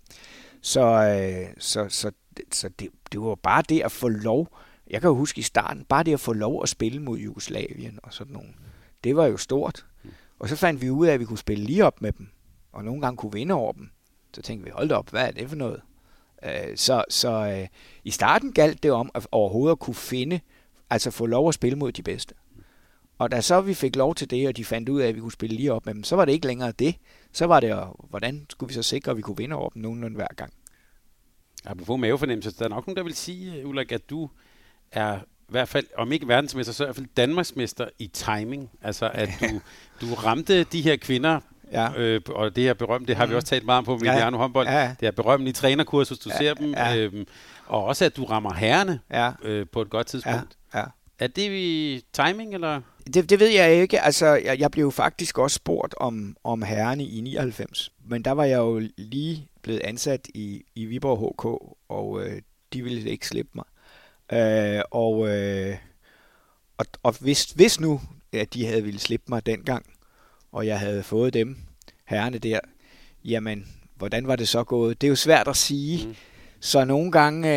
Så, 0.60 0.80
øh, 0.80 1.54
så, 1.58 1.88
så, 1.88 2.10
så 2.52 2.68
det, 2.68 2.88
det 3.12 3.20
var 3.20 3.34
bare 3.34 3.62
det 3.68 3.80
at 3.80 3.92
få 3.92 4.08
lov 4.08 4.58
jeg 4.90 5.00
kan 5.00 5.08
jo 5.08 5.14
huske 5.14 5.38
i 5.38 5.42
starten, 5.42 5.84
bare 5.84 6.02
det 6.02 6.12
at 6.12 6.20
få 6.20 6.32
lov 6.32 6.62
at 6.62 6.68
spille 6.68 7.02
mod 7.02 7.18
Jugoslavien 7.18 7.98
og 8.02 8.12
sådan 8.12 8.32
nogle, 8.32 8.48
det 9.04 9.16
var 9.16 9.26
jo 9.26 9.36
stort. 9.36 9.86
Og 10.38 10.48
så 10.48 10.56
fandt 10.56 10.82
vi 10.82 10.90
ud 10.90 11.06
af, 11.06 11.12
at 11.12 11.20
vi 11.20 11.24
kunne 11.24 11.38
spille 11.38 11.64
lige 11.64 11.84
op 11.84 12.02
med 12.02 12.12
dem, 12.12 12.28
og 12.72 12.84
nogle 12.84 13.00
gange 13.00 13.16
kunne 13.16 13.32
vinde 13.32 13.54
over 13.54 13.72
dem. 13.72 13.90
Så 14.34 14.42
tænkte 14.42 14.64
vi, 14.64 14.70
hold 14.74 14.88
da 14.88 14.94
op, 14.94 15.10
hvad 15.10 15.26
er 15.26 15.30
det 15.30 15.48
for 15.48 15.56
noget? 15.56 15.80
Øh, 16.44 16.76
så 16.76 17.04
så 17.08 17.30
øh, 17.30 17.68
i 18.04 18.10
starten 18.10 18.52
galt 18.52 18.82
det 18.82 18.90
om 18.90 19.10
at 19.14 19.26
overhovedet 19.32 19.72
at 19.72 19.78
kunne 19.78 19.94
finde, 19.94 20.40
altså 20.90 21.10
få 21.10 21.26
lov 21.26 21.48
at 21.48 21.54
spille 21.54 21.78
mod 21.78 21.92
de 21.92 22.02
bedste. 22.02 22.34
Og 23.18 23.30
da 23.30 23.40
så 23.40 23.60
vi 23.60 23.74
fik 23.74 23.96
lov 23.96 24.14
til 24.14 24.30
det, 24.30 24.48
og 24.48 24.56
de 24.56 24.64
fandt 24.64 24.88
ud 24.88 25.00
af, 25.00 25.08
at 25.08 25.14
vi 25.14 25.20
kunne 25.20 25.32
spille 25.32 25.56
lige 25.56 25.72
op 25.72 25.86
med 25.86 25.94
dem, 25.94 26.04
så 26.04 26.16
var 26.16 26.24
det 26.24 26.32
ikke 26.32 26.46
længere 26.46 26.72
det. 26.72 26.94
Så 27.32 27.46
var 27.46 27.60
det, 27.60 27.84
hvordan 28.10 28.46
skulle 28.50 28.68
vi 28.68 28.74
så 28.74 28.82
sikre, 28.82 29.10
at 29.10 29.16
vi 29.16 29.22
kunne 29.22 29.36
vinde 29.36 29.56
over 29.56 29.70
dem 29.70 29.82
nogenlunde 29.82 30.16
hver 30.16 30.34
gang. 30.36 30.52
Apropos 31.64 32.00
mavefornemmelse, 32.00 32.50
der 32.58 32.64
er 32.64 32.68
nok 32.68 32.86
nogen, 32.86 32.96
der 32.96 33.02
vil 33.02 33.14
sige, 33.14 33.60
øh, 33.60 33.68
Ulrik, 33.68 33.92
at 33.92 34.10
du 34.10 34.30
er 34.94 35.18
i 35.18 35.50
hvert 35.52 35.68
fald, 35.68 35.86
om 35.96 36.12
ikke 36.12 36.28
verdensmester, 36.28 36.72
så 36.72 36.84
i 36.84 36.86
hvert 36.86 36.96
fald 36.96 37.06
Danmarksmester 37.16 37.88
i 37.98 38.06
timing. 38.06 38.70
Altså, 38.82 39.10
at 39.14 39.28
du, 39.40 39.60
du 40.00 40.14
ramte 40.14 40.64
de 40.64 40.82
her 40.82 40.96
kvinder 40.96 41.40
Ja. 41.72 41.92
Øh, 41.96 42.20
og 42.28 42.56
det 42.56 42.64
her 42.64 42.74
berømte, 42.74 43.06
det 43.06 43.16
har 43.16 43.24
mm. 43.24 43.30
vi 43.30 43.36
også 43.36 43.48
talt 43.48 43.64
meget 43.64 43.78
om 43.78 43.84
på 43.84 43.96
Mediano 43.96 44.36
ja. 44.36 44.42
håndbold. 44.42 44.68
Ja. 44.68 44.94
Det 45.00 45.06
er 45.06 45.10
berømt 45.10 45.48
i 45.48 45.52
trænerkursus, 45.52 46.18
du 46.18 46.30
ja. 46.32 46.38
ser 46.38 46.54
dem. 46.54 46.70
Ja. 46.70 46.96
Øhm, 46.96 47.26
og 47.66 47.84
også, 47.84 48.04
at 48.04 48.16
du 48.16 48.24
rammer 48.24 48.54
herrene 48.54 49.00
ja. 49.10 49.32
øh, 49.42 49.66
på 49.72 49.82
et 49.82 49.90
godt 49.90 50.06
tidspunkt. 50.06 50.56
Ja. 50.74 50.78
Ja. 50.78 50.84
Er 51.18 51.26
det 51.26 51.50
vi 51.50 52.02
timing, 52.12 52.54
eller? 52.54 52.80
Det, 53.14 53.30
det 53.30 53.40
ved 53.40 53.48
jeg 53.48 53.74
ikke. 53.74 54.00
Altså, 54.00 54.26
jeg, 54.26 54.58
jeg 54.58 54.70
blev 54.70 54.92
faktisk 54.92 55.38
også 55.38 55.54
spurgt 55.54 55.94
om, 55.96 56.36
om 56.44 56.62
herrene 56.62 57.04
i 57.04 57.20
99. 57.20 57.92
Men 58.04 58.22
der 58.22 58.32
var 58.32 58.44
jeg 58.44 58.56
jo 58.56 58.82
lige 58.98 59.48
blevet 59.62 59.80
ansat 59.80 60.28
i, 60.34 60.62
i 60.74 60.84
Viborg 60.84 61.34
HK, 61.34 61.44
og 61.88 62.22
øh, 62.22 62.42
de 62.72 62.82
ville 62.82 63.10
ikke 63.10 63.26
slippe 63.26 63.50
mig. 63.54 63.64
Øh, 64.32 64.82
og, 64.90 65.28
øh, 65.28 65.76
og, 66.78 66.86
og 67.02 67.14
hvis, 67.20 67.44
hvis 67.44 67.80
nu, 67.80 68.00
at 68.32 68.54
de 68.54 68.66
havde 68.66 68.82
ville 68.82 69.00
slippe 69.00 69.26
mig 69.28 69.46
dengang, 69.46 69.86
og 70.52 70.66
jeg 70.66 70.78
havde 70.78 71.02
fået 71.02 71.34
dem, 71.34 71.56
herrene 72.04 72.38
der, 72.38 72.60
jamen, 73.24 73.68
hvordan 73.96 74.26
var 74.26 74.36
det 74.36 74.48
så 74.48 74.64
gået? 74.64 75.00
Det 75.00 75.06
er 75.06 75.08
jo 75.08 75.16
svært 75.16 75.48
at 75.48 75.56
sige. 75.56 76.06
Mm. 76.06 76.14
Så 76.60 76.84
nogle 76.84 77.12
gange, 77.12 77.48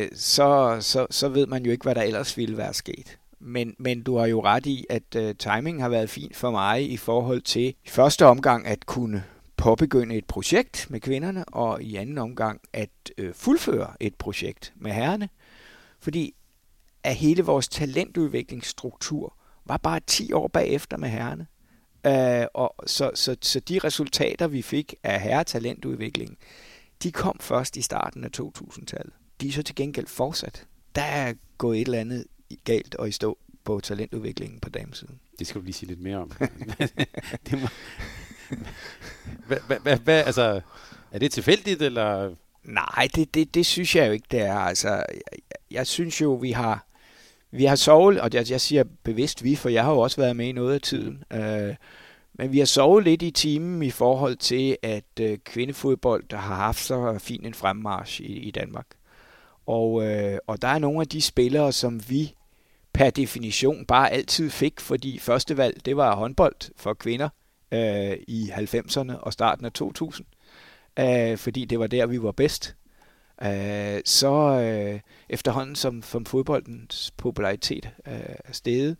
øh, 0.00 0.08
så, 0.14 0.76
så, 0.80 1.06
så 1.10 1.28
ved 1.28 1.46
man 1.46 1.64
jo 1.64 1.70
ikke, 1.70 1.82
hvad 1.82 1.94
der 1.94 2.02
ellers 2.02 2.36
ville 2.36 2.56
være 2.56 2.74
sket. 2.74 3.18
Men, 3.40 3.74
men 3.78 4.02
du 4.02 4.16
har 4.16 4.26
jo 4.26 4.44
ret 4.44 4.66
i, 4.66 4.86
at 4.90 5.16
uh, 5.16 5.30
timing 5.38 5.82
har 5.82 5.88
været 5.88 6.10
fint 6.10 6.36
for 6.36 6.50
mig 6.50 6.90
i 6.90 6.96
forhold 6.96 7.40
til 7.40 7.68
i 7.68 7.88
første 7.88 8.26
omgang 8.26 8.66
at 8.66 8.86
kunne 8.86 9.24
påbegynde 9.56 10.14
et 10.14 10.24
projekt 10.24 10.86
med 10.90 11.00
kvinderne, 11.00 11.44
og 11.44 11.82
i 11.82 11.96
anden 11.96 12.18
omgang 12.18 12.60
at 12.72 12.90
uh, 13.22 13.28
fuldføre 13.32 13.90
et 14.00 14.14
projekt 14.14 14.72
med 14.76 14.92
herrene. 14.92 15.28
Fordi 16.00 16.34
at 17.02 17.16
hele 17.16 17.42
vores 17.42 17.68
talentudviklingsstruktur 17.68 19.36
var 19.64 19.76
bare 19.76 20.00
10 20.06 20.32
år 20.32 20.48
bagefter 20.48 20.96
med 20.96 21.08
herrene. 21.08 21.46
Uh, 22.08 22.46
og 22.54 22.74
så, 22.86 23.10
så, 23.14 23.36
så 23.42 23.60
de 23.60 23.78
resultater, 23.78 24.46
vi 24.46 24.62
fik 24.62 24.94
af 25.02 25.20
herretalentudviklingen, 25.20 26.36
de 27.02 27.12
kom 27.12 27.36
først 27.40 27.76
i 27.76 27.82
starten 27.82 28.24
af 28.24 28.30
2000-tallet. 28.40 29.12
De 29.40 29.48
er 29.48 29.52
så 29.52 29.62
til 29.62 29.74
gengæld 29.74 30.06
fortsat. 30.06 30.66
Der 30.94 31.02
er 31.02 31.34
gået 31.58 31.80
et 31.80 31.84
eller 31.84 32.00
andet 32.00 32.24
galt 32.64 32.94
og 32.94 33.08
i 33.08 33.12
stå 33.12 33.38
på 33.64 33.80
talentudviklingen 33.80 34.60
på 34.60 34.70
damesiden. 34.70 35.20
Det 35.38 35.46
skal 35.46 35.60
du 35.60 35.64
lige 35.64 35.74
sige 35.74 35.88
lidt 35.88 36.00
mere 36.00 36.16
om. 36.16 36.32
det 37.46 37.60
må... 37.60 37.68
hvad, 39.46 39.78
hvad, 39.80 39.96
hvad, 39.96 40.24
altså, 40.24 40.60
er 41.12 41.18
det 41.18 41.32
tilfældigt, 41.32 41.82
eller? 41.82 42.34
Nej, 42.64 43.08
det, 43.14 43.34
det, 43.34 43.54
det 43.54 43.66
synes 43.66 43.96
jeg 43.96 44.06
jo 44.06 44.12
ikke, 44.12 44.26
det 44.30 44.40
er. 44.40 44.58
Altså, 44.58 44.88
jeg, 44.88 45.58
jeg 45.70 45.86
synes 45.86 46.20
jo, 46.20 46.34
vi 46.34 46.50
har, 46.50 46.86
vi 47.50 47.64
har 47.64 47.76
sovet, 47.76 48.20
og 48.20 48.30
jeg, 48.32 48.50
jeg 48.50 48.60
siger 48.60 48.84
bevidst 49.02 49.44
vi, 49.44 49.56
for 49.56 49.68
jeg 49.68 49.84
har 49.84 49.92
jo 49.92 49.98
også 49.98 50.16
været 50.16 50.36
med 50.36 50.46
i 50.46 50.52
noget 50.52 50.74
af 50.74 50.80
tiden. 50.80 51.24
Øh, 51.32 51.74
men 52.34 52.52
vi 52.52 52.58
har 52.58 52.66
sovet 52.66 53.04
lidt 53.04 53.22
i 53.22 53.30
timen 53.30 53.82
i 53.82 53.90
forhold 53.90 54.36
til, 54.36 54.76
at 54.82 55.04
øh, 55.20 55.38
kvindefodbold 55.38 56.32
har 56.32 56.54
haft 56.54 56.80
så 56.80 57.18
fin 57.18 57.44
en 57.44 57.54
fremmarsch 57.54 58.20
i, 58.20 58.38
i 58.38 58.50
Danmark. 58.50 58.86
Og, 59.66 60.04
øh, 60.04 60.38
og 60.46 60.62
der 60.62 60.68
er 60.68 60.78
nogle 60.78 61.00
af 61.00 61.06
de 61.06 61.22
spillere, 61.22 61.72
som 61.72 62.00
vi 62.08 62.34
per 62.92 63.10
definition 63.10 63.86
bare 63.86 64.10
altid 64.10 64.50
fik, 64.50 64.80
fordi 64.80 65.18
første 65.18 65.56
valg, 65.56 65.84
det 65.84 65.96
var 65.96 66.16
håndbold 66.16 66.56
for 66.76 66.94
kvinder 66.94 67.28
øh, 67.72 68.16
i 68.28 68.50
90'erne 68.54 69.16
og 69.16 69.32
starten 69.32 69.64
af 69.64 69.72
2000, 69.72 70.26
øh, 70.26 70.39
fordi 71.36 71.64
det 71.64 71.78
var 71.78 71.86
der, 71.86 72.06
vi 72.06 72.22
var 72.22 72.32
bedst. 72.32 72.76
Øh, 73.42 74.00
så 74.04 74.60
øh, 74.60 75.00
efterhånden 75.28 75.76
som, 75.76 76.02
som 76.02 76.24
fodboldens 76.24 77.10
popularitet 77.16 77.90
øh, 78.06 78.36
er 78.44 78.52
steget, 78.52 78.96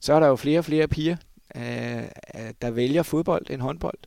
så 0.00 0.12
er 0.12 0.20
der 0.20 0.26
jo 0.26 0.36
flere 0.36 0.58
og 0.58 0.64
flere 0.64 0.88
piger, 0.88 1.16
øh, 1.56 2.02
der 2.62 2.70
vælger 2.70 3.02
fodbold 3.02 3.50
end 3.50 3.60
håndbold. 3.60 3.98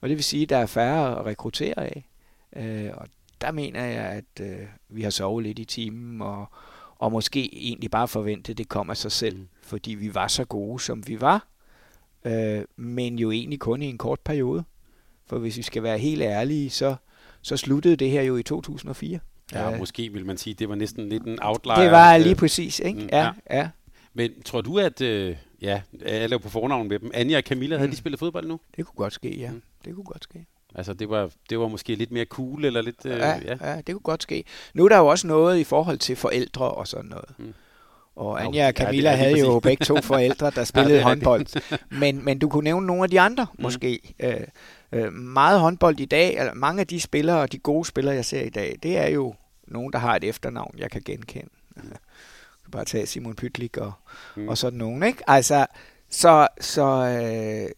Og 0.00 0.08
det 0.08 0.16
vil 0.16 0.24
sige, 0.24 0.42
at 0.42 0.48
der 0.48 0.56
er 0.56 0.66
færre 0.66 1.18
at 1.18 1.26
rekruttere 1.26 1.74
af. 1.76 2.08
Øh, 2.56 2.90
og 2.94 3.06
der 3.40 3.52
mener 3.52 3.84
jeg, 3.84 4.04
at 4.04 4.40
øh, 4.40 4.66
vi 4.88 5.02
har 5.02 5.10
sovet 5.10 5.44
lidt 5.44 5.58
i 5.58 5.64
timen, 5.64 6.22
og, 6.22 6.46
og 6.98 7.12
måske 7.12 7.54
egentlig 7.54 7.90
bare 7.90 8.08
forvente, 8.08 8.52
at 8.52 8.58
det 8.58 8.68
kommer 8.68 8.92
af 8.92 8.96
sig 8.96 9.12
selv, 9.12 9.36
mm. 9.36 9.48
fordi 9.62 9.94
vi 9.94 10.14
var 10.14 10.28
så 10.28 10.44
gode, 10.44 10.80
som 10.80 11.08
vi 11.08 11.20
var, 11.20 11.46
øh, 12.24 12.64
men 12.76 13.18
jo 13.18 13.30
egentlig 13.30 13.60
kun 13.60 13.82
i 13.82 13.86
en 13.86 13.98
kort 13.98 14.20
periode. 14.20 14.64
For 15.28 15.38
hvis 15.38 15.56
vi 15.56 15.62
skal 15.62 15.82
være 15.82 15.98
helt 15.98 16.22
ærlige, 16.22 16.70
så, 16.70 16.96
så 17.42 17.56
sluttede 17.56 17.96
det 17.96 18.10
her 18.10 18.22
jo 18.22 18.36
i 18.36 18.42
2004. 18.42 19.18
Ja, 19.52 19.72
uh, 19.72 19.78
måske 19.78 20.12
vil 20.12 20.26
man 20.26 20.36
sige, 20.36 20.54
det 20.54 20.68
var 20.68 20.74
næsten 20.74 21.08
lidt 21.08 21.22
en 21.22 21.38
outlier. 21.42 21.74
Det 21.74 21.90
var 21.90 22.16
lige 22.16 22.34
præcis, 22.34 22.80
ikke? 22.80 23.00
Mm, 23.00 23.08
ja, 23.12 23.24
ja. 23.50 23.58
ja. 23.58 23.68
Men 24.14 24.42
tror 24.42 24.60
du, 24.60 24.78
at... 24.78 25.00
Øh, 25.00 25.36
ja, 25.62 25.80
jeg 26.06 26.28
laver 26.28 26.42
på 26.42 26.48
fornavn 26.48 26.88
med 26.88 26.98
dem. 26.98 27.10
Anja 27.14 27.36
og 27.36 27.42
Camilla, 27.42 27.76
mm. 27.76 27.78
havde 27.78 27.90
de 27.90 27.96
spillet 27.96 28.18
fodbold 28.18 28.46
nu? 28.46 28.60
Det 28.76 28.86
kunne 28.86 28.96
godt 28.96 29.12
ske, 29.12 29.38
ja. 29.38 29.50
Mm. 29.50 29.62
Det 29.84 29.94
kunne 29.94 30.04
godt 30.04 30.24
ske. 30.24 30.46
Altså, 30.74 30.92
det 30.92 31.10
var, 31.10 31.30
det 31.50 31.58
var 31.58 31.68
måske 31.68 31.94
lidt 31.94 32.10
mere 32.10 32.24
cool, 32.24 32.64
eller 32.64 32.82
lidt... 32.82 33.06
Øh, 33.06 33.18
ja, 33.18 33.38
ja. 33.44 33.56
ja, 33.60 33.76
det 33.76 33.86
kunne 33.86 34.00
godt 34.00 34.22
ske. 34.22 34.44
Nu 34.74 34.84
er 34.84 34.88
der 34.88 34.98
jo 34.98 35.06
også 35.06 35.26
noget 35.26 35.58
i 35.58 35.64
forhold 35.64 35.98
til 35.98 36.16
forældre 36.16 36.70
og 36.70 36.88
sådan 36.88 37.10
noget. 37.10 37.28
Mm. 37.38 37.54
Og 38.16 38.44
Anja 38.44 38.68
og 38.68 38.72
Camilla 38.72 39.10
ja, 39.10 39.16
det, 39.16 39.24
havde 39.24 39.38
jo 39.40 39.60
begge 39.60 39.84
to 39.84 40.00
forældre, 40.12 40.50
der 40.50 40.64
spillede 40.64 40.96
ja, 40.96 41.02
håndbold. 41.02 41.78
Men, 41.90 42.24
men 42.24 42.38
du 42.38 42.48
kunne 42.48 42.64
nævne 42.64 42.86
nogle 42.86 43.02
af 43.02 43.10
de 43.10 43.20
andre, 43.20 43.46
mm. 43.54 43.62
måske. 43.62 44.14
Øh, 44.20 44.40
øh, 44.92 45.12
meget 45.12 45.60
håndbold 45.60 46.00
i 46.00 46.04
dag, 46.04 46.38
eller 46.38 46.54
mange 46.54 46.80
af 46.80 46.86
de 46.86 47.00
spillere, 47.00 47.46
de 47.46 47.58
gode 47.58 47.84
spillere, 47.84 48.14
jeg 48.14 48.24
ser 48.24 48.42
i 48.42 48.48
dag, 48.48 48.78
det 48.82 48.98
er 48.98 49.08
jo 49.08 49.34
nogen, 49.66 49.92
der 49.92 49.98
har 49.98 50.16
et 50.16 50.24
efternavn, 50.24 50.74
jeg 50.78 50.90
kan 50.90 51.02
genkende. 51.04 51.50
Mm. 51.76 51.82
kan 52.68 52.70
bare 52.72 52.84
tage 52.84 53.06
Simon 53.06 53.34
Pytlik 53.34 53.76
og, 53.76 53.92
mm. 54.36 54.48
og 54.48 54.58
sådan 54.58 54.78
nogen, 54.78 55.02
ikke? 55.02 55.30
Altså, 55.30 55.66
så, 56.10 56.48
så, 56.60 56.84
øh, 56.84 57.70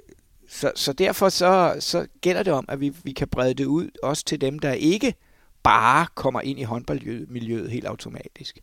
så, 0.49 0.73
så 0.75 0.93
derfor 0.93 1.29
så, 1.29 1.77
så 1.81 2.07
gælder 2.21 2.43
det 2.43 2.53
om, 2.53 2.65
at 2.69 2.81
vi, 2.81 2.93
vi 3.03 3.13
kan 3.13 3.29
brede 3.29 3.55
det 3.55 3.65
ud 3.65 3.91
også 4.03 4.25
til 4.25 4.41
dem, 4.41 4.59
der 4.59 4.73
ikke 4.73 5.15
bare 5.63 6.07
kommer 6.15 6.41
ind 6.41 6.59
i 6.59 6.63
håndboldmiljøet 6.63 7.71
helt 7.71 7.87
automatisk. 7.87 8.59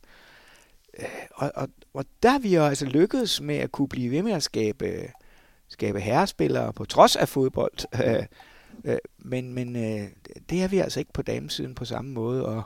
Øh, 1.00 1.06
og, 1.36 1.52
og, 1.56 1.70
og 1.94 2.06
der 2.24 2.30
har 2.30 2.40
vi 2.40 2.56
jo 2.56 2.64
altså 2.64 2.86
lykkedes 2.86 3.42
med 3.42 3.56
at 3.56 3.72
kunne 3.72 3.88
blive 3.88 4.12
ved 4.12 4.24
med 4.24 4.32
at 4.32 4.44
skabe, 4.44 5.12
skabe 5.70 6.00
herrespillere 6.00 6.74
på 6.74 6.86
trods 6.86 7.16
af 7.16 7.30
fodbold. 7.30 7.74
Øh, 8.06 8.94
øh, 8.94 8.98
men 9.18 9.54
men 9.54 9.76
det 10.50 10.64
er 10.64 10.68
vi 10.68 10.78
altså 10.78 11.00
ikke 11.00 11.14
på 11.14 11.22
damesiden 11.22 11.76
på 11.76 11.86
samme 11.86 12.12
måde, 12.12 12.46
og, 12.46 12.64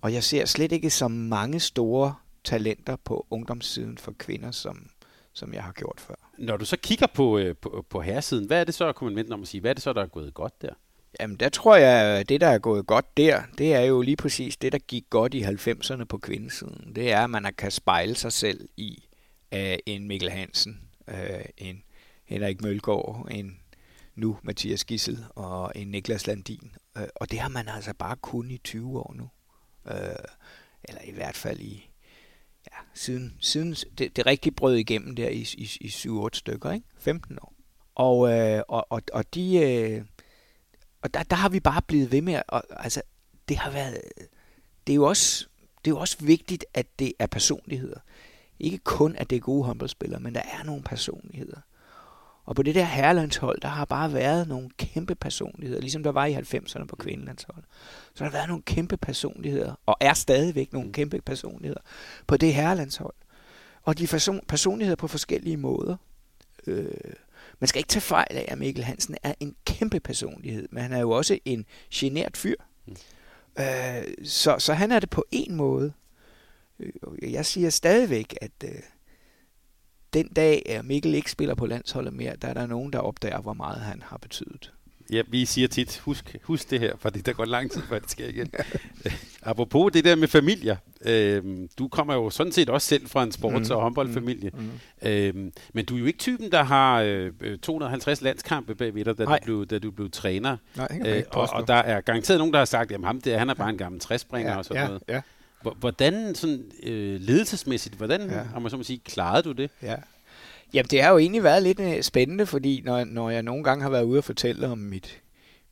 og 0.00 0.12
jeg 0.12 0.24
ser 0.24 0.44
slet 0.44 0.72
ikke 0.72 0.90
så 0.90 1.08
mange 1.08 1.60
store 1.60 2.14
talenter 2.44 2.96
på 2.96 3.26
ungdomssiden 3.30 3.98
for 3.98 4.12
kvinder, 4.18 4.50
som, 4.50 4.86
som 5.32 5.54
jeg 5.54 5.62
har 5.62 5.72
gjort 5.72 6.00
før. 6.00 6.14
Når 6.38 6.56
du 6.56 6.64
så 6.64 6.76
kigger 6.76 7.06
på, 7.14 7.38
øh, 7.38 7.56
på, 7.56 7.84
på 7.88 8.00
herresiden, 8.00 8.46
hvad 8.46 8.60
er 8.60 8.64
det 8.64 8.74
så, 8.74 8.92
kunne 8.92 9.10
man 9.10 9.16
vente 9.16 9.32
om 9.32 9.42
at 9.42 9.48
sige, 9.48 9.60
hvad 9.60 9.70
er 9.70 9.74
det 9.74 9.82
så, 9.82 9.92
der 9.92 10.02
er 10.02 10.06
gået 10.06 10.34
godt 10.34 10.62
der? 10.62 10.72
Jamen, 11.20 11.36
der 11.36 11.48
tror 11.48 11.76
jeg, 11.76 12.18
at 12.18 12.28
det, 12.28 12.40
der 12.40 12.46
er 12.46 12.58
gået 12.58 12.86
godt 12.86 13.16
der, 13.16 13.42
det 13.58 13.74
er 13.74 13.80
jo 13.80 14.02
lige 14.02 14.16
præcis 14.16 14.56
det, 14.56 14.72
der 14.72 14.78
gik 14.78 15.04
godt 15.10 15.34
i 15.34 15.42
90'erne 15.42 16.04
på 16.04 16.18
kvindesiden. 16.18 16.92
Det 16.96 17.12
er, 17.12 17.24
at 17.24 17.30
man 17.30 17.52
kan 17.58 17.70
spejle 17.70 18.14
sig 18.14 18.32
selv 18.32 18.68
i 18.76 19.04
uh, 19.52 19.58
en 19.86 20.08
Mikkel 20.08 20.30
Hansen, 20.30 20.80
uh, 21.08 21.14
en 21.58 21.82
Henrik 22.30 22.62
Mølgaard, 22.62 23.28
en 23.30 23.58
nu 24.14 24.38
Mathias 24.42 24.84
Gissel 24.84 25.24
og 25.34 25.72
en 25.74 25.88
Niklas 25.88 26.26
Landin. 26.26 26.76
Øh, 26.98 27.08
og 27.14 27.30
det 27.30 27.38
har 27.38 27.48
man 27.48 27.68
altså 27.68 27.94
bare 27.94 28.16
kun 28.16 28.50
i 28.50 28.58
20 28.58 28.98
år 28.98 29.14
nu. 29.16 29.28
Uh, 29.84 30.24
eller 30.84 31.02
i 31.04 31.10
hvert 31.10 31.36
fald 31.36 31.60
i 31.60 31.90
ja, 32.66 32.76
siden, 32.94 33.36
siden 33.40 33.74
det, 33.98 34.16
det 34.16 34.26
rigtig 34.26 34.56
brød 34.56 34.76
igennem 34.76 35.16
der 35.16 35.28
i, 35.28 35.46
i, 35.54 35.70
i 35.80 35.86
7-8 35.86 36.28
stykker, 36.32 36.72
ikke? 36.72 36.86
15 36.98 37.38
år. 37.42 37.54
Og, 37.94 38.32
øh, 38.32 38.62
og, 38.68 38.86
og, 38.90 39.02
og 39.12 39.34
de... 39.34 39.56
Øh, 39.56 40.04
og 41.02 41.14
der, 41.14 41.22
der 41.22 41.36
har 41.36 41.48
vi 41.48 41.60
bare 41.60 41.82
blevet 41.82 42.12
ved 42.12 42.22
med, 42.22 42.42
og, 42.48 42.62
altså, 42.70 43.02
det 43.48 43.56
har 43.56 43.70
været, 43.70 44.00
det 44.86 44.92
er 44.92 44.96
jo 44.96 45.04
også, 45.04 45.46
det 45.84 45.90
er 45.90 45.94
jo 45.94 46.00
også 46.00 46.16
vigtigt, 46.20 46.64
at 46.74 46.98
det 46.98 47.12
er 47.18 47.26
personligheder. 47.26 48.00
Ikke 48.58 48.78
kun, 48.78 49.16
at 49.16 49.30
det 49.30 49.36
er 49.36 49.40
gode 49.40 49.64
håndboldspillere, 49.64 50.20
men 50.20 50.34
der 50.34 50.42
er 50.42 50.64
nogle 50.64 50.82
personligheder. 50.82 51.60
Og 52.50 52.56
på 52.56 52.62
det 52.62 52.74
der 52.74 52.84
herrelandshold, 52.84 53.60
der 53.60 53.68
har 53.68 53.84
bare 53.84 54.12
været 54.12 54.48
nogle 54.48 54.70
kæmpe 54.78 55.14
personligheder, 55.14 55.80
ligesom 55.80 56.02
der 56.02 56.12
var 56.12 56.26
i 56.26 56.34
90'erne 56.34 56.84
på 56.84 56.96
kvindelandshold. 56.96 57.64
Så 58.14 58.24
der 58.24 58.24
har 58.24 58.36
været 58.36 58.48
nogle 58.48 58.62
kæmpe 58.62 58.96
personligheder, 58.96 59.74
og 59.86 59.96
er 60.00 60.14
stadigvæk 60.14 60.72
nogle 60.72 60.86
mm. 60.86 60.92
kæmpe 60.92 61.20
personligheder 61.20 61.80
på 62.26 62.36
det 62.36 62.54
herrelandshold. 62.54 63.14
Og 63.82 63.98
de 63.98 64.06
person- 64.06 64.46
personligheder 64.48 64.96
på 64.96 65.08
forskellige 65.08 65.56
måder. 65.56 65.96
Øh, 66.66 67.14
man 67.60 67.68
skal 67.68 67.78
ikke 67.78 67.88
tage 67.88 68.00
fejl 68.00 68.36
af, 68.36 68.44
at 68.48 68.58
Mikkel 68.58 68.84
Hansen 68.84 69.16
er 69.22 69.34
en 69.40 69.56
kæmpe 69.64 70.00
personlighed, 70.00 70.68
men 70.70 70.82
han 70.82 70.92
er 70.92 71.00
jo 71.00 71.10
også 71.10 71.38
en 71.44 71.66
genert 71.94 72.36
fyr. 72.36 72.56
Mm. 72.86 72.96
Øh, 73.58 74.04
så, 74.24 74.58
så 74.58 74.74
han 74.74 74.92
er 74.92 75.00
det 75.00 75.10
på 75.10 75.24
en 75.30 75.54
måde. 75.54 75.92
Øh, 76.78 77.32
jeg 77.32 77.46
siger 77.46 77.70
stadigvæk, 77.70 78.34
at 78.40 78.52
øh, 78.64 78.70
den 80.12 80.28
dag, 80.28 80.62
at 80.66 80.84
Mikkel 80.84 81.14
ikke 81.14 81.30
spiller 81.30 81.54
på 81.54 81.66
landsholdet 81.66 82.12
mere, 82.12 82.36
der 82.42 82.48
er 82.48 82.54
der 82.54 82.66
nogen, 82.66 82.92
der 82.92 82.98
opdager, 82.98 83.40
hvor 83.40 83.52
meget 83.52 83.80
han 83.80 84.02
har 84.06 84.18
betydet. 84.18 84.72
Ja, 85.12 85.22
vi 85.28 85.44
siger 85.44 85.68
tit, 85.68 85.98
husk, 85.98 86.36
husk 86.42 86.70
det 86.70 86.80
her, 86.80 86.92
for 86.98 87.10
det 87.10 87.26
der 87.26 87.32
går 87.32 87.44
lang 87.44 87.70
tid, 87.70 87.82
før 87.88 87.98
det 87.98 88.10
sker 88.10 88.28
igen. 88.28 88.52
Apropos 89.42 89.92
det 89.92 90.04
der 90.04 90.16
med 90.16 90.28
familier. 90.28 90.76
Øh, 91.04 91.42
du 91.78 91.88
kommer 91.88 92.14
jo 92.14 92.30
sådan 92.30 92.52
set 92.52 92.68
også 92.68 92.86
selv 92.88 93.08
fra 93.08 93.22
en 93.22 93.30
sports- 93.30 93.68
mm. 93.68 93.76
og 93.76 93.82
håndboldfamilie. 93.82 94.50
Mm. 94.54 95.08
Øh, 95.08 95.34
men 95.72 95.84
du 95.84 95.94
er 95.94 95.98
jo 95.98 96.06
ikke 96.06 96.18
typen, 96.18 96.52
der 96.52 96.62
har 96.62 97.00
øh, 97.00 97.58
250 97.62 98.22
landskampe 98.22 98.74
bagved 98.74 99.04
dig, 99.04 99.18
da, 99.18 99.24
du 99.24 99.36
blev, 99.44 99.66
da 99.66 99.78
du 99.78 99.90
blev 99.90 100.10
træner. 100.10 100.56
Nej, 100.76 101.00
øh, 101.06 101.22
og, 101.30 101.48
og 101.52 101.68
der 101.68 101.74
er 101.74 102.00
garanteret 102.00 102.38
nogen, 102.38 102.52
der 102.52 102.58
har 102.58 102.64
sagt, 102.64 102.92
at 102.92 103.04
ham 103.04 103.20
der, 103.20 103.38
han 103.38 103.50
er 103.50 103.54
bare 103.54 103.70
en 103.70 103.78
gammel 103.78 104.00
træspringer 104.00 104.52
ja, 104.52 104.58
og 104.58 104.64
sådan 104.64 104.82
ja, 104.82 104.86
noget. 104.86 105.02
Ja. 105.08 105.20
Hvordan 105.62 106.34
sådan, 106.34 106.72
øh, 106.82 107.20
ledelsesmæssigt, 107.20 107.94
hvordan, 107.94 108.30
ja. 108.30 108.42
om 108.54 108.62
man 108.62 108.70
så 108.70 108.76
må 108.76 108.82
sige, 108.82 109.00
klarede 109.04 109.42
du 109.42 109.52
det? 109.52 109.70
Ja. 109.82 109.96
Jamen, 110.74 110.88
det 110.90 111.02
har 111.02 111.10
jo 111.10 111.18
egentlig 111.18 111.42
været 111.42 111.62
lidt 111.62 111.80
øh, 111.80 112.02
spændende, 112.02 112.46
fordi 112.46 112.82
når, 112.84 113.04
når 113.04 113.30
jeg 113.30 113.42
nogle 113.42 113.64
gange 113.64 113.82
har 113.82 113.90
været 113.90 114.04
ude 114.04 114.18
og 114.18 114.24
fortælle 114.24 114.68
om 114.68 114.78
mit, 114.78 115.20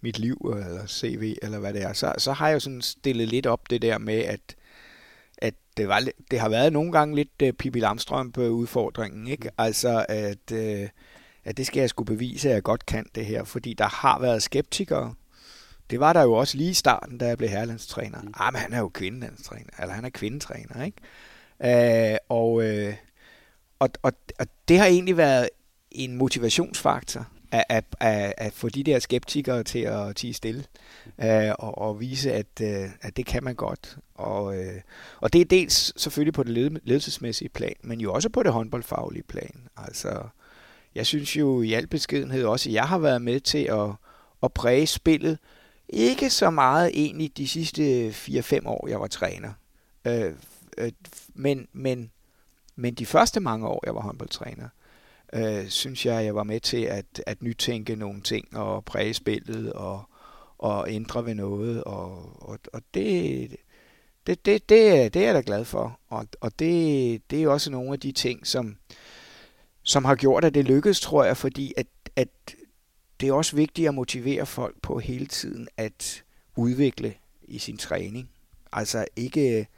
mit 0.00 0.18
liv, 0.18 0.54
eller 0.66 0.86
CV, 0.86 1.36
eller 1.42 1.58
hvad 1.58 1.72
det 1.72 1.82
er, 1.82 1.92
så, 1.92 2.14
så 2.18 2.32
har 2.32 2.48
jeg 2.48 2.54
jo 2.54 2.60
sådan 2.60 2.82
stillet 2.82 3.28
lidt 3.28 3.46
op 3.46 3.70
det 3.70 3.82
der 3.82 3.98
med, 3.98 4.18
at, 4.18 4.56
at 5.38 5.54
det, 5.76 5.88
var, 5.88 6.02
det 6.30 6.40
har 6.40 6.48
været 6.48 6.72
nogle 6.72 6.92
gange 6.92 7.14
lidt 7.16 7.42
uh, 7.42 7.50
Pippi 7.50 7.80
Lamstrøm-udfordringen, 7.80 9.28
ikke? 9.28 9.48
Mm. 9.48 9.54
Altså, 9.58 10.06
at, 10.08 10.52
uh, 10.52 10.88
at 11.44 11.56
det 11.56 11.66
skal 11.66 11.80
jeg 11.80 11.88
skulle 11.88 12.06
bevise, 12.06 12.48
at 12.48 12.54
jeg 12.54 12.62
godt 12.62 12.86
kan 12.86 13.06
det 13.14 13.26
her, 13.26 13.44
fordi 13.44 13.74
der 13.74 13.88
har 13.88 14.20
været 14.20 14.42
skeptikere. 14.42 15.14
Det 15.90 16.00
var 16.00 16.12
der 16.12 16.22
jo 16.22 16.32
også 16.32 16.56
lige 16.56 16.70
i 16.70 16.74
starten, 16.74 17.18
da 17.18 17.26
jeg 17.26 17.38
blev 17.38 17.50
herrelandstræner. 17.50 18.22
Mm. 18.22 18.34
Ah, 18.36 18.52
men 18.52 18.60
han 18.60 18.72
er 18.72 18.78
jo 18.78 18.88
kvindelandstræner, 18.88 19.70
eller 19.78 19.94
han 19.94 20.04
er 20.04 20.10
kvindetræner, 20.10 20.84
ikke? 20.84 20.98
Uh, 21.60 22.36
og, 22.36 22.52
uh, 22.52 22.94
og, 23.78 23.90
og, 24.02 24.12
og 24.38 24.46
det 24.68 24.78
har 24.78 24.86
egentlig 24.86 25.16
været 25.16 25.48
en 25.90 26.16
motivationsfaktor 26.16 27.26
at, 27.52 27.64
at, 27.68 27.84
at, 28.00 28.34
at 28.36 28.52
få 28.52 28.68
de 28.68 28.82
der 28.82 28.98
skeptikere 28.98 29.62
til 29.62 29.78
at 29.78 30.16
tige 30.16 30.34
stille 30.34 30.64
øh, 31.24 31.52
og, 31.58 31.78
og 31.78 32.00
vise, 32.00 32.32
at, 32.32 32.46
øh, 32.62 32.90
at 33.02 33.16
det 33.16 33.26
kan 33.26 33.44
man 33.44 33.54
godt. 33.54 33.98
Og, 34.14 34.58
øh, 34.58 34.80
og 35.20 35.32
det 35.32 35.40
er 35.40 35.44
dels 35.44 36.02
selvfølgelig 36.02 36.34
på 36.34 36.42
det 36.42 36.80
ledelsesmæssige 36.84 37.48
plan, 37.48 37.74
men 37.82 38.00
jo 38.00 38.12
også 38.12 38.28
på 38.28 38.42
det 38.42 38.52
håndboldfaglige 38.52 39.22
plan. 39.22 39.68
Altså, 39.76 40.22
jeg 40.94 41.06
synes 41.06 41.36
jo 41.36 41.62
i 41.62 41.72
al 41.72 41.86
beskedenhed 41.86 42.44
også, 42.44 42.68
at 42.68 42.74
jeg 42.74 42.84
har 42.84 42.98
været 42.98 43.22
med 43.22 43.40
til 43.40 43.64
at, 43.64 43.90
at 44.42 44.52
præge 44.52 44.86
spillet. 44.86 45.38
Ikke 45.88 46.30
så 46.30 46.50
meget 46.50 46.90
egentlig 46.94 47.36
de 47.36 47.48
sidste 47.48 48.08
4-5 48.10 48.68
år, 48.68 48.88
jeg 48.88 49.00
var 49.00 49.06
træner. 49.06 49.52
Øh, 50.04 50.32
øh, 50.78 50.92
men, 51.34 51.68
men, 51.72 52.10
men 52.76 52.94
de 52.94 53.06
første 53.06 53.40
mange 53.40 53.66
år, 53.68 53.82
jeg 53.86 53.94
var 53.94 54.00
håndboldtræner, 54.00 54.68
øh, 55.32 55.68
synes 55.68 56.06
jeg, 56.06 56.24
jeg 56.24 56.34
var 56.34 56.42
med 56.42 56.60
til 56.60 56.82
at, 56.82 57.22
at 57.26 57.42
nytænke 57.42 57.96
nogle 57.96 58.20
ting 58.20 58.56
og 58.56 58.84
præge 58.84 59.14
spillet 59.14 59.72
og, 59.72 60.02
og 60.58 60.90
ændre 60.90 61.26
ved 61.26 61.34
noget. 61.34 61.84
Og, 61.84 62.32
og, 62.48 62.58
og 62.72 62.82
det, 62.94 63.50
det, 64.26 64.46
det, 64.46 64.68
det, 64.68 65.14
det 65.14 65.22
er 65.22 65.26
jeg 65.26 65.34
da 65.34 65.42
glad 65.46 65.64
for. 65.64 66.00
Og, 66.08 66.26
og 66.40 66.58
det, 66.58 67.30
det 67.30 67.42
er 67.42 67.48
også 67.48 67.70
nogle 67.70 67.92
af 67.92 68.00
de 68.00 68.12
ting, 68.12 68.46
som, 68.46 68.76
som 69.82 70.04
har 70.04 70.14
gjort, 70.14 70.44
at 70.44 70.54
det 70.54 70.64
lykkedes, 70.64 71.00
tror 71.00 71.24
jeg, 71.24 71.36
fordi 71.36 71.72
at, 71.76 71.86
at 72.16 72.28
det 73.20 73.28
er 73.28 73.32
også 73.32 73.56
vigtigt 73.56 73.88
at 73.88 73.94
motivere 73.94 74.46
folk 74.46 74.76
på 74.82 74.98
hele 74.98 75.26
tiden 75.26 75.68
at 75.76 76.24
udvikle 76.56 77.14
i 77.42 77.58
sin 77.58 77.76
træning. 77.76 78.30
Altså 78.72 79.04
ikke 79.16 79.68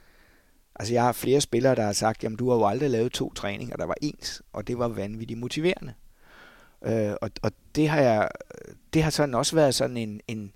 Altså 0.75 0.93
jeg 0.93 1.03
har 1.03 1.11
flere 1.11 1.41
spillere, 1.41 1.75
der 1.75 1.83
har 1.83 1.93
sagt, 1.93 2.23
jamen 2.23 2.37
du 2.37 2.49
har 2.49 2.57
jo 2.57 2.65
aldrig 2.65 2.89
lavet 2.89 3.11
to 3.11 3.33
træninger, 3.33 3.75
der 3.75 3.85
var 3.85 3.95
ens, 4.01 4.41
og 4.53 4.67
det 4.67 4.77
var 4.77 4.87
vanvittigt 4.87 5.39
motiverende. 5.39 5.93
Øh, 6.85 7.13
og, 7.21 7.29
og 7.41 7.51
det 7.75 7.89
har 7.89 8.01
jeg, 8.01 8.29
det 8.93 9.03
har 9.03 9.09
sådan 9.09 9.35
også 9.35 9.55
været 9.55 9.75
sådan 9.75 9.97
en, 9.97 10.21
en 10.27 10.53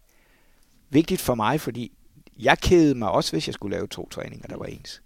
vigtigt 0.90 1.22
for 1.22 1.36
mig, 1.36 1.62
fordi 1.62 1.92
jeg 2.40 2.58
kædede 2.60 2.96
mig 2.96 3.12
også, 3.12 3.32
hvis 3.32 3.48
jeg 3.48 3.54
skulle 3.54 3.76
lave 3.76 3.88
to 3.88 4.10
træninger, 4.10 4.48
der 4.48 4.58
var 4.58 4.66
ens. 4.66 5.02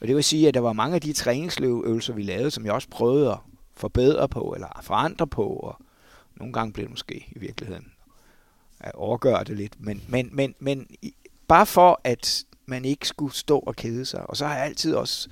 Og 0.00 0.08
det 0.08 0.16
vil 0.16 0.24
sige, 0.24 0.48
at 0.48 0.54
der 0.54 0.60
var 0.60 0.72
mange 0.72 0.94
af 0.94 1.00
de 1.00 1.12
træningsøvelser, 1.12 2.12
vi 2.12 2.22
lavede, 2.22 2.50
som 2.50 2.64
jeg 2.64 2.72
også 2.72 2.88
prøvede 2.88 3.30
at 3.30 3.38
forbedre 3.74 4.28
på, 4.28 4.52
eller 4.54 4.80
forandre 4.82 5.26
på, 5.26 5.46
og 5.46 5.76
nogle 6.40 6.52
gange 6.52 6.72
blev 6.72 6.84
det 6.84 6.90
måske 6.90 7.26
i 7.30 7.38
virkeligheden 7.38 7.92
at 8.80 8.94
overgøre 8.94 9.44
det 9.44 9.56
lidt. 9.56 9.80
Men, 9.80 10.02
men, 10.08 10.28
men, 10.32 10.54
men 10.58 10.86
bare 11.48 11.66
for 11.66 12.00
at 12.04 12.44
man 12.66 12.84
ikke 12.84 13.08
skulle 13.08 13.34
stå 13.34 13.58
og 13.58 13.76
kede 13.76 14.04
sig. 14.04 14.30
Og 14.30 14.36
så 14.36 14.46
har 14.46 14.54
jeg 14.54 14.64
altid 14.64 14.94
også 14.94 15.28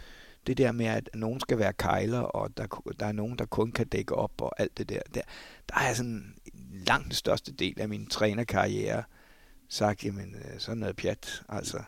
det 0.47 0.59
der 0.59 0.73
med, 0.73 0.87
at 0.87 1.11
nogen 1.15 1.41
skal 1.41 1.59
være 1.59 1.73
kejler, 1.73 2.21
og 2.21 2.57
der, 2.57 2.93
der 3.01 3.07
er 3.07 3.13
nogen, 3.13 3.39
der 3.39 3.45
kun 3.45 3.73
kan 3.73 3.87
dække 3.87 4.15
op, 4.15 4.33
og 4.41 4.61
alt 4.61 4.79
det 4.79 4.89
der. 4.89 5.01
Der, 5.15 5.21
der 5.69 5.79
er 5.79 5.95
sådan 5.95 6.35
langt 6.73 7.05
den 7.05 7.13
største 7.13 7.53
del 7.53 7.81
af 7.81 7.89
min 7.89 8.07
trænerkarriere 8.07 9.03
sagt, 9.69 10.05
jamen 10.05 10.35
øh, 10.35 10.59
sådan 10.59 10.79
noget 10.79 10.97
pjat. 10.97 11.43
Altså, 11.49 11.83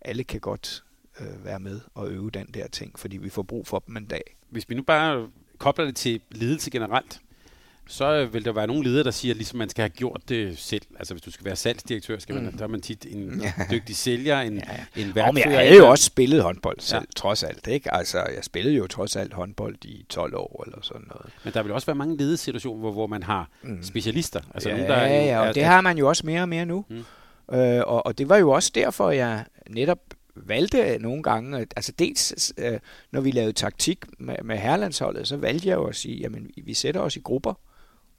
alle 0.00 0.24
kan 0.24 0.40
godt 0.40 0.84
øh, 1.20 1.44
være 1.44 1.60
med 1.60 1.80
og 1.94 2.08
øve 2.08 2.30
den 2.30 2.46
der 2.54 2.68
ting, 2.68 2.98
fordi 2.98 3.16
vi 3.16 3.28
får 3.28 3.42
brug 3.42 3.66
for 3.66 3.78
dem 3.86 3.96
en 3.96 4.06
dag. 4.06 4.36
Hvis 4.50 4.68
vi 4.68 4.74
nu 4.74 4.82
bare 4.82 5.28
kobler 5.58 5.84
det 5.84 5.96
til 5.96 6.20
ledelse 6.30 6.70
generelt, 6.70 7.20
så 7.88 8.26
vil 8.26 8.44
der 8.44 8.52
være 8.52 8.66
nogle 8.66 8.84
ledere, 8.84 9.04
der 9.04 9.10
siger, 9.10 9.32
at 9.32 9.36
ligesom 9.36 9.58
man 9.58 9.68
skal 9.68 9.82
have 9.82 9.88
gjort 9.88 10.20
det 10.28 10.58
selv. 10.58 10.82
Altså 10.98 11.14
hvis 11.14 11.22
du 11.22 11.30
skal 11.30 11.44
være 11.44 11.56
salgsdirektør, 11.56 12.18
skal 12.18 12.34
man, 12.34 12.44
mm. 12.44 12.52
der 12.58 12.64
er 12.64 12.68
man 12.68 12.80
tit 12.80 13.06
en 13.10 13.42
dygtig 13.70 13.96
sælger, 13.96 14.40
en, 14.40 14.54
ja, 14.54 14.60
ja. 14.96 15.02
en 15.02 15.14
værkfører. 15.14 15.32
Men 15.32 15.42
jeg 15.42 15.66
havde 15.66 15.76
jo 15.76 15.88
også 15.88 16.04
spillet 16.04 16.42
håndbold 16.42 16.80
selv, 16.80 17.00
ja. 17.00 17.06
trods 17.16 17.42
alt. 17.42 17.66
Ikke? 17.66 17.94
Altså 17.94 18.18
jeg 18.18 18.44
spillede 18.44 18.76
jo 18.76 18.86
trods 18.86 19.16
alt 19.16 19.34
håndbold 19.34 19.84
i 19.84 20.06
12 20.08 20.36
år 20.36 20.64
eller 20.66 20.78
sådan 20.82 21.06
noget. 21.08 21.26
Men 21.44 21.52
der 21.54 21.62
vil 21.62 21.72
også 21.72 21.86
være 21.86 21.96
mange 21.96 22.16
ledesituationer, 22.16 22.80
hvor, 22.80 22.92
hvor 22.92 23.06
man 23.06 23.22
har 23.22 23.48
mm. 23.62 23.82
specialister. 23.82 24.40
Altså, 24.54 24.68
ja, 24.68 24.74
nogen, 24.74 24.90
der 24.90 24.96
er, 24.96 25.24
ja, 25.24 25.40
og 25.40 25.46
er, 25.46 25.52
det 25.52 25.64
har 25.64 25.80
man 25.80 25.98
jo 25.98 26.08
også 26.08 26.26
mere 26.26 26.42
og 26.42 26.48
mere 26.48 26.66
nu. 26.66 26.84
Mm. 26.88 27.04
Øh, 27.56 27.82
og, 27.86 28.06
og 28.06 28.18
det 28.18 28.28
var 28.28 28.36
jo 28.36 28.50
også 28.50 28.72
derfor, 28.74 29.10
jeg 29.10 29.44
netop 29.70 29.98
valgte 30.46 30.98
nogle 30.98 31.22
gange, 31.22 31.66
altså 31.76 31.92
dels 31.92 32.52
øh, 32.58 32.78
når 33.10 33.20
vi 33.20 33.30
lavede 33.30 33.52
taktik 33.52 34.04
med, 34.18 34.36
med 34.44 34.56
herlandsholdet, 34.56 35.28
så 35.28 35.36
valgte 35.36 35.68
jeg 35.68 35.76
jo 35.76 35.84
at 35.84 35.96
sige, 35.96 36.16
jamen 36.16 36.50
vi 36.64 36.74
sætter 36.74 37.00
os 37.00 37.16
i 37.16 37.20
grupper, 37.20 37.54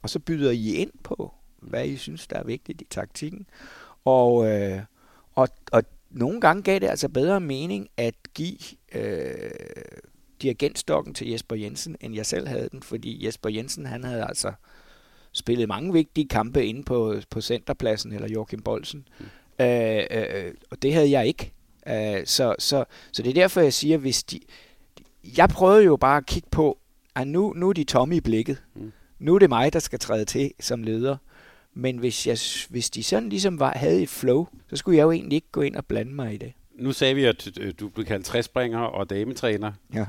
og 0.02 0.10
så 0.10 0.18
byder 0.18 0.50
I 0.50 0.74
ind 0.74 0.90
på, 1.02 1.34
hvad 1.60 1.86
I 1.86 1.96
synes, 1.96 2.26
der 2.26 2.36
er 2.36 2.44
vigtigt 2.44 2.82
i 2.82 2.86
taktikken. 2.90 3.46
Og, 4.04 4.46
øh, 4.50 4.80
og, 5.34 5.48
og 5.72 5.82
nogle 6.10 6.40
gange 6.40 6.62
gav 6.62 6.78
det 6.78 6.86
altså 6.86 7.08
bedre 7.08 7.40
mening 7.40 7.88
at 7.96 8.14
give 8.34 8.58
øh, 8.94 9.50
dirigentstokken 10.42 11.14
til 11.14 11.28
Jesper 11.28 11.56
Jensen, 11.56 11.96
end 12.00 12.14
jeg 12.14 12.26
selv 12.26 12.48
havde 12.48 12.68
den, 12.72 12.82
fordi 12.82 13.26
Jesper 13.26 13.50
Jensen, 13.50 13.86
han 13.86 14.04
havde 14.04 14.24
altså 14.24 14.52
spillet 15.32 15.68
mange 15.68 15.92
vigtige 15.92 16.28
kampe 16.28 16.66
inde 16.66 16.82
på, 16.82 17.16
på 17.30 17.40
centerpladsen, 17.40 18.12
eller 18.12 18.28
Joachim 18.28 18.62
Bolsen. 18.62 19.08
Mm. 19.18 19.64
Øh, 19.64 20.04
øh, 20.10 20.54
og 20.70 20.82
det 20.82 20.94
havde 20.94 21.10
jeg 21.10 21.26
ikke. 21.26 21.52
Øh, 21.86 22.26
så, 22.26 22.54
så, 22.58 22.84
så 23.12 23.22
det 23.22 23.30
er 23.30 23.34
derfor, 23.34 23.60
jeg 23.60 23.72
siger, 23.72 23.98
hvis 23.98 24.22
de... 24.22 24.40
Jeg 25.36 25.48
prøvede 25.48 25.84
jo 25.84 25.96
bare 25.96 26.16
at 26.16 26.26
kigge 26.26 26.48
på, 26.50 26.78
at 27.14 27.28
nu, 27.28 27.52
nu 27.56 27.68
er 27.68 27.72
de 27.72 27.84
tomme 27.84 28.16
i 28.16 28.20
blikket. 28.20 28.62
Mm 28.74 28.92
nu 29.20 29.34
er 29.34 29.38
det 29.38 29.48
mig, 29.48 29.72
der 29.72 29.78
skal 29.78 29.98
træde 29.98 30.24
til 30.24 30.52
som 30.60 30.82
leder. 30.82 31.16
Men 31.74 31.98
hvis, 31.98 32.26
jeg, 32.26 32.38
hvis 32.70 32.90
de 32.90 33.02
sådan 33.02 33.28
ligesom 33.28 33.58
var, 33.58 33.72
havde 33.76 34.02
et 34.02 34.08
flow, 34.08 34.46
så 34.68 34.76
skulle 34.76 34.96
jeg 34.96 35.02
jo 35.02 35.10
egentlig 35.10 35.36
ikke 35.36 35.50
gå 35.52 35.60
ind 35.60 35.76
og 35.76 35.86
blande 35.86 36.12
mig 36.12 36.34
i 36.34 36.36
det. 36.36 36.52
Nu 36.74 36.92
sagde 36.92 37.14
vi, 37.14 37.24
at 37.24 37.48
du 37.80 37.88
blev 37.88 38.06
kaldt 38.06 38.26
træspringer 38.26 38.78
og 38.78 39.10
dametræner. 39.10 39.72
Ja. 39.94 40.04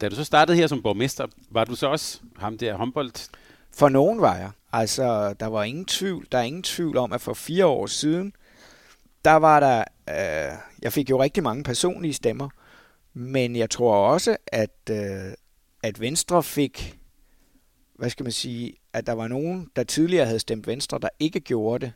Da 0.00 0.08
du 0.08 0.14
så 0.14 0.24
startede 0.24 0.56
her 0.56 0.66
som 0.66 0.82
borgmester, 0.82 1.26
var 1.50 1.64
du 1.64 1.74
så 1.74 1.86
også 1.86 2.20
ham 2.36 2.58
der 2.58 2.74
håndbold? 2.74 3.30
For 3.72 3.88
nogen 3.88 4.20
var 4.20 4.36
jeg. 4.36 4.50
Altså, 4.72 5.34
der 5.40 5.46
var 5.46 5.62
ingen 5.64 5.84
tvivl. 5.84 6.26
Der 6.32 6.38
er 6.38 6.42
ingen 6.42 6.62
tvivl 6.62 6.96
om, 6.96 7.12
at 7.12 7.20
for 7.20 7.34
fire 7.34 7.66
år 7.66 7.86
siden, 7.86 8.32
der 9.24 9.32
var 9.32 9.60
der... 9.60 9.84
Øh, 10.08 10.58
jeg 10.82 10.92
fik 10.92 11.10
jo 11.10 11.22
rigtig 11.22 11.42
mange 11.42 11.64
personlige 11.64 12.14
stemmer, 12.14 12.48
men 13.14 13.56
jeg 13.56 13.70
tror 13.70 13.94
også, 13.94 14.36
at, 14.46 14.90
øh, 14.90 15.32
at 15.82 16.00
Venstre 16.00 16.42
fik 16.42 16.99
hvad 18.00 18.10
skal 18.10 18.24
man 18.24 18.32
sige, 18.32 18.74
at 18.92 19.06
der 19.06 19.12
var 19.12 19.28
nogen, 19.28 19.70
der 19.76 19.84
tidligere 19.84 20.26
havde 20.26 20.38
stemt 20.38 20.66
Venstre, 20.66 20.98
der 20.98 21.08
ikke 21.18 21.40
gjorde 21.40 21.86
det 21.86 21.92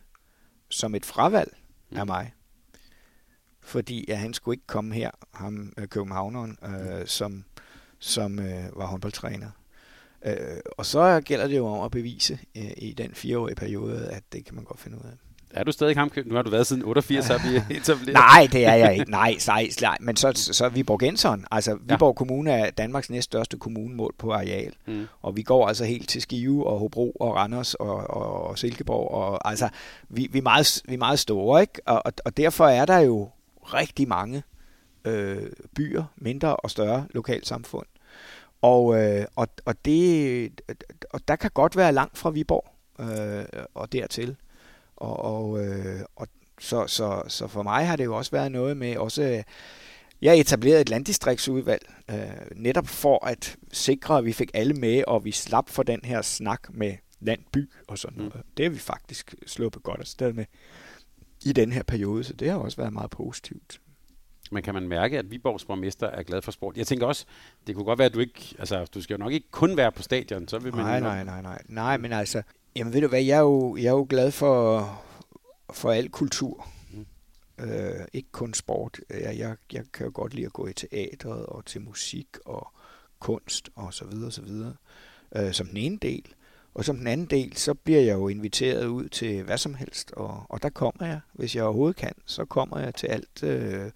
som 0.68 0.94
et 0.94 1.04
fravalg 1.04 1.56
mm. 1.90 1.96
af 1.96 2.06
mig. 2.06 2.34
Fordi 3.60 4.10
at 4.10 4.18
han 4.18 4.34
skulle 4.34 4.54
ikke 4.54 4.66
komme 4.66 4.94
her, 4.94 5.10
ham 5.34 5.72
øh, 5.78 5.88
københavneren, 5.88 6.58
øh, 6.62 7.00
mm. 7.00 7.06
som, 7.06 7.44
som 7.98 8.38
øh, 8.38 8.78
var 8.78 8.86
håndboldtræner. 8.86 9.50
Øh, 10.24 10.60
og 10.78 10.86
så 10.86 11.20
gælder 11.24 11.46
det 11.46 11.56
jo 11.56 11.66
om 11.66 11.84
at 11.84 11.90
bevise 11.90 12.38
øh, 12.56 12.72
i 12.76 12.92
den 12.92 13.14
fireårige 13.14 13.56
periode, 13.56 14.08
at 14.08 14.22
det 14.32 14.44
kan 14.44 14.54
man 14.54 14.64
godt 14.64 14.80
finde 14.80 14.98
ud 14.98 15.04
af. 15.04 15.16
Er 15.54 15.64
du 15.64 15.72
stadig 15.72 15.94
kampkøb? 15.94 16.26
Nu 16.26 16.34
har 16.34 16.42
du 16.42 16.50
været 16.50 16.66
siden 16.66 16.82
88, 16.84 17.24
så 17.24 17.38
vi 17.38 17.56
etableret. 17.76 18.12
Nej, 18.12 18.48
det 18.52 18.66
er 18.66 18.74
jeg 18.74 18.92
ikke. 18.92 19.10
Nej, 19.10 19.36
nej, 19.46 19.68
nej. 19.80 19.96
men 20.00 20.16
så, 20.16 20.32
så 20.34 20.68
Viborg 20.68 21.00
Genseren. 21.00 21.44
Altså, 21.50 21.78
Viborg 21.80 22.14
ja. 22.14 22.18
Kommune 22.18 22.52
er 22.52 22.70
Danmarks 22.70 23.10
næststørste 23.10 23.56
kommunemål 23.56 24.14
på 24.18 24.32
areal. 24.32 24.72
Mm. 24.86 25.06
Og 25.22 25.36
vi 25.36 25.42
går 25.42 25.68
altså 25.68 25.84
helt 25.84 26.08
til 26.08 26.22
Skive 26.22 26.66
og 26.66 26.78
Hobro 26.78 27.10
og 27.10 27.34
Randers 27.34 27.74
og, 27.74 27.96
og, 27.96 28.46
og 28.46 28.58
Silkeborg. 28.58 29.10
Og, 29.10 29.48
altså, 29.48 29.68
vi, 30.08 30.28
vi, 30.32 30.38
er 30.38 30.42
meget, 30.42 30.82
vi 30.88 30.94
er 30.94 30.98
meget 30.98 31.18
store, 31.18 31.60
ikke? 31.60 31.80
Og, 31.86 32.02
og, 32.04 32.12
og 32.24 32.36
derfor 32.36 32.66
er 32.66 32.84
der 32.84 32.98
jo 32.98 33.28
rigtig 33.62 34.08
mange 34.08 34.42
øh, 35.04 35.50
byer, 35.76 36.04
mindre 36.16 36.56
og 36.56 36.70
større 36.70 37.06
lokalsamfund. 37.10 37.86
Og, 38.62 39.02
øh, 39.02 39.24
og, 39.36 39.48
og, 39.64 39.84
det, 39.84 40.60
og 41.10 41.28
der 41.28 41.36
kan 41.36 41.50
godt 41.54 41.76
være 41.76 41.92
langt 41.92 42.18
fra 42.18 42.30
Viborg 42.30 42.64
øh, 43.00 43.64
og 43.74 43.92
dertil. 43.92 44.36
Og, 44.96 45.24
og, 45.24 45.64
øh, 45.64 46.00
og 46.16 46.28
så, 46.60 46.86
så, 46.86 47.22
så 47.28 47.46
for 47.46 47.62
mig 47.62 47.86
har 47.86 47.96
det 47.96 48.04
jo 48.04 48.16
også 48.16 48.30
været 48.30 48.52
noget 48.52 48.76
med 48.76 48.96
også... 48.96 49.42
Jeg 50.22 50.38
etablerede 50.38 50.80
et 50.80 50.88
landdistriktsudvalg, 50.88 51.94
øh, 52.10 52.16
netop 52.56 52.86
for 52.86 53.26
at 53.26 53.56
sikre, 53.72 54.18
at 54.18 54.24
vi 54.24 54.32
fik 54.32 54.50
alle 54.54 54.74
med, 54.74 55.04
og 55.06 55.24
vi 55.24 55.32
slap 55.32 55.68
for 55.68 55.82
den 55.82 56.00
her 56.04 56.22
snak 56.22 56.74
med 56.74 56.92
landby 57.20 57.70
og 57.88 57.98
sådan 57.98 58.18
noget. 58.18 58.34
Mm. 58.34 58.40
Det 58.56 58.64
har 58.64 58.70
vi 58.70 58.78
faktisk 58.78 59.34
sluppet 59.46 59.82
godt 59.82 60.00
afsted 60.00 60.32
med 60.32 60.44
i 61.44 61.52
den 61.52 61.72
her 61.72 61.82
periode, 61.82 62.24
så 62.24 62.32
det 62.32 62.50
har 62.50 62.58
også 62.58 62.76
været 62.76 62.92
meget 62.92 63.10
positivt. 63.10 63.80
Men 64.50 64.62
kan 64.62 64.74
man 64.74 64.88
mærke, 64.88 65.18
at 65.18 65.30
Viborgs 65.30 65.64
borgmester 65.64 66.06
er 66.06 66.22
glad 66.22 66.42
for 66.42 66.52
sport? 66.52 66.76
Jeg 66.76 66.86
tænker 66.86 67.06
også, 67.06 67.24
det 67.66 67.74
kunne 67.74 67.84
godt 67.84 67.98
være, 67.98 68.06
at 68.06 68.14
du 68.14 68.20
ikke, 68.20 68.54
altså, 68.58 68.84
du 68.94 69.02
skal 69.02 69.14
jo 69.14 69.18
nok 69.18 69.32
ikke 69.32 69.50
kun 69.50 69.76
være 69.76 69.92
på 69.92 70.02
stadion, 70.02 70.48
så 70.48 70.58
vil 70.58 70.74
man 70.74 70.84
Nej, 70.84 71.00
nej, 71.00 71.24
nej, 71.24 71.42
nej. 71.42 71.62
Nej, 71.68 71.96
men 71.96 72.12
altså, 72.12 72.42
jamen 72.76 72.92
ved 72.92 73.00
du 73.00 73.08
hvad, 73.08 73.22
jeg 73.22 73.36
er 73.36 73.40
jo, 73.40 73.76
jeg 73.76 73.86
er 73.86 73.92
jo 73.92 74.06
glad 74.10 74.30
for, 74.30 75.02
for 75.72 75.90
al 75.90 76.08
kultur. 76.08 76.68
Mm. 76.92 77.06
Øh, 77.64 78.06
ikke 78.12 78.28
kun 78.32 78.54
sport. 78.54 79.00
Jeg, 79.10 79.38
jeg, 79.38 79.56
jeg 79.72 79.84
kan 79.92 80.06
jo 80.06 80.12
godt 80.14 80.34
lide 80.34 80.46
at 80.46 80.52
gå 80.52 80.66
i 80.66 80.72
teatret 80.72 81.46
og 81.46 81.64
til 81.64 81.80
musik 81.80 82.28
og 82.44 82.68
kunst 83.18 83.70
og 83.74 83.94
så 83.94 84.04
videre, 84.04 84.26
og 84.26 84.32
så 84.32 84.42
videre. 84.42 84.74
Øh, 85.36 85.52
som 85.52 85.66
den 85.66 85.76
ene 85.76 85.98
del. 86.02 86.34
Og 86.74 86.84
som 86.84 86.96
den 86.96 87.06
anden 87.06 87.26
del, 87.26 87.56
så 87.56 87.74
bliver 87.74 88.00
jeg 88.00 88.14
jo 88.14 88.28
inviteret 88.28 88.86
ud 88.86 89.08
til 89.08 89.42
hvad 89.42 89.58
som 89.58 89.74
helst, 89.74 90.12
og, 90.12 90.46
og 90.48 90.62
der 90.62 90.68
kommer 90.68 91.06
jeg, 91.06 91.20
hvis 91.32 91.56
jeg 91.56 91.64
overhovedet 91.64 91.96
kan, 91.96 92.12
så 92.26 92.44
kommer 92.44 92.78
jeg 92.78 92.94
til 92.94 93.06
alt. 93.06 93.42
Øh, 93.42 93.90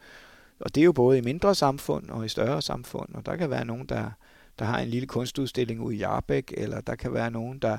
og 0.61 0.75
det 0.75 0.81
er 0.81 0.85
jo 0.85 0.93
både 0.93 1.19
i 1.19 1.21
mindre 1.21 1.55
samfund 1.55 2.11
og 2.11 2.25
i 2.25 2.29
større 2.29 2.63
samfund, 2.63 3.15
og 3.15 3.27
der 3.27 3.37
kan 3.37 3.51
være 3.51 3.65
nogen, 3.65 3.87
der, 3.87 4.11
der 4.59 4.65
har 4.65 4.79
en 4.79 4.89
lille 4.89 5.07
kunstudstilling 5.07 5.81
ude 5.81 5.97
i 5.97 5.99
Jarbæk, 5.99 6.55
eller 6.57 6.81
der 6.81 6.97
kan 6.97 7.13
være 7.13 7.31
nogen, 7.31 7.59
der 7.59 7.79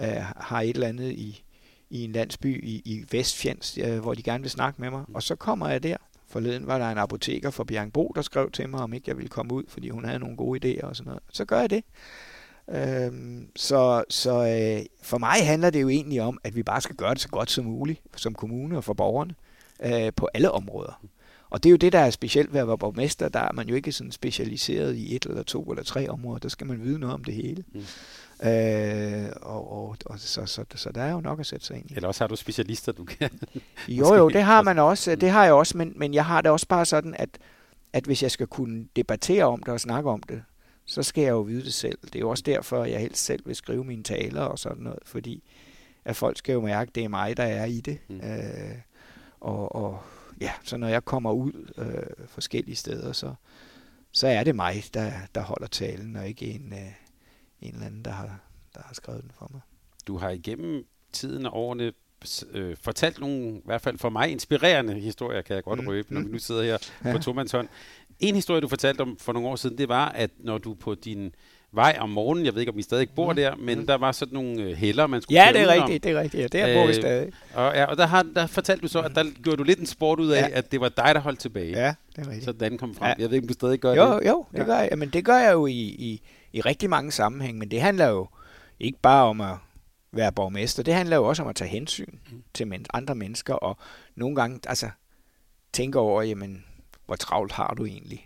øh, 0.00 0.22
har 0.36 0.60
et 0.60 0.74
eller 0.74 0.88
andet 0.88 1.12
i, 1.12 1.44
i 1.90 2.04
en 2.04 2.12
landsby 2.12 2.64
i, 2.64 2.82
i 2.84 3.04
Vestfjends, 3.10 3.78
øh, 3.78 3.98
hvor 3.98 4.14
de 4.14 4.22
gerne 4.22 4.42
vil 4.42 4.50
snakke 4.50 4.82
med 4.82 4.90
mig, 4.90 5.04
og 5.14 5.22
så 5.22 5.34
kommer 5.34 5.68
jeg 5.68 5.82
der. 5.82 5.96
Forleden 6.28 6.66
var 6.66 6.78
der 6.78 6.90
en 6.90 6.98
apoteker 6.98 7.50
fra 7.50 7.64
Bjergbro, 7.64 8.12
der 8.14 8.22
skrev 8.22 8.50
til 8.50 8.68
mig, 8.68 8.80
om 8.80 8.92
ikke 8.92 9.04
jeg 9.08 9.16
ville 9.16 9.28
komme 9.28 9.54
ud, 9.54 9.64
fordi 9.68 9.88
hun 9.88 10.04
havde 10.04 10.18
nogle 10.18 10.36
gode 10.36 10.78
idéer 10.78 10.86
og 10.86 10.96
sådan 10.96 11.08
noget. 11.08 11.22
Så 11.32 11.44
gør 11.44 11.60
jeg 11.60 11.70
det. 11.70 11.84
Øhm, 12.70 13.48
så 13.56 14.04
så 14.08 14.30
øh, 14.30 14.86
for 15.02 15.18
mig 15.18 15.46
handler 15.46 15.70
det 15.70 15.82
jo 15.82 15.88
egentlig 15.88 16.22
om, 16.22 16.38
at 16.44 16.56
vi 16.56 16.62
bare 16.62 16.80
skal 16.80 16.96
gøre 16.96 17.14
det 17.14 17.20
så 17.20 17.28
godt 17.28 17.50
som 17.50 17.64
muligt 17.64 18.00
som 18.16 18.34
kommune 18.34 18.76
og 18.76 18.84
for 18.84 18.94
borgerne 18.94 19.34
øh, 19.82 20.12
på 20.16 20.28
alle 20.34 20.50
områder. 20.50 21.00
Og 21.50 21.62
det 21.62 21.68
er 21.68 21.70
jo 21.70 21.76
det, 21.76 21.92
der 21.92 21.98
er 21.98 22.10
specielt 22.10 22.52
ved 22.52 22.60
at 22.60 22.66
være 22.68 22.78
borgmester. 22.78 23.28
Der 23.28 23.40
er 23.40 23.52
man 23.52 23.68
jo 23.68 23.74
ikke 23.74 23.92
sådan 23.92 24.12
specialiseret 24.12 24.96
i 24.96 25.16
et 25.16 25.26
eller 25.26 25.42
to 25.42 25.62
eller 25.62 25.82
tre 25.82 26.08
områder. 26.08 26.38
Der 26.38 26.48
skal 26.48 26.66
man 26.66 26.84
vide 26.84 26.98
noget 26.98 27.14
om 27.14 27.24
det 27.24 27.34
hele. 27.34 27.64
Mm. 27.72 27.84
Øh, 28.42 29.28
og, 29.42 29.72
og, 29.72 29.96
og 30.06 30.18
så, 30.18 30.46
så, 30.46 30.64
så 30.74 30.90
der 30.94 31.02
er 31.02 31.12
jo 31.12 31.20
nok 31.20 31.40
at 31.40 31.46
sætte 31.46 31.66
sig 31.66 31.76
ind 31.76 31.90
i. 31.90 31.94
Eller 31.94 32.08
også 32.08 32.24
har 32.24 32.28
du 32.28 32.36
specialister, 32.36 32.92
du 32.92 33.04
kan... 33.04 33.30
jo, 33.88 34.14
jo, 34.14 34.28
det 34.28 34.42
har 34.42 34.62
man 34.62 34.78
også. 34.78 35.14
Det 35.14 35.30
har 35.30 35.44
jeg 35.44 35.52
også, 35.52 35.78
men, 35.78 35.92
men 35.96 36.14
jeg 36.14 36.24
har 36.24 36.40
det 36.40 36.50
også 36.50 36.68
bare 36.68 36.84
sådan, 36.84 37.14
at, 37.18 37.28
at 37.92 38.04
hvis 38.04 38.22
jeg 38.22 38.30
skal 38.30 38.46
kunne 38.46 38.86
debattere 38.96 39.44
om 39.44 39.62
det 39.62 39.68
og 39.68 39.80
snakke 39.80 40.10
om 40.10 40.22
det, 40.22 40.42
så 40.84 41.02
skal 41.02 41.22
jeg 41.22 41.30
jo 41.30 41.40
vide 41.40 41.64
det 41.64 41.74
selv. 41.74 41.98
Det 42.02 42.14
er 42.14 42.20
jo 42.20 42.30
også 42.30 42.42
derfor, 42.46 42.84
jeg 42.84 43.00
helst 43.00 43.24
selv 43.24 43.46
vil 43.46 43.56
skrive 43.56 43.84
mine 43.84 44.02
taler 44.02 44.42
og 44.42 44.58
sådan 44.58 44.82
noget, 44.82 44.98
fordi 45.04 45.42
at 46.04 46.16
folk 46.16 46.38
skal 46.38 46.52
jo 46.52 46.60
mærke, 46.60 46.88
at 46.88 46.94
det 46.94 47.04
er 47.04 47.08
mig, 47.08 47.36
der 47.36 47.42
er 47.42 47.64
i 47.64 47.80
det. 47.80 47.98
Mm. 48.08 48.16
Øh, 48.16 48.76
og, 49.40 49.74
og 49.74 49.98
ja, 50.40 50.52
så 50.64 50.76
når 50.76 50.88
jeg 50.88 51.04
kommer 51.04 51.32
ud 51.32 51.72
øh, 51.78 52.26
forskellige 52.26 52.76
steder, 52.76 53.12
så, 53.12 53.34
så 54.12 54.26
er 54.26 54.44
det 54.44 54.56
mig, 54.56 54.84
der, 54.94 55.12
der 55.34 55.40
holder 55.40 55.66
talen, 55.66 56.16
og 56.16 56.28
ikke 56.28 56.46
en, 56.46 56.72
øh, 56.72 56.92
en 57.60 57.74
eller 57.74 57.86
anden, 57.86 58.04
der 58.04 58.10
har, 58.10 58.40
der 58.74 58.80
har 58.84 58.94
skrevet 58.94 59.22
den 59.22 59.30
for 59.30 59.50
mig. 59.52 59.60
Du 60.06 60.16
har 60.16 60.30
igennem 60.30 60.86
tiden 61.12 61.46
og 61.46 61.56
årene 61.56 61.92
øh, 62.52 62.76
fortalt 62.80 63.20
nogle, 63.20 63.56
i 63.56 63.62
hvert 63.64 63.80
fald 63.80 63.98
for 63.98 64.08
mig, 64.08 64.30
inspirerende 64.30 64.94
historier, 64.94 65.42
kan 65.42 65.56
jeg 65.56 65.64
godt 65.64 65.80
mm. 65.80 65.88
røbe, 65.88 66.14
når 66.14 66.20
vi 66.20 66.28
nu 66.28 66.38
sidder 66.38 66.62
her 66.62 66.78
ja. 67.04 67.12
på 67.16 67.18
tomandshånd. 67.18 67.68
En 68.20 68.34
historie, 68.34 68.60
du 68.60 68.68
fortalte 68.68 69.00
om 69.00 69.16
for 69.18 69.32
nogle 69.32 69.48
år 69.48 69.56
siden, 69.56 69.78
det 69.78 69.88
var, 69.88 70.08
at 70.08 70.30
når 70.38 70.58
du 70.58 70.74
på 70.74 70.94
din 70.94 71.34
vej 71.76 71.96
om 72.00 72.10
morgenen, 72.10 72.46
jeg 72.46 72.54
ved 72.54 72.60
ikke, 72.60 72.72
om 72.72 72.78
I 72.78 72.82
stadig 72.82 73.08
bor 73.10 73.30
mm. 73.30 73.36
der, 73.36 73.56
men 73.56 73.78
mm. 73.78 73.86
der 73.86 73.94
var 73.94 74.12
sådan 74.12 74.34
nogle 74.34 74.62
øh, 74.62 74.76
hælder, 74.76 75.06
man 75.06 75.22
skulle 75.22 75.42
Ja, 75.42 75.52
det 75.52 75.60
er 75.60 75.68
rigtigt, 75.68 76.04
det 76.04 76.12
er 76.12 76.20
rigtigt, 76.20 76.54
ja, 76.54 76.58
der 76.58 76.74
bor 76.74 76.86
vi 76.86 76.88
øh, 76.88 76.94
stadig. 76.94 77.32
Og, 77.54 77.74
ja, 77.74 77.84
og 77.84 77.96
der, 77.96 78.06
har, 78.06 78.26
der 78.34 78.46
fortalte 78.46 78.82
du 78.82 78.88
så, 78.88 79.00
at 79.00 79.14
der 79.14 79.24
gjorde 79.42 79.56
du 79.56 79.62
lidt 79.62 79.78
en 79.78 79.86
sport 79.86 80.20
ud 80.20 80.30
af, 80.30 80.40
ja. 80.40 80.58
at 80.58 80.72
det 80.72 80.80
var 80.80 80.88
dig, 80.88 81.14
der 81.14 81.20
holdt 81.20 81.40
tilbage. 81.40 81.70
Ja, 81.70 81.94
det 82.16 82.26
er 82.26 82.28
rigtigt. 82.28 82.44
Så 82.44 82.52
den 82.52 82.78
kom 82.78 82.94
frem. 82.94 83.08
Ja. 83.18 83.22
Jeg 83.22 83.30
ved 83.30 83.36
ikke, 83.36 83.44
om 83.44 83.48
du 83.48 83.54
stadig 83.54 83.78
gør 83.78 83.94
jo, 83.94 84.18
det. 84.18 84.26
Jo, 84.28 84.46
det 84.52 84.58
ja. 84.58 84.64
gør 84.64 84.78
jeg. 84.78 84.98
Men 84.98 85.08
det 85.08 85.24
gør 85.24 85.36
jeg 85.36 85.52
jo 85.52 85.66
i, 85.66 85.80
i, 85.80 86.22
i 86.52 86.60
rigtig 86.60 86.90
mange 86.90 87.12
sammenhæng, 87.12 87.58
men 87.58 87.70
det 87.70 87.80
handler 87.80 88.06
jo 88.06 88.28
ikke 88.80 88.98
bare 89.02 89.24
om 89.24 89.40
at 89.40 89.56
være 90.12 90.32
borgmester, 90.32 90.82
det 90.82 90.94
handler 90.94 91.16
jo 91.16 91.24
også 91.24 91.42
om 91.42 91.48
at 91.48 91.56
tage 91.56 91.70
hensyn 91.70 92.18
mm. 92.30 92.42
til 92.54 92.66
men- 92.66 92.86
andre 92.94 93.14
mennesker, 93.14 93.54
og 93.54 93.76
nogle 94.14 94.36
gange 94.36 94.60
altså, 94.66 94.90
tænke 95.72 95.98
over, 95.98 96.22
jamen, 96.22 96.64
hvor 97.06 97.16
travlt 97.16 97.52
har 97.52 97.74
du 97.74 97.84
egentlig? 97.84 98.24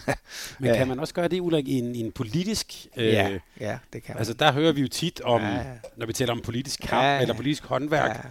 Men 0.60 0.74
kan 0.74 0.88
man 0.88 1.00
også 1.00 1.14
gøre 1.14 1.28
det, 1.28 1.40
Ulrik, 1.40 1.68
i 1.68 1.78
en, 1.78 1.96
i 1.96 2.00
en 2.00 2.12
politisk... 2.12 2.86
Øh, 2.96 3.06
ja, 3.06 3.38
ja, 3.60 3.78
det 3.92 4.02
kan 4.02 4.14
man. 4.14 4.18
Altså, 4.18 4.34
der 4.34 4.52
hører 4.52 4.72
vi 4.72 4.80
jo 4.80 4.88
tit 4.88 5.20
om, 5.20 5.40
ja. 5.40 5.64
når 5.96 6.06
vi 6.06 6.12
taler 6.12 6.32
om 6.32 6.40
politisk 6.40 6.80
kamp 6.80 7.02
ja, 7.02 7.20
eller 7.20 7.34
politisk 7.34 7.64
håndværk, 7.64 8.16
ja. 8.16 8.28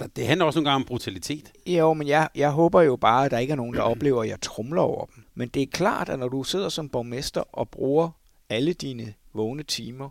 der, 0.00 0.06
det 0.16 0.26
handler 0.26 0.46
også 0.46 0.58
nogle 0.58 0.70
gange 0.70 0.82
om 0.82 0.86
brutalitet. 0.86 1.52
Jo, 1.66 1.92
men 1.92 2.08
jeg, 2.08 2.28
jeg 2.34 2.50
håber 2.50 2.82
jo 2.82 2.96
bare, 2.96 3.24
at 3.24 3.30
der 3.30 3.38
ikke 3.38 3.52
er 3.52 3.56
nogen, 3.56 3.74
der 3.74 3.80
oplever, 3.80 4.22
at 4.22 4.28
jeg 4.28 4.40
trumler 4.40 4.82
over 4.82 5.06
dem. 5.06 5.24
Men 5.34 5.48
det 5.48 5.62
er 5.62 5.66
klart, 5.72 6.08
at 6.08 6.18
når 6.18 6.28
du 6.28 6.42
sidder 6.42 6.68
som 6.68 6.88
borgmester 6.88 7.40
og 7.52 7.68
bruger 7.68 8.10
alle 8.48 8.72
dine 8.72 9.14
vågne 9.34 9.62
timer 9.62 10.08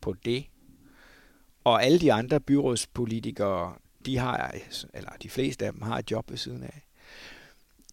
på 0.00 0.14
det, 0.24 0.44
og 1.64 1.84
alle 1.84 1.98
de 1.98 2.12
andre 2.12 2.40
byrådspolitikere, 2.40 3.72
de 4.06 4.18
har, 4.18 4.54
eller 4.94 5.10
de 5.22 5.30
fleste 5.30 5.66
af 5.66 5.72
dem 5.72 5.82
har 5.82 5.98
et 5.98 6.10
job 6.10 6.30
ved 6.30 6.38
siden 6.38 6.62
af, 6.62 6.87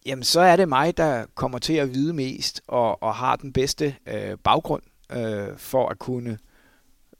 jamen 0.06 0.24
så 0.24 0.40
er 0.40 0.56
det 0.56 0.68
mig, 0.68 0.96
der 0.96 1.26
kommer 1.34 1.58
til 1.58 1.72
at 1.72 1.94
vide 1.94 2.12
mest 2.12 2.62
og, 2.66 3.02
og 3.02 3.14
har 3.14 3.36
den 3.36 3.52
bedste 3.52 3.96
øh, 4.06 4.38
baggrund 4.44 4.82
øh, 5.12 5.56
for 5.56 5.88
at 5.88 5.98
kunne, 5.98 6.38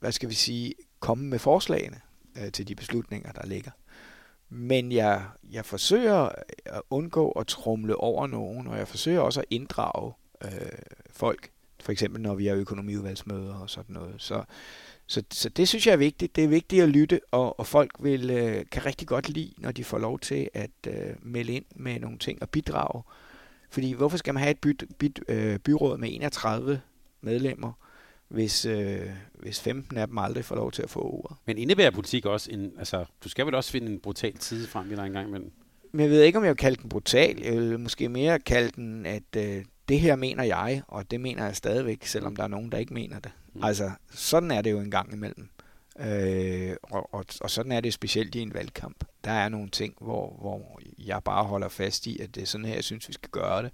hvad 0.00 0.12
skal 0.12 0.28
vi 0.28 0.34
sige, 0.34 0.74
komme 1.00 1.24
med 1.24 1.38
forslagene 1.38 2.00
øh, 2.38 2.52
til 2.52 2.68
de 2.68 2.74
beslutninger, 2.74 3.32
der 3.32 3.46
ligger. 3.46 3.70
Men 4.48 4.92
jeg, 4.92 5.24
jeg 5.50 5.64
forsøger 5.64 6.24
øh, 6.24 6.30
at 6.64 6.82
undgå 6.90 7.30
at 7.30 7.46
trumle 7.46 7.96
over 7.96 8.26
nogen, 8.26 8.66
og 8.66 8.78
jeg 8.78 8.88
forsøger 8.88 9.20
også 9.20 9.40
at 9.40 9.46
inddrage 9.50 10.12
øh, 10.44 10.50
folk, 11.10 11.50
for 11.80 11.92
eksempel 11.92 12.22
når 12.22 12.34
vi 12.34 12.46
har 12.46 12.54
økonomiudvalgsmøder 12.54 13.54
og 13.54 13.70
sådan 13.70 13.94
noget. 13.94 14.14
Så, 14.18 14.44
så, 15.06 15.22
så 15.30 15.48
det 15.48 15.68
synes 15.68 15.86
jeg 15.86 15.92
er 15.92 15.96
vigtigt. 15.96 16.36
Det 16.36 16.44
er 16.44 16.48
vigtigt 16.48 16.82
at 16.82 16.88
lytte, 16.88 17.20
og, 17.30 17.60
og 17.60 17.66
folk 17.66 17.90
vil, 17.98 18.30
øh, 18.30 18.64
kan 18.72 18.86
rigtig 18.86 19.08
godt 19.08 19.28
lide, 19.28 19.52
når 19.58 19.72
de 19.72 19.84
får 19.84 19.98
lov 19.98 20.18
til 20.18 20.48
at 20.54 20.70
øh, 20.86 21.14
melde 21.22 21.52
ind 21.52 21.64
med 21.76 22.00
nogle 22.00 22.18
ting 22.18 22.42
og 22.42 22.50
bidrage. 22.50 23.02
Fordi 23.70 23.92
hvorfor 23.92 24.16
skal 24.16 24.34
man 24.34 24.42
have 24.42 24.50
et 24.50 24.60
byt, 24.60 24.84
byt, 24.98 25.20
øh, 25.28 25.58
byråd 25.58 25.98
med 25.98 26.08
31 26.12 26.80
medlemmer, 27.20 27.72
hvis, 28.28 28.64
øh, 28.64 29.10
hvis 29.32 29.60
15 29.60 29.96
af 29.96 30.06
dem 30.06 30.18
aldrig 30.18 30.44
får 30.44 30.56
lov 30.56 30.72
til 30.72 30.82
at 30.82 30.90
få 30.90 31.00
ordet? 31.00 31.36
Men 31.46 31.58
indebærer 31.58 31.90
politik 31.90 32.26
også 32.26 32.50
en... 32.52 32.72
Altså, 32.78 33.04
du 33.24 33.28
skal 33.28 33.46
vel 33.46 33.54
også 33.54 33.70
finde 33.70 33.92
en 33.92 34.00
brutal 34.00 34.36
tid 34.36 34.66
frem 34.66 34.92
i 34.92 34.96
dig 34.96 35.06
engang 35.06 35.28
imellem? 35.28 35.52
Men 35.92 36.00
jeg 36.00 36.10
ved 36.10 36.22
ikke, 36.22 36.38
om 36.38 36.44
jeg 36.44 36.50
vil 36.50 36.56
kalde 36.56 36.82
den 36.82 36.88
brutal. 36.88 37.42
Jeg 37.42 37.52
vil 37.52 37.80
måske 37.80 38.08
mere 38.08 38.38
kalde 38.38 38.70
den, 38.76 39.06
at 39.06 39.36
øh, 39.36 39.64
det 39.88 40.00
her 40.00 40.16
mener 40.16 40.42
jeg, 40.42 40.82
og 40.88 41.10
det 41.10 41.20
mener 41.20 41.44
jeg 41.44 41.56
stadigvæk, 41.56 42.06
selvom 42.06 42.36
der 42.36 42.42
er 42.42 42.48
nogen, 42.48 42.72
der 42.72 42.78
ikke 42.78 42.94
mener 42.94 43.18
det. 43.18 43.32
Mm. 43.54 43.64
Altså, 43.64 43.90
sådan 44.10 44.50
er 44.50 44.62
det 44.62 44.70
jo 44.70 44.80
en 44.80 44.90
gang 44.90 45.12
imellem. 45.12 45.48
Øh, 46.00 46.76
og, 46.82 47.14
og, 47.14 47.24
og 47.40 47.50
sådan 47.50 47.72
er 47.72 47.80
det 47.80 47.92
specielt 47.92 48.34
i 48.34 48.40
en 48.40 48.54
valgkamp. 48.54 49.04
Der 49.24 49.30
er 49.30 49.48
nogle 49.48 49.68
ting, 49.68 49.94
hvor, 50.00 50.36
hvor 50.40 50.80
jeg 50.98 51.22
bare 51.24 51.44
holder 51.44 51.68
fast 51.68 52.06
i, 52.06 52.18
at 52.18 52.34
det 52.34 52.42
er 52.42 52.46
sådan 52.46 52.64
her, 52.64 52.74
jeg 52.74 52.84
synes, 52.84 53.08
vi 53.08 53.12
skal 53.12 53.30
gøre 53.30 53.62
det. 53.62 53.70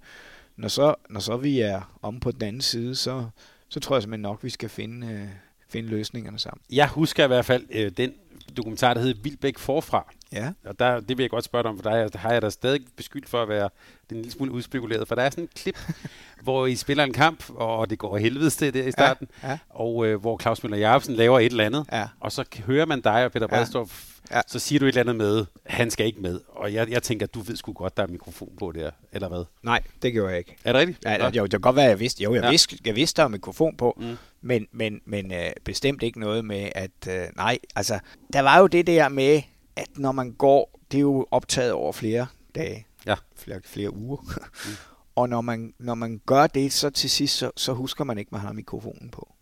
Når 0.55 0.67
så, 0.67 0.95
når 1.09 1.19
så 1.19 1.37
vi 1.37 1.59
er 1.59 1.97
om 2.01 2.19
på 2.19 2.31
den 2.31 2.41
anden 2.41 2.61
side, 2.61 2.95
så, 2.95 3.27
så 3.69 3.79
tror 3.79 3.95
jeg 3.95 4.03
simpelthen 4.03 4.21
nok, 4.21 4.43
vi 4.43 4.49
skal 4.49 4.69
finde, 4.69 5.07
øh, 5.07 5.27
finde 5.69 5.89
løsningerne 5.89 6.39
sammen. 6.39 6.61
Jeg 6.69 6.87
husker 6.87 7.23
i 7.23 7.27
hvert 7.27 7.45
fald 7.45 7.65
øh, 7.69 7.91
den 7.97 8.13
dokumentar, 8.57 8.93
der 8.93 9.01
hedder 9.01 9.21
Vildbæk 9.21 9.57
Forfra. 9.57 10.13
Ja. 10.31 10.51
Og 10.65 10.79
der, 10.79 10.99
det 10.99 11.17
vil 11.17 11.23
jeg 11.23 11.29
godt 11.29 11.45
spørge 11.45 11.63
dig 11.63 11.69
om, 11.69 11.79
for 11.79 11.89
der, 11.89 12.07
der 12.07 12.19
har 12.19 12.31
jeg 12.31 12.41
da 12.41 12.49
stadig 12.49 12.81
beskyldt 12.95 13.29
for 13.29 13.41
at 13.41 13.49
være 13.49 13.69
en 14.11 14.17
lille 14.17 14.31
smule 14.31 14.51
udspekuleret, 14.51 15.07
for 15.07 15.15
der 15.15 15.21
er 15.21 15.29
sådan 15.29 15.43
et 15.43 15.53
klip, 15.53 15.79
hvor 16.43 16.65
I 16.65 16.75
spiller 16.75 17.03
en 17.03 17.13
kamp, 17.13 17.43
og 17.49 17.89
det 17.89 17.99
går 17.99 18.17
helvedes 18.17 18.55
til 18.55 18.73
der 18.73 18.83
i 18.83 18.91
starten, 18.91 19.27
ja, 19.43 19.49
ja. 19.49 19.57
og 19.69 20.05
øh, 20.05 20.21
hvor 20.21 20.37
Claus 20.37 20.63
Møller 20.63 20.77
Jacobsen 20.77 21.15
laver 21.15 21.39
et 21.39 21.45
eller 21.45 21.65
andet, 21.65 21.85
ja. 21.91 22.07
og 22.19 22.31
så 22.31 22.43
hører 22.65 22.85
man 22.85 23.01
dig 23.01 23.25
og 23.25 23.31
Peter 23.31 23.47
Bredstorff, 23.47 24.12
ja. 24.31 24.41
så 24.47 24.59
siger 24.59 24.79
du 24.79 24.85
et 24.85 24.89
eller 24.89 25.01
andet 25.01 25.15
med, 25.15 25.45
han 25.65 25.91
skal 25.91 26.05
ikke 26.05 26.21
med, 26.21 26.39
og 26.47 26.73
jeg, 26.73 26.89
jeg 26.89 27.03
tænker, 27.03 27.25
du 27.25 27.41
ved 27.41 27.55
sgu 27.55 27.73
godt, 27.73 27.97
der 27.97 28.03
er 28.03 28.07
mikrofon 28.07 28.55
på 28.59 28.71
der, 28.71 28.91
eller 29.11 29.27
hvad? 29.27 29.45
Nej, 29.63 29.81
det 30.01 30.13
gjorde 30.13 30.29
jeg 30.29 30.39
ikke. 30.39 30.55
Er 30.63 30.73
det 30.73 30.79
rigtigt? 30.79 31.05
Ja, 31.05 31.29
jo, 31.29 31.43
det 31.43 31.51
kan 31.51 31.61
godt 31.61 31.75
være, 31.75 31.85
jeg 31.85 31.99
vidste, 31.99 32.23
jo, 32.23 32.35
jeg, 32.35 32.43
ja. 32.43 32.49
vidste, 32.49 32.77
jeg 32.85 32.95
vidste, 32.95 33.17
der 33.17 33.23
var 33.23 33.29
mikrofon 33.29 33.77
på, 33.77 33.97
mm. 33.97 34.17
men, 34.41 34.67
men, 34.71 35.01
men 35.05 35.33
øh, 35.33 35.51
bestemt 35.63 36.03
ikke 36.03 36.19
noget 36.19 36.45
med, 36.45 36.69
at 36.75 37.07
øh, 37.09 37.25
nej, 37.35 37.59
altså, 37.75 37.99
der 38.33 38.39
var 38.39 38.59
jo 38.59 38.67
det 38.67 38.87
der 38.87 39.09
med, 39.09 39.41
at 39.75 39.87
når 39.95 40.11
man 40.11 40.31
går, 40.31 40.79
det 40.91 40.97
er 40.97 41.01
jo 41.01 41.27
optaget 41.31 41.71
over 41.71 41.91
flere 41.91 42.27
dage, 42.55 42.87
ja. 43.05 43.15
flere, 43.35 43.61
flere 43.65 43.93
uger. 43.93 44.17
mm. 44.65 44.71
Og 45.15 45.29
når 45.29 45.41
man, 45.41 45.73
når 45.79 45.95
man 45.95 46.21
gør 46.25 46.47
det, 46.47 46.73
så 46.73 46.89
til 46.89 47.09
sidst, 47.09 47.37
så, 47.37 47.51
så 47.57 47.73
husker 47.73 48.03
man 48.03 48.17
ikke, 48.17 48.29
man 48.31 48.41
har 48.41 48.53
mikrofonen 48.53 49.09
på. 49.09 49.33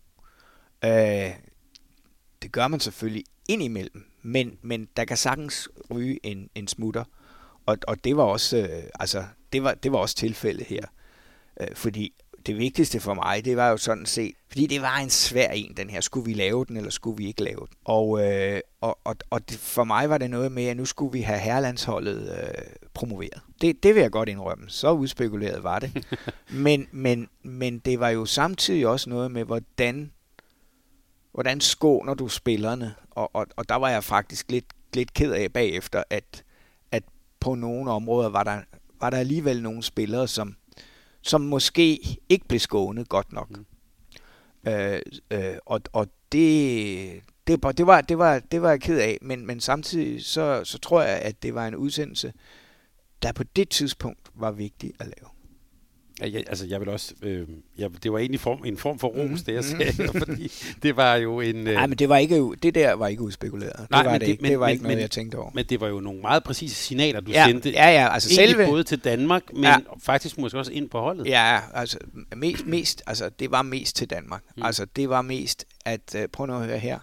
Øh, 0.84 1.30
det 2.42 2.52
gør 2.52 2.68
man 2.68 2.80
selvfølgelig 2.80 3.24
indimellem, 3.48 4.04
men, 4.22 4.58
men 4.62 4.88
der 4.96 5.04
kan 5.04 5.16
sagtens 5.16 5.68
ryge 5.90 6.18
en, 6.22 6.50
en 6.54 6.68
smutter. 6.68 7.04
Og, 7.66 7.78
og 7.88 8.04
det 8.04 8.16
var 8.16 8.22
også, 8.22 8.56
øh, 8.56 8.82
altså, 9.00 9.24
det 9.52 9.62
var, 9.62 9.74
det 9.74 9.92
var 9.92 9.98
også 9.98 10.16
tilfældet 10.16 10.66
her. 10.66 10.84
Øh, 11.60 11.68
fordi 11.74 12.14
det 12.46 12.58
vigtigste 12.58 13.00
for 13.00 13.14
mig, 13.14 13.44
det 13.44 13.56
var 13.56 13.68
jo 13.68 13.76
sådan 13.76 14.06
set, 14.06 14.34
fordi 14.48 14.66
det 14.66 14.82
var 14.82 14.98
en 14.98 15.10
svær 15.10 15.48
en, 15.48 15.74
den 15.76 15.90
her. 15.90 16.00
Skulle 16.00 16.26
vi 16.26 16.34
lave 16.34 16.64
den, 16.64 16.76
eller 16.76 16.90
skulle 16.90 17.16
vi 17.16 17.26
ikke 17.26 17.44
lave 17.44 17.58
den? 17.58 17.76
Og, 17.84 18.26
øh, 18.26 18.60
og, 18.80 18.98
og, 19.04 19.16
og 19.30 19.48
det, 19.50 19.58
for 19.58 19.84
mig 19.84 20.10
var 20.10 20.18
det 20.18 20.30
noget 20.30 20.52
med, 20.52 20.64
at 20.64 20.76
nu 20.76 20.84
skulle 20.84 21.12
vi 21.12 21.20
have 21.20 21.38
herrelandsholdet 21.38 22.38
øh, 22.38 22.64
promoveret. 22.94 23.40
Det, 23.60 23.82
det 23.82 23.94
vil 23.94 24.00
jeg 24.00 24.10
godt 24.10 24.28
indrømme. 24.28 24.64
Så 24.68 24.92
udspekuleret 24.92 25.62
var 25.62 25.78
det. 25.78 26.04
men, 26.66 26.88
men, 26.92 27.28
men 27.42 27.78
det 27.78 28.00
var 28.00 28.08
jo 28.08 28.24
samtidig 28.24 28.86
også 28.86 29.10
noget 29.10 29.30
med, 29.30 29.44
hvordan, 29.44 30.12
hvordan 31.32 31.60
skåner 31.60 32.14
du 32.14 32.28
spillerne? 32.28 32.94
Og, 33.10 33.30
og, 33.34 33.46
og 33.56 33.68
der 33.68 33.74
var 33.74 33.88
jeg 33.88 34.04
faktisk 34.04 34.50
lidt, 34.50 34.66
lidt 34.94 35.14
ked 35.14 35.32
af 35.32 35.52
bagefter, 35.52 36.02
at, 36.10 36.44
at 36.92 37.02
på 37.40 37.54
nogle 37.54 37.90
områder 37.90 38.28
var 38.28 38.44
der, 38.44 38.60
var 39.00 39.10
der 39.10 39.18
alligevel 39.18 39.62
nogle 39.62 39.82
spillere, 39.82 40.28
som 40.28 40.56
som 41.22 41.40
måske 41.40 42.18
ikke 42.28 42.48
blev 42.48 42.60
skånet 42.60 43.08
godt 43.08 43.32
nok. 43.32 43.50
Mm. 43.50 43.66
Øh, 44.70 45.00
øh, 45.30 45.54
og, 45.66 45.80
og 45.92 46.06
det, 46.32 47.22
det, 47.46 47.62
det, 47.78 47.86
var, 47.86 48.00
det, 48.00 48.18
var, 48.18 48.38
det 48.38 48.62
var 48.62 48.70
jeg 48.70 48.80
ked 48.80 48.98
af, 48.98 49.18
men, 49.22 49.46
men 49.46 49.60
samtidig 49.60 50.24
så, 50.24 50.64
så 50.64 50.78
tror 50.78 51.02
jeg, 51.02 51.18
at 51.18 51.42
det 51.42 51.54
var 51.54 51.66
en 51.66 51.76
udsendelse, 51.76 52.32
der 53.22 53.32
på 53.32 53.44
det 53.44 53.68
tidspunkt 53.68 54.30
var 54.34 54.50
vigtig 54.50 54.92
at 54.98 55.06
lave. 55.06 55.31
Ja, 56.20 56.38
altså, 56.38 56.66
jeg 56.66 56.80
vil 56.80 56.88
også... 56.88 57.14
Øh, 57.22 57.46
jeg, 57.78 57.90
det 58.02 58.12
var 58.12 58.18
egentlig 58.18 58.40
form, 58.40 58.64
en 58.64 58.76
form 58.76 58.98
for 58.98 59.08
ros, 59.08 59.30
mm, 59.30 59.36
det 59.36 59.54
jeg 59.54 59.64
sagde, 59.64 60.02
mm. 60.02 60.20
fordi 60.26 60.52
det 60.82 60.96
var 60.96 61.16
jo 61.16 61.40
en... 61.40 61.56
Øh... 61.56 61.74
Nej, 61.74 61.86
men 61.86 61.98
det, 61.98 62.08
var 62.08 62.16
ikke, 62.16 62.50
det 62.62 62.74
der 62.74 62.92
var 62.92 63.06
ikke 63.06 63.22
udspekuleret. 63.22 63.86
Nej, 63.90 64.02
det 64.02 64.10
var, 64.10 64.18
det, 64.18 64.20
det, 64.20 64.28
ikke. 64.28 64.42
Men, 64.42 64.50
det 64.50 64.60
var 64.60 64.66
men, 64.66 64.72
ikke 64.72 64.82
noget, 64.82 64.96
men, 64.96 65.02
jeg 65.02 65.10
tænkte 65.10 65.36
over. 65.36 65.50
Men 65.54 65.64
det 65.64 65.80
var 65.80 65.88
jo 65.88 66.00
nogle 66.00 66.20
meget 66.20 66.44
præcise 66.44 66.74
signaler, 66.74 67.20
du 67.20 67.30
ja, 67.30 67.46
sendte. 67.46 67.70
Ja, 67.70 67.88
ja, 67.90 68.12
altså 68.12 68.34
selve... 68.34 68.66
både 68.66 68.84
til 68.84 68.98
Danmark, 68.98 69.42
men 69.52 69.64
ja. 69.64 69.76
faktisk 70.02 70.38
måske 70.38 70.58
også 70.58 70.72
ind 70.72 70.90
på 70.90 71.00
holdet. 71.00 71.26
Ja, 71.26 71.60
altså, 71.74 71.98
mest, 72.36 72.66
mest, 72.66 73.02
altså 73.06 73.30
det 73.38 73.50
var 73.50 73.62
mest 73.62 73.96
til 73.96 74.10
Danmark. 74.10 74.42
Mm. 74.56 74.62
Altså 74.62 74.84
det 74.96 75.08
var 75.08 75.22
mest, 75.22 75.64
at 75.84 76.16
uh, 76.18 76.22
prøv 76.32 76.46
nu 76.46 76.54
at 76.54 76.66
høre 76.66 76.78
her. 76.78 76.98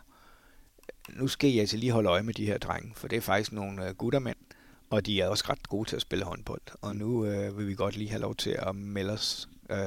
Nu 1.10 1.28
skal 1.28 1.50
jeg 1.50 1.60
altså 1.60 1.78
lige 1.78 1.92
holde 1.92 2.10
øje 2.10 2.24
med 2.24 2.34
de 2.34 2.46
her 2.46 2.58
drenge, 2.58 2.92
for 2.96 3.08
det 3.08 3.18
er 3.18 3.22
faktisk 3.22 3.52
nogle 3.52 3.82
uh, 3.82 3.96
guttermænd 3.96 4.38
og 4.90 5.06
de 5.06 5.22
er 5.22 5.28
også 5.28 5.44
ret 5.50 5.70
gode 5.70 5.90
til 5.90 5.96
at 5.96 6.02
spille 6.02 6.26
håndbold. 6.26 6.62
Og 6.82 6.96
nu 6.96 7.26
øh, 7.26 7.58
vil 7.58 7.68
vi 7.68 7.76
godt 7.76 7.98
lige 7.98 8.10
have 8.10 8.22
lov 8.22 8.36
til 8.36 8.58
at 8.60 8.76
melde 8.76 9.14
os. 9.14 9.50
Øh, 9.70 9.78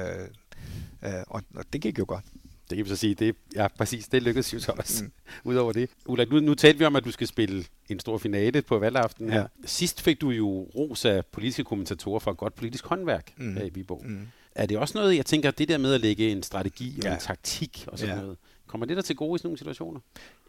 øh, 1.03 1.11
og, 1.27 1.43
og 1.55 1.65
det 1.73 1.81
gik 1.81 1.99
jo 1.99 2.05
godt. 2.07 2.25
Det 2.69 2.77
kan 2.77 2.85
vi 2.85 2.89
så 2.89 2.95
sige. 2.95 3.15
Det, 3.15 3.35
ja, 3.55 3.67
præcis. 3.67 4.07
Det 4.07 4.23
lykkedes 4.23 4.53
jo 4.53 4.59
så 4.59 4.71
også. 4.77 5.03
Mm. 5.03 5.11
Udover 5.51 5.73
det. 5.73 5.89
Ulla, 6.05 6.25
nu, 6.25 6.39
nu 6.39 6.55
talte 6.55 6.79
vi 6.79 6.85
om, 6.85 6.95
at 6.95 7.05
du 7.05 7.11
skal 7.11 7.27
spille 7.27 7.65
en 7.89 7.99
stor 7.99 8.17
finale 8.17 8.61
på 8.61 8.79
valgaften 8.79 9.29
her. 9.29 9.39
Ja. 9.39 9.45
Sidst 9.65 10.01
fik 10.01 10.21
du 10.21 10.29
jo 10.29 10.47
ros 10.75 11.05
af 11.05 11.25
politiske 11.25 11.63
kommentatorer 11.63 12.19
for 12.19 12.33
godt 12.33 12.55
politisk 12.55 12.85
håndværk 12.85 13.33
mm. 13.37 13.53
her 13.57 13.63
i 13.63 13.69
Viborg. 13.69 14.05
Mm. 14.05 14.27
Er 14.55 14.65
det 14.65 14.77
også 14.77 14.97
noget, 14.97 15.15
jeg 15.15 15.25
tænker, 15.25 15.51
det 15.51 15.67
der 15.67 15.77
med 15.77 15.93
at 15.93 16.01
lægge 16.01 16.31
en 16.31 16.43
strategi 16.43 16.99
ja. 17.03 17.09
og 17.09 17.13
en 17.13 17.21
taktik 17.21 17.85
og 17.87 17.99
sådan 17.99 18.15
ja. 18.15 18.21
noget, 18.21 18.37
kommer 18.73 18.85
det 18.85 18.97
der 18.97 19.03
til 19.03 19.15
gode 19.15 19.35
i 19.35 19.37
sådan 19.37 19.47
nogle 19.47 19.57
situationer? 19.57 19.99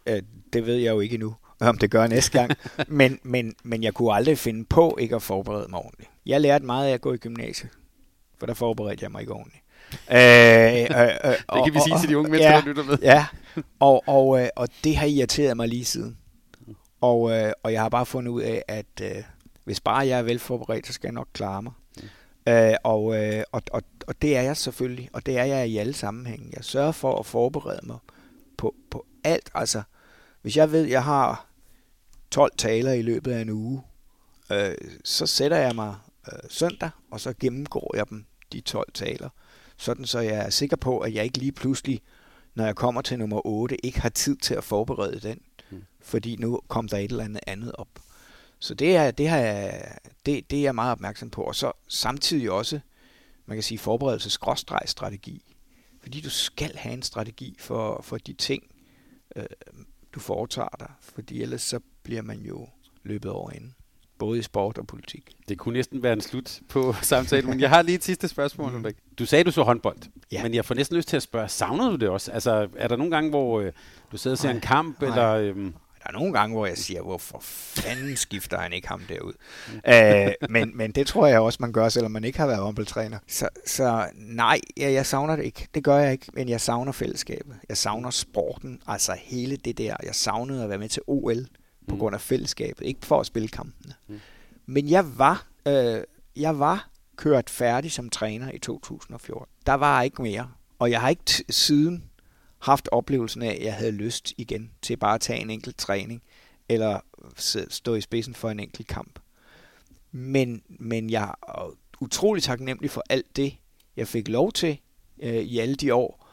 Øh, 0.07 0.23
det 0.53 0.67
ved 0.67 0.77
jeg 0.77 0.91
jo 0.91 1.01
ikke 1.01 1.17
nu 1.17 1.35
om 1.61 1.79
det 1.79 1.91
gør 1.91 2.07
næste 2.07 2.39
gang. 2.39 2.51
men, 2.89 3.19
men, 3.23 3.55
men 3.63 3.83
jeg 3.83 3.95
kunne 3.95 4.15
aldrig 4.15 4.39
finde 4.39 4.65
på 4.65 4.97
ikke 5.01 5.17
at 5.17 5.23
forberede 5.23 5.67
mig 5.71 5.79
ordentligt. 5.79 6.11
Jeg 6.27 6.41
lærte 6.41 6.65
meget 6.65 6.89
af 6.89 6.93
at 6.93 7.01
gå 7.01 7.13
i 7.13 7.17
gymnasiet, 7.17 7.71
for 8.39 8.47
der 8.47 8.55
forberedte 8.55 9.05
jeg 9.05 9.13
mig 9.13 9.21
ikke 9.21 9.33
ordentligt. 9.33 9.65
Øh, 10.11 10.17
øh, 10.17 11.07
øh, 11.25 11.31
det 11.33 11.45
og, 11.49 11.65
kan 11.65 11.75
vi 11.75 11.81
sige 11.85 11.99
til 12.01 12.09
de 12.09 12.19
unge 12.19 12.31
mennesker, 12.31 12.51
ja, 12.51 12.61
der 12.61 12.67
lytter 12.67 12.85
med. 12.85 12.99
Ja, 13.03 13.27
og, 13.81 14.09
og, 14.09 14.41
øh, 14.43 14.49
og 14.57 14.69
det 14.85 14.97
har 14.97 15.07
irriteret 15.07 15.57
mig 15.57 15.69
lige 15.69 15.85
siden. 15.85 16.19
Og, 17.01 17.31
øh, 17.33 17.53
og 17.63 17.73
jeg 17.73 17.83
har 17.83 17.89
bare 17.89 18.07
fundet 18.07 18.33
ud 18.33 18.43
af, 18.43 18.63
at 18.69 19.01
øh, 19.03 19.23
hvis 19.65 19.81
bare 19.81 20.07
jeg 20.07 20.19
er 20.19 20.23
velforberedt, 20.23 20.87
så 20.87 20.93
skal 20.93 21.09
jeg 21.09 21.15
nok 21.15 21.29
klare 21.33 21.63
mig. 21.63 21.73
Mm. 21.97 22.53
Øh, 22.53 22.75
og, 22.85 23.25
øh, 23.25 23.43
og, 23.53 23.63
og, 23.73 23.83
og 24.07 24.23
det 24.23 24.37
er 24.37 24.43
jeg 24.43 24.57
selvfølgelig, 24.57 25.09
og 25.13 25.27
det 25.27 25.39
er 25.39 25.45
jeg 25.45 25.69
i 25.69 25.77
alle 25.77 25.95
sammenhænge. 25.95 26.51
Jeg 26.57 26.65
sørger 26.65 26.93
for 26.93 27.19
at 27.19 27.27
forberede 27.27 27.87
mig 27.87 27.99
på, 28.65 28.75
på 28.91 29.07
alt. 29.25 29.51
Altså, 29.55 29.83
hvis 30.43 30.57
jeg 30.57 30.73
ved, 30.73 30.85
at 30.85 30.91
jeg 30.91 31.05
har 31.05 31.47
12 32.31 32.53
taler 32.57 32.93
i 32.93 33.03
løbet 33.03 33.33
af 33.33 33.41
en 33.41 33.51
uge, 33.51 33.83
øh, 34.53 34.75
så 35.05 35.27
sætter 35.27 35.57
jeg 35.57 35.75
mig 35.75 35.95
øh, 36.33 36.39
søndag, 36.51 36.91
og 37.11 37.21
så 37.21 37.35
gennemgår 37.41 37.97
jeg 37.97 38.11
dem, 38.11 38.25
de 38.53 38.61
12 38.61 38.93
taler, 38.93 39.29
sådan 39.77 40.05
så 40.05 40.19
jeg 40.19 40.47
er 40.47 40.51
sikker 40.51 40.77
på, 40.77 40.99
at 40.99 41.15
jeg 41.15 41.25
ikke 41.25 41.39
lige 41.39 41.53
pludselig, 41.53 42.01
når 42.55 42.65
jeg 42.65 42.77
kommer 42.77 43.03
til 43.03 43.19
nummer 43.19 43.47
8, 43.47 43.87
ikke 43.87 44.01
har 44.01 44.09
tid 44.09 44.37
til 44.37 44.55
at 44.55 44.65
forberede 44.65 45.21
den, 45.21 45.39
mm. 45.71 45.85
fordi 46.01 46.37
nu 46.37 46.61
kom 46.69 46.89
der 46.89 46.99
et 46.99 47.11
eller 47.11 47.25
andet 47.25 47.41
andet 47.47 47.73
op. 47.73 47.89
Så 48.59 48.75
det 48.75 48.97
er, 48.97 49.11
det, 49.11 49.29
har 49.29 49.39
jeg, 49.39 49.95
det, 50.27 50.51
det 50.51 50.59
er 50.59 50.63
jeg 50.63 50.75
meget 50.75 50.93
opmærksom 50.93 51.31
på. 51.31 51.43
Og 51.43 51.55
så 51.55 51.73
samtidig 51.89 52.51
også, 52.51 52.81
man 53.47 53.57
kan 53.57 53.63
sige, 53.63 53.79
forberedelse 53.79 54.31
strategi. 54.87 55.54
Fordi 56.05 56.21
du 56.21 56.31
skal 56.31 56.77
have 56.77 56.93
en 56.93 57.03
strategi 57.03 57.57
for, 57.59 58.01
for 58.03 58.17
de 58.17 58.33
ting, 58.33 58.63
øh, 59.37 59.45
du 60.15 60.21
foretager 60.21 60.77
dig. 60.81 60.91
Fordi 61.01 61.43
ellers 61.43 61.63
så 61.63 61.81
bliver 62.03 62.23
man 62.23 62.39
jo 62.39 62.69
løbet 63.03 63.31
over 63.31 63.51
inden. 63.51 63.75
Både 64.19 64.39
i 64.39 64.43
sport 64.43 64.79
og 64.79 64.87
politik. 64.87 65.31
Det 65.49 65.59
kunne 65.59 65.73
næsten 65.73 66.03
være 66.03 66.13
en 66.13 66.21
slut 66.21 66.61
på 66.69 66.95
samtalen, 67.03 67.51
men 67.51 67.61
jeg 67.61 67.71
har 67.71 67.83
lige 67.83 67.95
et 67.95 68.05
sidste 68.05 68.29
spørgsmål. 68.29 68.73
Mm. 68.73 68.87
Du 69.19 69.27
sagde, 69.27 69.45
du 69.45 69.51
så 69.51 69.63
håndbold, 69.63 69.99
ja. 70.33 70.43
men 70.43 70.55
jeg 70.55 70.65
får 70.65 70.75
næsten 70.75 70.97
lyst 70.97 71.09
til 71.09 71.17
at 71.17 71.23
spørge, 71.23 71.49
savner 71.49 71.91
du 71.91 71.97
det 71.97 72.09
også? 72.09 72.33
Altså, 72.33 72.69
er 72.77 72.89
der 72.89 72.97
nogle 72.97 73.11
gange, 73.11 73.31
hvor 73.31 73.61
øh, 73.61 73.73
du 74.13 74.17
sidder 74.17 74.35
og 74.35 74.39
ser 74.39 74.49
nej, 74.49 74.55
en 74.55 74.61
kamp, 74.61 75.01
nej. 75.01 75.09
eller... 75.11 75.29
Øh, 75.31 75.73
der 76.05 76.11
er 76.11 76.19
nogle 76.19 76.33
gange, 76.33 76.57
hvor 76.57 76.67
jeg 76.67 76.79
siger, 76.79 77.03
hvorfor 77.03 77.39
fanden 77.41 78.17
skifter 78.17 78.59
han 78.59 78.73
ikke 78.73 78.89
ham 78.89 79.03
derud? 79.09 79.33
Øh, 79.89 80.33
men, 80.51 80.77
men 80.77 80.93
det 80.93 81.07
tror 81.07 81.27
jeg 81.27 81.41
også, 81.41 81.59
man 81.61 81.73
gør, 81.73 81.89
selvom 81.89 82.13
man 82.13 82.25
ikke 82.25 82.39
har 82.39 82.47
været 82.47 82.61
håndboldtræner. 82.61 83.19
Så, 83.29 83.49
så 83.67 84.09
nej, 84.15 84.61
jeg, 84.77 84.93
jeg 84.93 85.07
savner 85.07 85.37
det 85.37 85.45
ikke. 85.45 85.69
Det 85.75 85.85
gør 85.85 85.99
jeg 85.99 86.13
ikke, 86.13 86.27
men 86.33 86.49
jeg 86.49 86.61
savner 86.61 86.93
fællesskabet. 86.93 87.57
Jeg 87.69 87.77
savner 87.77 88.11
sporten, 88.11 88.81
altså 88.87 89.17
hele 89.23 89.57
det 89.57 89.79
der. 89.79 89.97
Jeg 90.03 90.15
savnede 90.15 90.63
at 90.63 90.69
være 90.69 90.79
med 90.79 90.89
til 90.89 91.03
OL 91.07 91.47
på 91.89 91.95
mm. 91.95 91.99
grund 92.01 92.15
af 92.15 92.21
fællesskabet, 92.21 92.87
ikke 92.87 93.07
for 93.07 93.21
at 93.21 93.27
spille 93.27 93.49
kampene. 93.49 93.95
Mm. 94.09 94.21
Men 94.67 94.91
jeg 94.91 95.19
var, 95.19 95.47
øh, 95.69 96.01
jeg 96.37 96.59
var 96.59 96.89
kørt 97.17 97.51
færdig 97.51 97.93
som 97.93 98.11
træner 98.11 98.53
i 98.53 98.59
2014. 98.59 99.53
Der 99.67 99.75
var 99.75 100.03
ikke 100.03 100.23
mere, 100.23 100.49
og 100.79 100.91
jeg 100.91 101.01
har 101.01 101.09
ikke 101.09 101.23
t- 101.31 101.43
siden 101.51 102.05
haft 102.65 102.89
oplevelsen 102.93 103.43
af, 103.43 103.51
at 103.51 103.63
jeg 103.63 103.75
havde 103.75 103.93
lyst 103.93 104.33
igen 104.37 104.71
til 104.83 104.97
bare 104.97 105.15
at 105.15 105.21
tage 105.21 105.41
en 105.41 105.51
enkelt 105.51 105.79
træning, 105.79 106.23
eller 106.69 107.01
stå 107.69 107.95
i 107.95 108.01
spidsen 108.01 108.35
for 108.35 108.51
en 108.51 108.61
enkelt 108.61 108.89
kamp. 108.89 109.19
Men, 110.13 110.63
men 110.69 111.11
jeg 111.11 111.35
er 111.49 111.77
utrolig 112.01 112.43
taknemmelig 112.43 112.91
for 112.91 113.03
alt 113.11 113.37
det, 113.37 113.57
jeg 113.97 114.09
fik 114.09 114.29
lov 114.29 114.53
til 114.53 114.79
øh, 115.23 115.35
i 115.35 115.59
alle 115.59 115.75
de 115.75 115.95
år, 115.95 116.29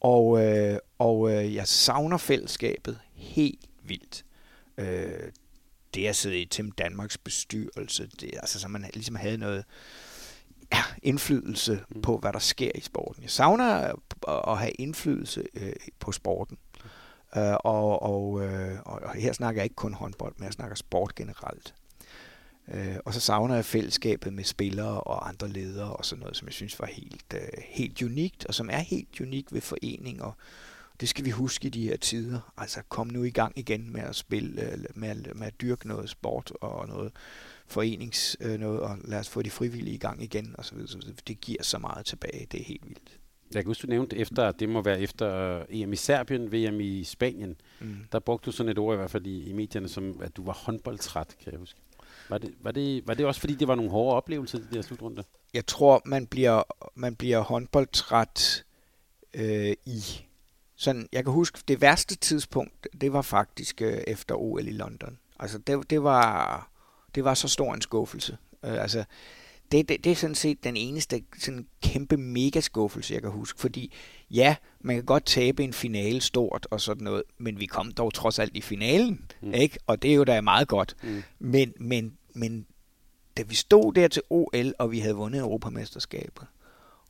og, 0.00 0.44
øh, 0.44 0.78
og 0.98 1.30
øh, 1.30 1.54
jeg 1.54 1.68
savner 1.68 2.18
fællesskabet 2.18 2.98
helt 3.14 3.68
vildt. 3.82 4.24
Øh, 4.78 5.30
det 5.94 6.06
at 6.06 6.16
sidde 6.16 6.38
i 6.38 6.44
Tim 6.44 6.70
Danmarks 6.70 7.18
bestyrelse, 7.18 8.08
det, 8.20 8.30
altså 8.34 8.60
så 8.60 8.68
man 8.68 8.90
ligesom 8.94 9.16
havde 9.16 9.38
noget 9.38 9.64
ja, 10.72 10.82
indflydelse 11.02 11.80
mm. 11.94 12.02
på, 12.02 12.18
hvad 12.18 12.32
der 12.32 12.38
sker 12.38 12.70
i 12.74 12.80
sporten. 12.80 13.22
Jeg 13.22 13.30
savner 13.30 13.64
at, 13.64 13.94
at 14.48 14.58
have 14.58 14.70
indflydelse 14.70 15.44
øh, 15.54 15.72
på 16.00 16.12
sporten. 16.12 16.58
Øh, 17.36 17.54
og, 17.64 18.02
og, 18.02 18.42
øh, 18.42 18.78
og 18.84 19.10
her 19.14 19.32
snakker 19.32 19.60
jeg 19.60 19.64
ikke 19.64 19.76
kun 19.76 19.94
håndbold, 19.94 20.34
men 20.36 20.44
jeg 20.44 20.52
snakker 20.52 20.76
sport 20.76 21.14
generelt. 21.14 21.74
Øh, 22.68 22.96
og 23.04 23.14
så 23.14 23.20
savner 23.20 23.54
jeg 23.54 23.64
fællesskabet 23.64 24.32
med 24.32 24.44
spillere 24.44 25.00
og 25.00 25.28
andre 25.28 25.48
ledere 25.48 25.96
og 25.96 26.04
sådan 26.04 26.20
noget, 26.20 26.36
som 26.36 26.46
jeg 26.46 26.52
synes 26.52 26.80
var 26.80 26.86
helt, 26.86 27.34
øh, 27.34 27.62
helt 27.64 28.02
unikt, 28.02 28.46
og 28.46 28.54
som 28.54 28.70
er 28.72 28.78
helt 28.78 29.20
unikt 29.20 29.52
ved 29.52 29.60
forening 29.60 30.22
og, 30.22 30.34
det 31.00 31.08
skal 31.08 31.24
vi 31.24 31.30
huske 31.30 31.66
i 31.66 31.70
de 31.70 31.88
her 31.88 31.96
tider. 31.96 32.52
Altså 32.56 32.82
kom 32.88 33.06
nu 33.06 33.22
i 33.22 33.30
gang 33.30 33.58
igen 33.58 33.92
med 33.92 34.00
at 34.00 34.16
spille, 34.16 34.62
øh, 34.62 34.78
med 34.94 35.34
med 35.34 35.46
at 35.46 35.60
dyrke 35.60 35.88
noget 35.88 36.10
sport 36.10 36.52
og 36.60 36.88
noget 36.88 37.12
forenings 37.66 38.36
øh, 38.40 38.60
noget, 38.60 38.80
og 38.80 38.98
lad 39.04 39.18
os 39.18 39.28
få 39.28 39.42
de 39.42 39.50
frivillige 39.50 39.94
i 39.94 39.98
gang 39.98 40.22
igen, 40.22 40.54
og 40.58 40.64
så 40.64 40.74
videre, 40.74 40.88
så 40.88 40.98
videre. 40.98 41.14
Det 41.28 41.40
giver 41.40 41.62
så 41.62 41.78
meget 41.78 42.06
tilbage, 42.06 42.46
det 42.52 42.60
er 42.60 42.64
helt 42.64 42.88
vildt. 42.88 43.18
Jeg 43.54 43.62
kan 43.62 43.70
huske, 43.70 43.82
du 43.82 43.86
nævnte 43.86 44.16
efter, 44.16 44.52
det 44.52 44.68
må 44.68 44.82
være 44.82 45.00
efter 45.00 45.62
EM 45.68 45.92
i 45.92 45.96
Serbien, 45.96 46.52
VM 46.52 46.80
i 46.80 47.04
Spanien. 47.04 47.56
Mm. 47.80 47.96
Der 48.12 48.18
brugte 48.18 48.46
du 48.46 48.52
sådan 48.52 48.70
et 48.72 48.78
ord 48.78 48.94
i 48.94 48.96
hvert 48.96 49.10
fald 49.10 49.26
i, 49.26 49.48
i 49.48 49.52
medierne, 49.52 49.88
som 49.88 50.20
at 50.22 50.36
du 50.36 50.44
var 50.44 50.52
håndboldtræt, 50.52 51.36
kan 51.44 51.52
jeg 51.52 51.58
huske. 51.58 51.80
Var 52.28 52.38
det, 52.38 52.54
var, 52.60 52.70
det, 52.70 53.06
var 53.06 53.14
det 53.14 53.26
også 53.26 53.40
fordi, 53.40 53.54
det 53.54 53.68
var 53.68 53.74
nogle 53.74 53.90
hårde 53.90 54.16
oplevelser, 54.16 54.58
de 54.58 54.66
der 54.72 54.82
slutrunde? 54.82 55.24
Jeg 55.54 55.66
tror, 55.66 56.02
man 56.04 56.26
bliver, 56.26 56.62
man 56.94 57.16
bliver 57.16 57.40
håndboldtræt 57.40 58.64
øh, 59.34 59.72
i 59.86 60.00
sådan, 60.76 61.08
jeg 61.12 61.24
kan 61.24 61.32
huske, 61.32 61.58
det 61.68 61.80
værste 61.80 62.16
tidspunkt, 62.16 62.88
det 63.00 63.12
var 63.12 63.22
faktisk 63.22 63.82
øh, 63.82 63.98
efter 64.06 64.34
OL 64.34 64.68
i 64.68 64.72
London. 64.72 65.18
Altså, 65.38 65.58
det, 65.58 65.90
det, 65.90 66.02
var, 66.02 66.70
det 67.14 67.24
var 67.24 67.34
så 67.34 67.48
stor 67.48 67.74
en 67.74 67.80
skuffelse. 67.80 68.36
Øh, 68.64 68.82
altså, 68.82 69.04
det, 69.72 69.88
det, 69.88 70.04
det 70.04 70.12
er 70.12 70.16
sådan 70.16 70.34
set 70.34 70.64
den 70.64 70.76
eneste 70.76 71.22
sådan 71.38 71.66
kæmpe 71.82 72.16
mega 72.16 72.60
skuffelse, 72.60 73.14
jeg 73.14 73.22
kan 73.22 73.30
huske. 73.30 73.60
Fordi 73.60 73.94
ja, 74.30 74.56
man 74.80 74.96
kan 74.96 75.04
godt 75.04 75.26
tabe 75.26 75.64
en 75.64 75.72
finale 75.72 76.20
stort 76.20 76.66
og 76.70 76.80
sådan 76.80 77.04
noget, 77.04 77.22
men 77.38 77.60
vi 77.60 77.66
kom 77.66 77.92
dog 77.92 78.14
trods 78.14 78.38
alt 78.38 78.56
i 78.56 78.60
finalen, 78.60 79.30
mm. 79.42 79.54
ikke? 79.54 79.78
Og 79.86 80.02
det 80.02 80.10
er 80.10 80.14
jo 80.14 80.24
da 80.24 80.40
meget 80.40 80.68
godt. 80.68 80.96
Mm. 81.02 81.22
Men, 81.38 81.72
men, 81.80 82.12
men 82.34 82.66
da 83.36 83.42
vi 83.42 83.54
stod 83.54 83.92
der 83.92 84.08
til 84.08 84.22
OL, 84.30 84.74
og 84.78 84.90
vi 84.90 84.98
havde 84.98 85.14
vundet 85.14 85.40
Europamesterskabet, 85.40 86.46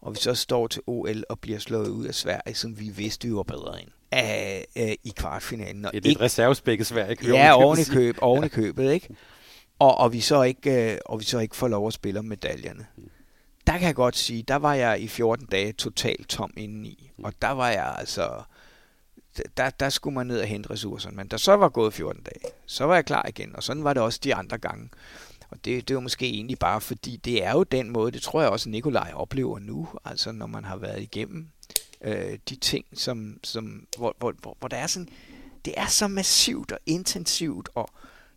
og 0.01 0.13
vi 0.13 0.19
så 0.21 0.35
står 0.35 0.67
til 0.67 0.83
OL 0.87 1.25
og 1.29 1.41
bliver 1.41 1.59
slået 1.59 1.89
ud 1.89 2.07
af 2.07 2.15
Sverige, 2.15 2.55
som 2.55 2.81
vi 2.81 2.89
vidste, 2.89 3.29
vi 3.29 3.35
var 3.35 3.43
bedre 3.43 3.81
end 3.81 3.89
af, 4.11 4.67
af, 4.77 4.99
i 5.05 5.13
kvartfinalen. 5.17 5.85
Og 5.85 5.93
det 5.93 6.07
er 6.07 6.11
et 6.11 6.21
reservespækket 6.21 6.87
Sverige. 6.87 7.17
Ja, 7.23 7.63
oven 7.65 7.79
i, 7.79 7.85
køb, 7.85 8.17
oven 8.21 8.45
i 8.45 8.49
købet, 8.49 8.93
ikke? 8.93 9.09
Og, 9.79 9.99
og, 9.99 10.13
vi 10.13 10.21
så 10.21 10.43
ikke, 10.43 10.93
øh, 10.93 10.99
og 11.07 11.21
vi 11.21 11.25
så 11.25 11.39
ikke 11.39 11.57
får 11.57 11.69
lov 11.69 11.87
at 11.87 11.93
spille 11.93 12.19
om 12.19 12.25
medaljerne. 12.25 12.87
Der 13.67 13.79
kan 13.79 13.87
jeg 13.87 13.95
godt 13.95 14.17
sige, 14.17 14.43
der 14.43 14.57
var 14.57 14.75
jeg 14.75 15.01
i 15.01 15.09
14 15.09 15.47
dage 15.47 15.73
totalt 15.73 16.29
tom 16.29 16.51
indeni. 16.57 17.11
Og 17.25 17.33
der 17.43 17.51
var 17.51 17.69
jeg 17.69 17.95
altså... 17.99 18.43
Der, 19.57 19.71
der 19.71 19.89
skulle 19.89 20.15
man 20.15 20.27
ned 20.27 20.41
og 20.41 20.47
hente 20.47 20.71
ressourcerne. 20.71 21.17
Men 21.17 21.29
da 21.29 21.37
så 21.37 21.57
var 21.57 21.69
gået 21.69 21.95
14 21.95 22.23
dage, 22.23 22.55
så 22.67 22.85
var 22.85 22.95
jeg 22.95 23.05
klar 23.05 23.27
igen. 23.29 23.57
Og 23.57 23.63
sådan 23.63 23.85
var 23.85 23.93
det 23.93 24.03
også 24.03 24.21
de 24.25 24.35
andre 24.35 24.59
gange. 24.59 24.91
Og 25.51 25.65
det, 25.65 25.89
det 25.89 25.97
var 25.97 26.03
måske 26.03 26.27
egentlig 26.27 26.59
bare 26.59 26.81
fordi, 26.81 27.17
det 27.17 27.45
er 27.45 27.53
jo 27.53 27.63
den 27.63 27.91
måde, 27.91 28.13
det 28.13 28.23
tror 28.23 28.41
jeg 28.41 28.51
også 28.51 28.69
Nikolaj 28.69 29.13
oplever 29.15 29.59
nu, 29.59 29.89
altså 30.05 30.33
når 30.33 30.47
man 30.47 30.65
har 30.65 30.77
været 30.77 31.03
igennem 31.03 31.49
øh, 32.01 32.39
de 32.49 32.57
ting, 32.57 32.85
som, 32.93 33.41
som 33.43 33.87
hvor, 33.97 34.17
hvor, 34.19 34.35
hvor, 34.43 34.57
hvor 34.59 34.69
der 34.69 34.77
er 34.77 34.87
sådan, 34.87 35.09
det 35.65 35.75
er 35.77 35.87
så 35.87 36.09
massivt 36.09 36.73
og 36.73 36.79
intensivt, 36.87 37.69
og 37.75 37.89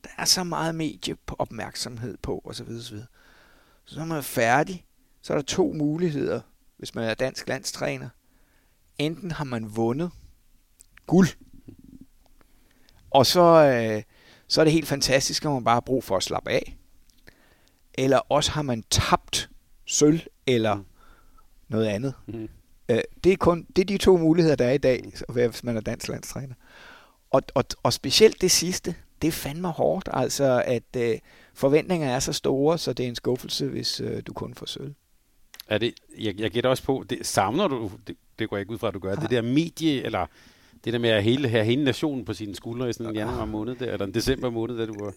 der 0.04 0.10
er 0.18 0.26
så 0.26 0.44
meget 0.44 0.76
medieopmærksomhed 0.76 2.18
på, 2.22 2.42
osv. 2.46 2.54
Så, 2.54 2.64
videre. 2.64 3.08
så 3.86 4.00
når 4.00 4.06
man 4.06 4.18
er 4.18 4.22
færdig, 4.22 4.86
så 5.22 5.34
er 5.34 5.38
der 5.38 5.44
to 5.44 5.74
muligheder, 5.74 6.42
hvis 6.78 6.96
man 6.96 7.04
er 7.04 7.14
dansk 7.14 7.48
landstræner. 7.48 8.10
Enten 8.98 9.32
har 9.32 9.44
man 9.44 9.76
vundet 9.76 10.12
guld, 11.08 11.28
og 13.12 13.26
så, 13.26 13.42
øh, 13.42 14.04
så 14.48 14.62
er 14.62 14.66
det 14.66 14.74
helt 14.74 14.88
fantastisk, 14.88 15.46
at 15.46 15.52
man 15.52 15.64
bare 15.64 15.76
har 15.76 15.82
brug 15.82 16.04
for 16.04 16.18
at 16.18 16.24
slappe 16.24 16.52
af. 16.52 16.78
Eller 17.94 18.18
også 18.18 18.52
har 18.52 18.62
man 18.62 18.84
tabt 18.90 19.50
sølv 19.86 20.22
eller 20.48 20.76
mm. 20.76 20.86
noget 21.68 21.88
andet. 21.88 22.14
Mm. 22.28 22.50
Øh, 22.90 23.02
det, 23.24 23.32
er 23.32 23.38
kun, 23.38 23.68
det 23.76 23.82
er 23.82 23.86
de 23.86 23.98
to 23.98 24.18
muligheder, 24.18 24.56
der 24.56 24.66
er 24.66 24.72
i 24.72 24.78
dag, 24.78 25.14
hvis 25.30 25.64
man 25.64 25.78
er 25.78 25.82
dansk 25.82 26.08
landstræner. 26.08 26.56
Og, 27.30 27.42
og, 27.56 27.64
og 27.84 27.94
specielt 27.94 28.42
det 28.42 28.52
sidste, 28.52 28.96
det 29.22 29.28
er 29.28 29.32
fandme 29.32 29.68
hårdt, 29.68 30.10
altså 30.14 30.64
at 30.66 30.96
øh, 30.98 31.20
forventninger 31.54 32.08
er 32.08 32.20
så 32.20 32.34
store, 32.34 32.78
så 32.78 32.94
det 32.94 33.04
er 33.04 33.08
en 33.08 33.16
skuffelse, 33.16 33.68
hvis 33.68 34.02
øh, 34.02 34.22
du 34.28 34.34
kun 34.34 34.54
får 34.54 34.66
sølv. 34.66 34.94
Er 35.68 35.78
det, 35.78 35.94
jeg, 36.20 36.40
jeg 36.40 36.52
gætter 36.52 36.70
også 36.70 36.84
på, 36.84 37.06
det, 37.10 37.26
savner 37.26 37.68
du, 37.68 37.92
det, 38.08 38.16
det 38.40 38.50
går 38.50 38.58
jeg 38.58 38.62
ikke 38.62 38.74
ud 38.74 38.78
fra, 38.78 38.88
at 38.88 38.94
du 38.94 39.00
gør, 39.00 39.10
ja. 39.10 39.16
det 39.16 39.30
der 39.30 39.42
medie, 39.42 40.04
eller 40.04 40.26
det 40.86 40.94
der 40.94 41.00
med 41.00 41.10
at 41.10 41.24
hele, 41.24 41.50
have 41.50 41.66
hele 41.66 41.84
nationen 41.84 42.26
på 42.26 42.34
sine 42.34 42.56
skuldre 42.56 42.90
i 42.90 42.94
sådan 42.94 43.10
en 43.10 43.16
januar 43.16 43.46
måned, 43.46 43.76
der, 43.76 43.94
eller 43.94 44.06
en 44.06 44.14
december 44.14 44.50
måned, 44.50 44.78
da 44.78 44.86
du 44.86 45.04
var... 45.04 45.14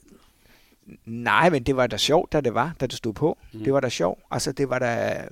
Nej, 1.04 1.50
men 1.50 1.62
det 1.62 1.76
var 1.76 1.86
da 1.86 1.96
sjovt, 1.96 2.32
da 2.32 2.40
det 2.40 2.54
var, 2.54 2.74
da 2.80 2.86
det 2.86 2.96
stod 2.96 3.12
på. 3.12 3.38
Mm. 3.52 3.64
Det 3.64 3.72
var 3.72 3.80
da 3.80 3.88
sjovt. 3.88 4.20
Altså, 4.30 4.52
det 4.52 4.70
var 4.70 4.78
da, 4.78 5.24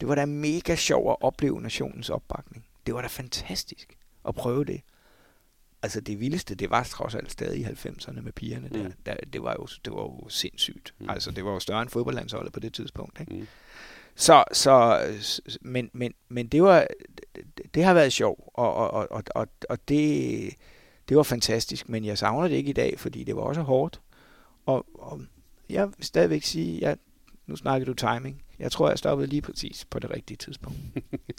det 0.00 0.08
var 0.08 0.14
da 0.14 0.26
mega 0.26 0.76
sjovt 0.76 1.10
at 1.10 1.16
opleve 1.20 1.60
nationens 1.60 2.10
opbakning. 2.10 2.64
Det 2.86 2.94
var 2.94 3.00
da 3.00 3.08
fantastisk 3.08 3.98
at 4.28 4.34
prøve 4.34 4.64
det. 4.64 4.80
Altså 5.82 6.00
det 6.00 6.20
vildeste, 6.20 6.54
det 6.54 6.70
var 6.70 6.82
trods 6.82 7.14
alt 7.14 7.32
stadig 7.32 7.60
i 7.60 7.64
90'erne 7.64 8.20
med 8.20 8.32
pigerne 8.32 8.68
der. 8.68 8.82
Mm. 8.82 8.92
der 9.06 9.14
det, 9.32 9.42
var 9.42 9.56
jo, 9.58 9.66
det 9.84 9.92
var 9.92 10.02
jo 10.02 10.28
sindssygt. 10.28 10.94
Mm. 10.98 11.10
Altså 11.10 11.30
det 11.30 11.44
var 11.44 11.52
jo 11.52 11.60
større 11.60 11.82
end 11.82 11.90
fodboldlandsholdet 11.90 12.52
på 12.52 12.60
det 12.60 12.74
tidspunkt. 12.74 13.20
Ikke? 13.20 13.34
Mm. 13.34 13.46
Så, 14.14 14.44
så, 14.52 15.00
men, 15.60 15.90
men, 15.92 16.14
men 16.28 16.46
det 16.46 16.62
var, 16.62 16.86
det, 17.36 17.74
det 17.74 17.84
har 17.84 17.94
været 17.94 18.12
sjovt, 18.12 18.40
og, 18.54 18.74
og, 18.74 19.10
og, 19.10 19.22
og, 19.34 19.48
og 19.68 19.88
det, 19.88 20.54
det 21.08 21.16
var 21.16 21.22
fantastisk, 21.22 21.88
men 21.88 22.04
jeg 22.04 22.18
savner 22.18 22.48
det 22.48 22.56
ikke 22.56 22.70
i 22.70 22.72
dag, 22.72 22.98
fordi 22.98 23.24
det 23.24 23.36
var 23.36 23.42
også 23.42 23.62
hårdt. 23.62 24.00
Og, 24.66 24.86
og 24.94 25.20
jeg 25.70 25.86
vil 25.86 25.94
stadigvæk 26.00 26.42
sige, 26.42 26.78
ja, 26.78 26.94
nu 27.46 27.56
snakker 27.56 27.86
du 27.86 27.94
timing. 27.94 28.42
Jeg 28.60 28.72
tror, 28.72 28.88
jeg 28.88 28.98
stoppede 28.98 29.28
lige 29.28 29.42
præcis 29.42 29.86
på 29.90 29.98
det 29.98 30.10
rigtige 30.10 30.36
tidspunkt. 30.36 30.78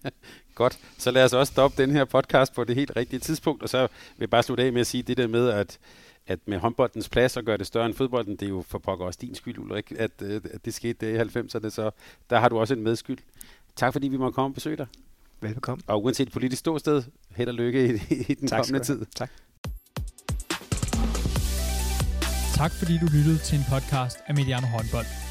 Godt. 0.56 0.80
Så 0.98 1.12
lad 1.12 1.24
os 1.24 1.34
også 1.34 1.52
stoppe 1.52 1.82
den 1.82 1.92
her 1.92 2.06
podcast 2.06 2.54
på 2.54 2.64
det 2.64 2.76
helt 2.76 2.92
rigtige 2.96 3.20
tidspunkt, 3.20 3.64
og 3.64 3.70
så 3.70 3.82
vil 3.82 3.90
jeg 4.20 4.30
bare 4.30 4.44
slutte 4.44 4.64
af 4.64 4.74
med 4.74 4.82
at 4.82 4.88
sige 4.88 5.04
det 5.04 5.18
der 5.18 5.28
med, 5.28 5.50
at 5.50 5.80
at 6.28 6.40
med 6.46 6.58
håndboldens 6.58 7.10
plads 7.10 7.38
og 7.38 7.44
gøre 7.44 7.58
det 7.58 7.68
større 7.68 7.86
end 7.86 7.94
fodbolden, 7.94 8.36
det 8.36 8.46
er 8.46 8.50
jo 8.50 8.64
for 8.68 8.80
pokker 8.80 9.06
også 9.06 9.20
din 9.22 9.36
skyld, 9.36 9.58
Ulrik, 9.58 9.94
at, 9.98 10.12
øh, 10.22 10.42
at 10.54 10.66
det 10.66 10.74
skete 10.74 11.06
det 11.06 11.16
i 11.16 11.40
90'erne, 11.40 11.70
så 11.70 11.92
der 12.30 12.40
har 12.40 12.50
du 12.50 12.60
også 12.60 12.74
en 12.74 12.84
medskyld. 12.84 13.18
Tak 13.76 13.94
fordi 13.94 14.08
vi 14.08 14.18
må 14.18 14.32
komme 14.32 14.50
og 14.50 14.54
besøge 14.54 14.78
dig. 14.78 14.88
Velkommen. 15.42 15.84
Og 15.88 16.04
uanset 16.04 16.32
politisk 16.32 16.60
ståsted, 16.60 17.04
held 17.30 17.50
og 17.50 17.56
lykke 17.56 17.86
i, 17.86 18.16
i 18.30 18.34
den 18.34 18.48
tak 18.48 18.64
kommende 18.64 18.86
tid. 18.86 19.06
Tak. 19.16 19.32
Tak 22.56 22.72
fordi 22.72 22.98
du 22.98 23.06
lyttede 23.06 23.38
til 23.38 23.58
en 23.58 23.64
podcast 23.70 24.18
af 24.28 24.36
Mediano 24.36 24.68
Håndbold. 24.68 25.31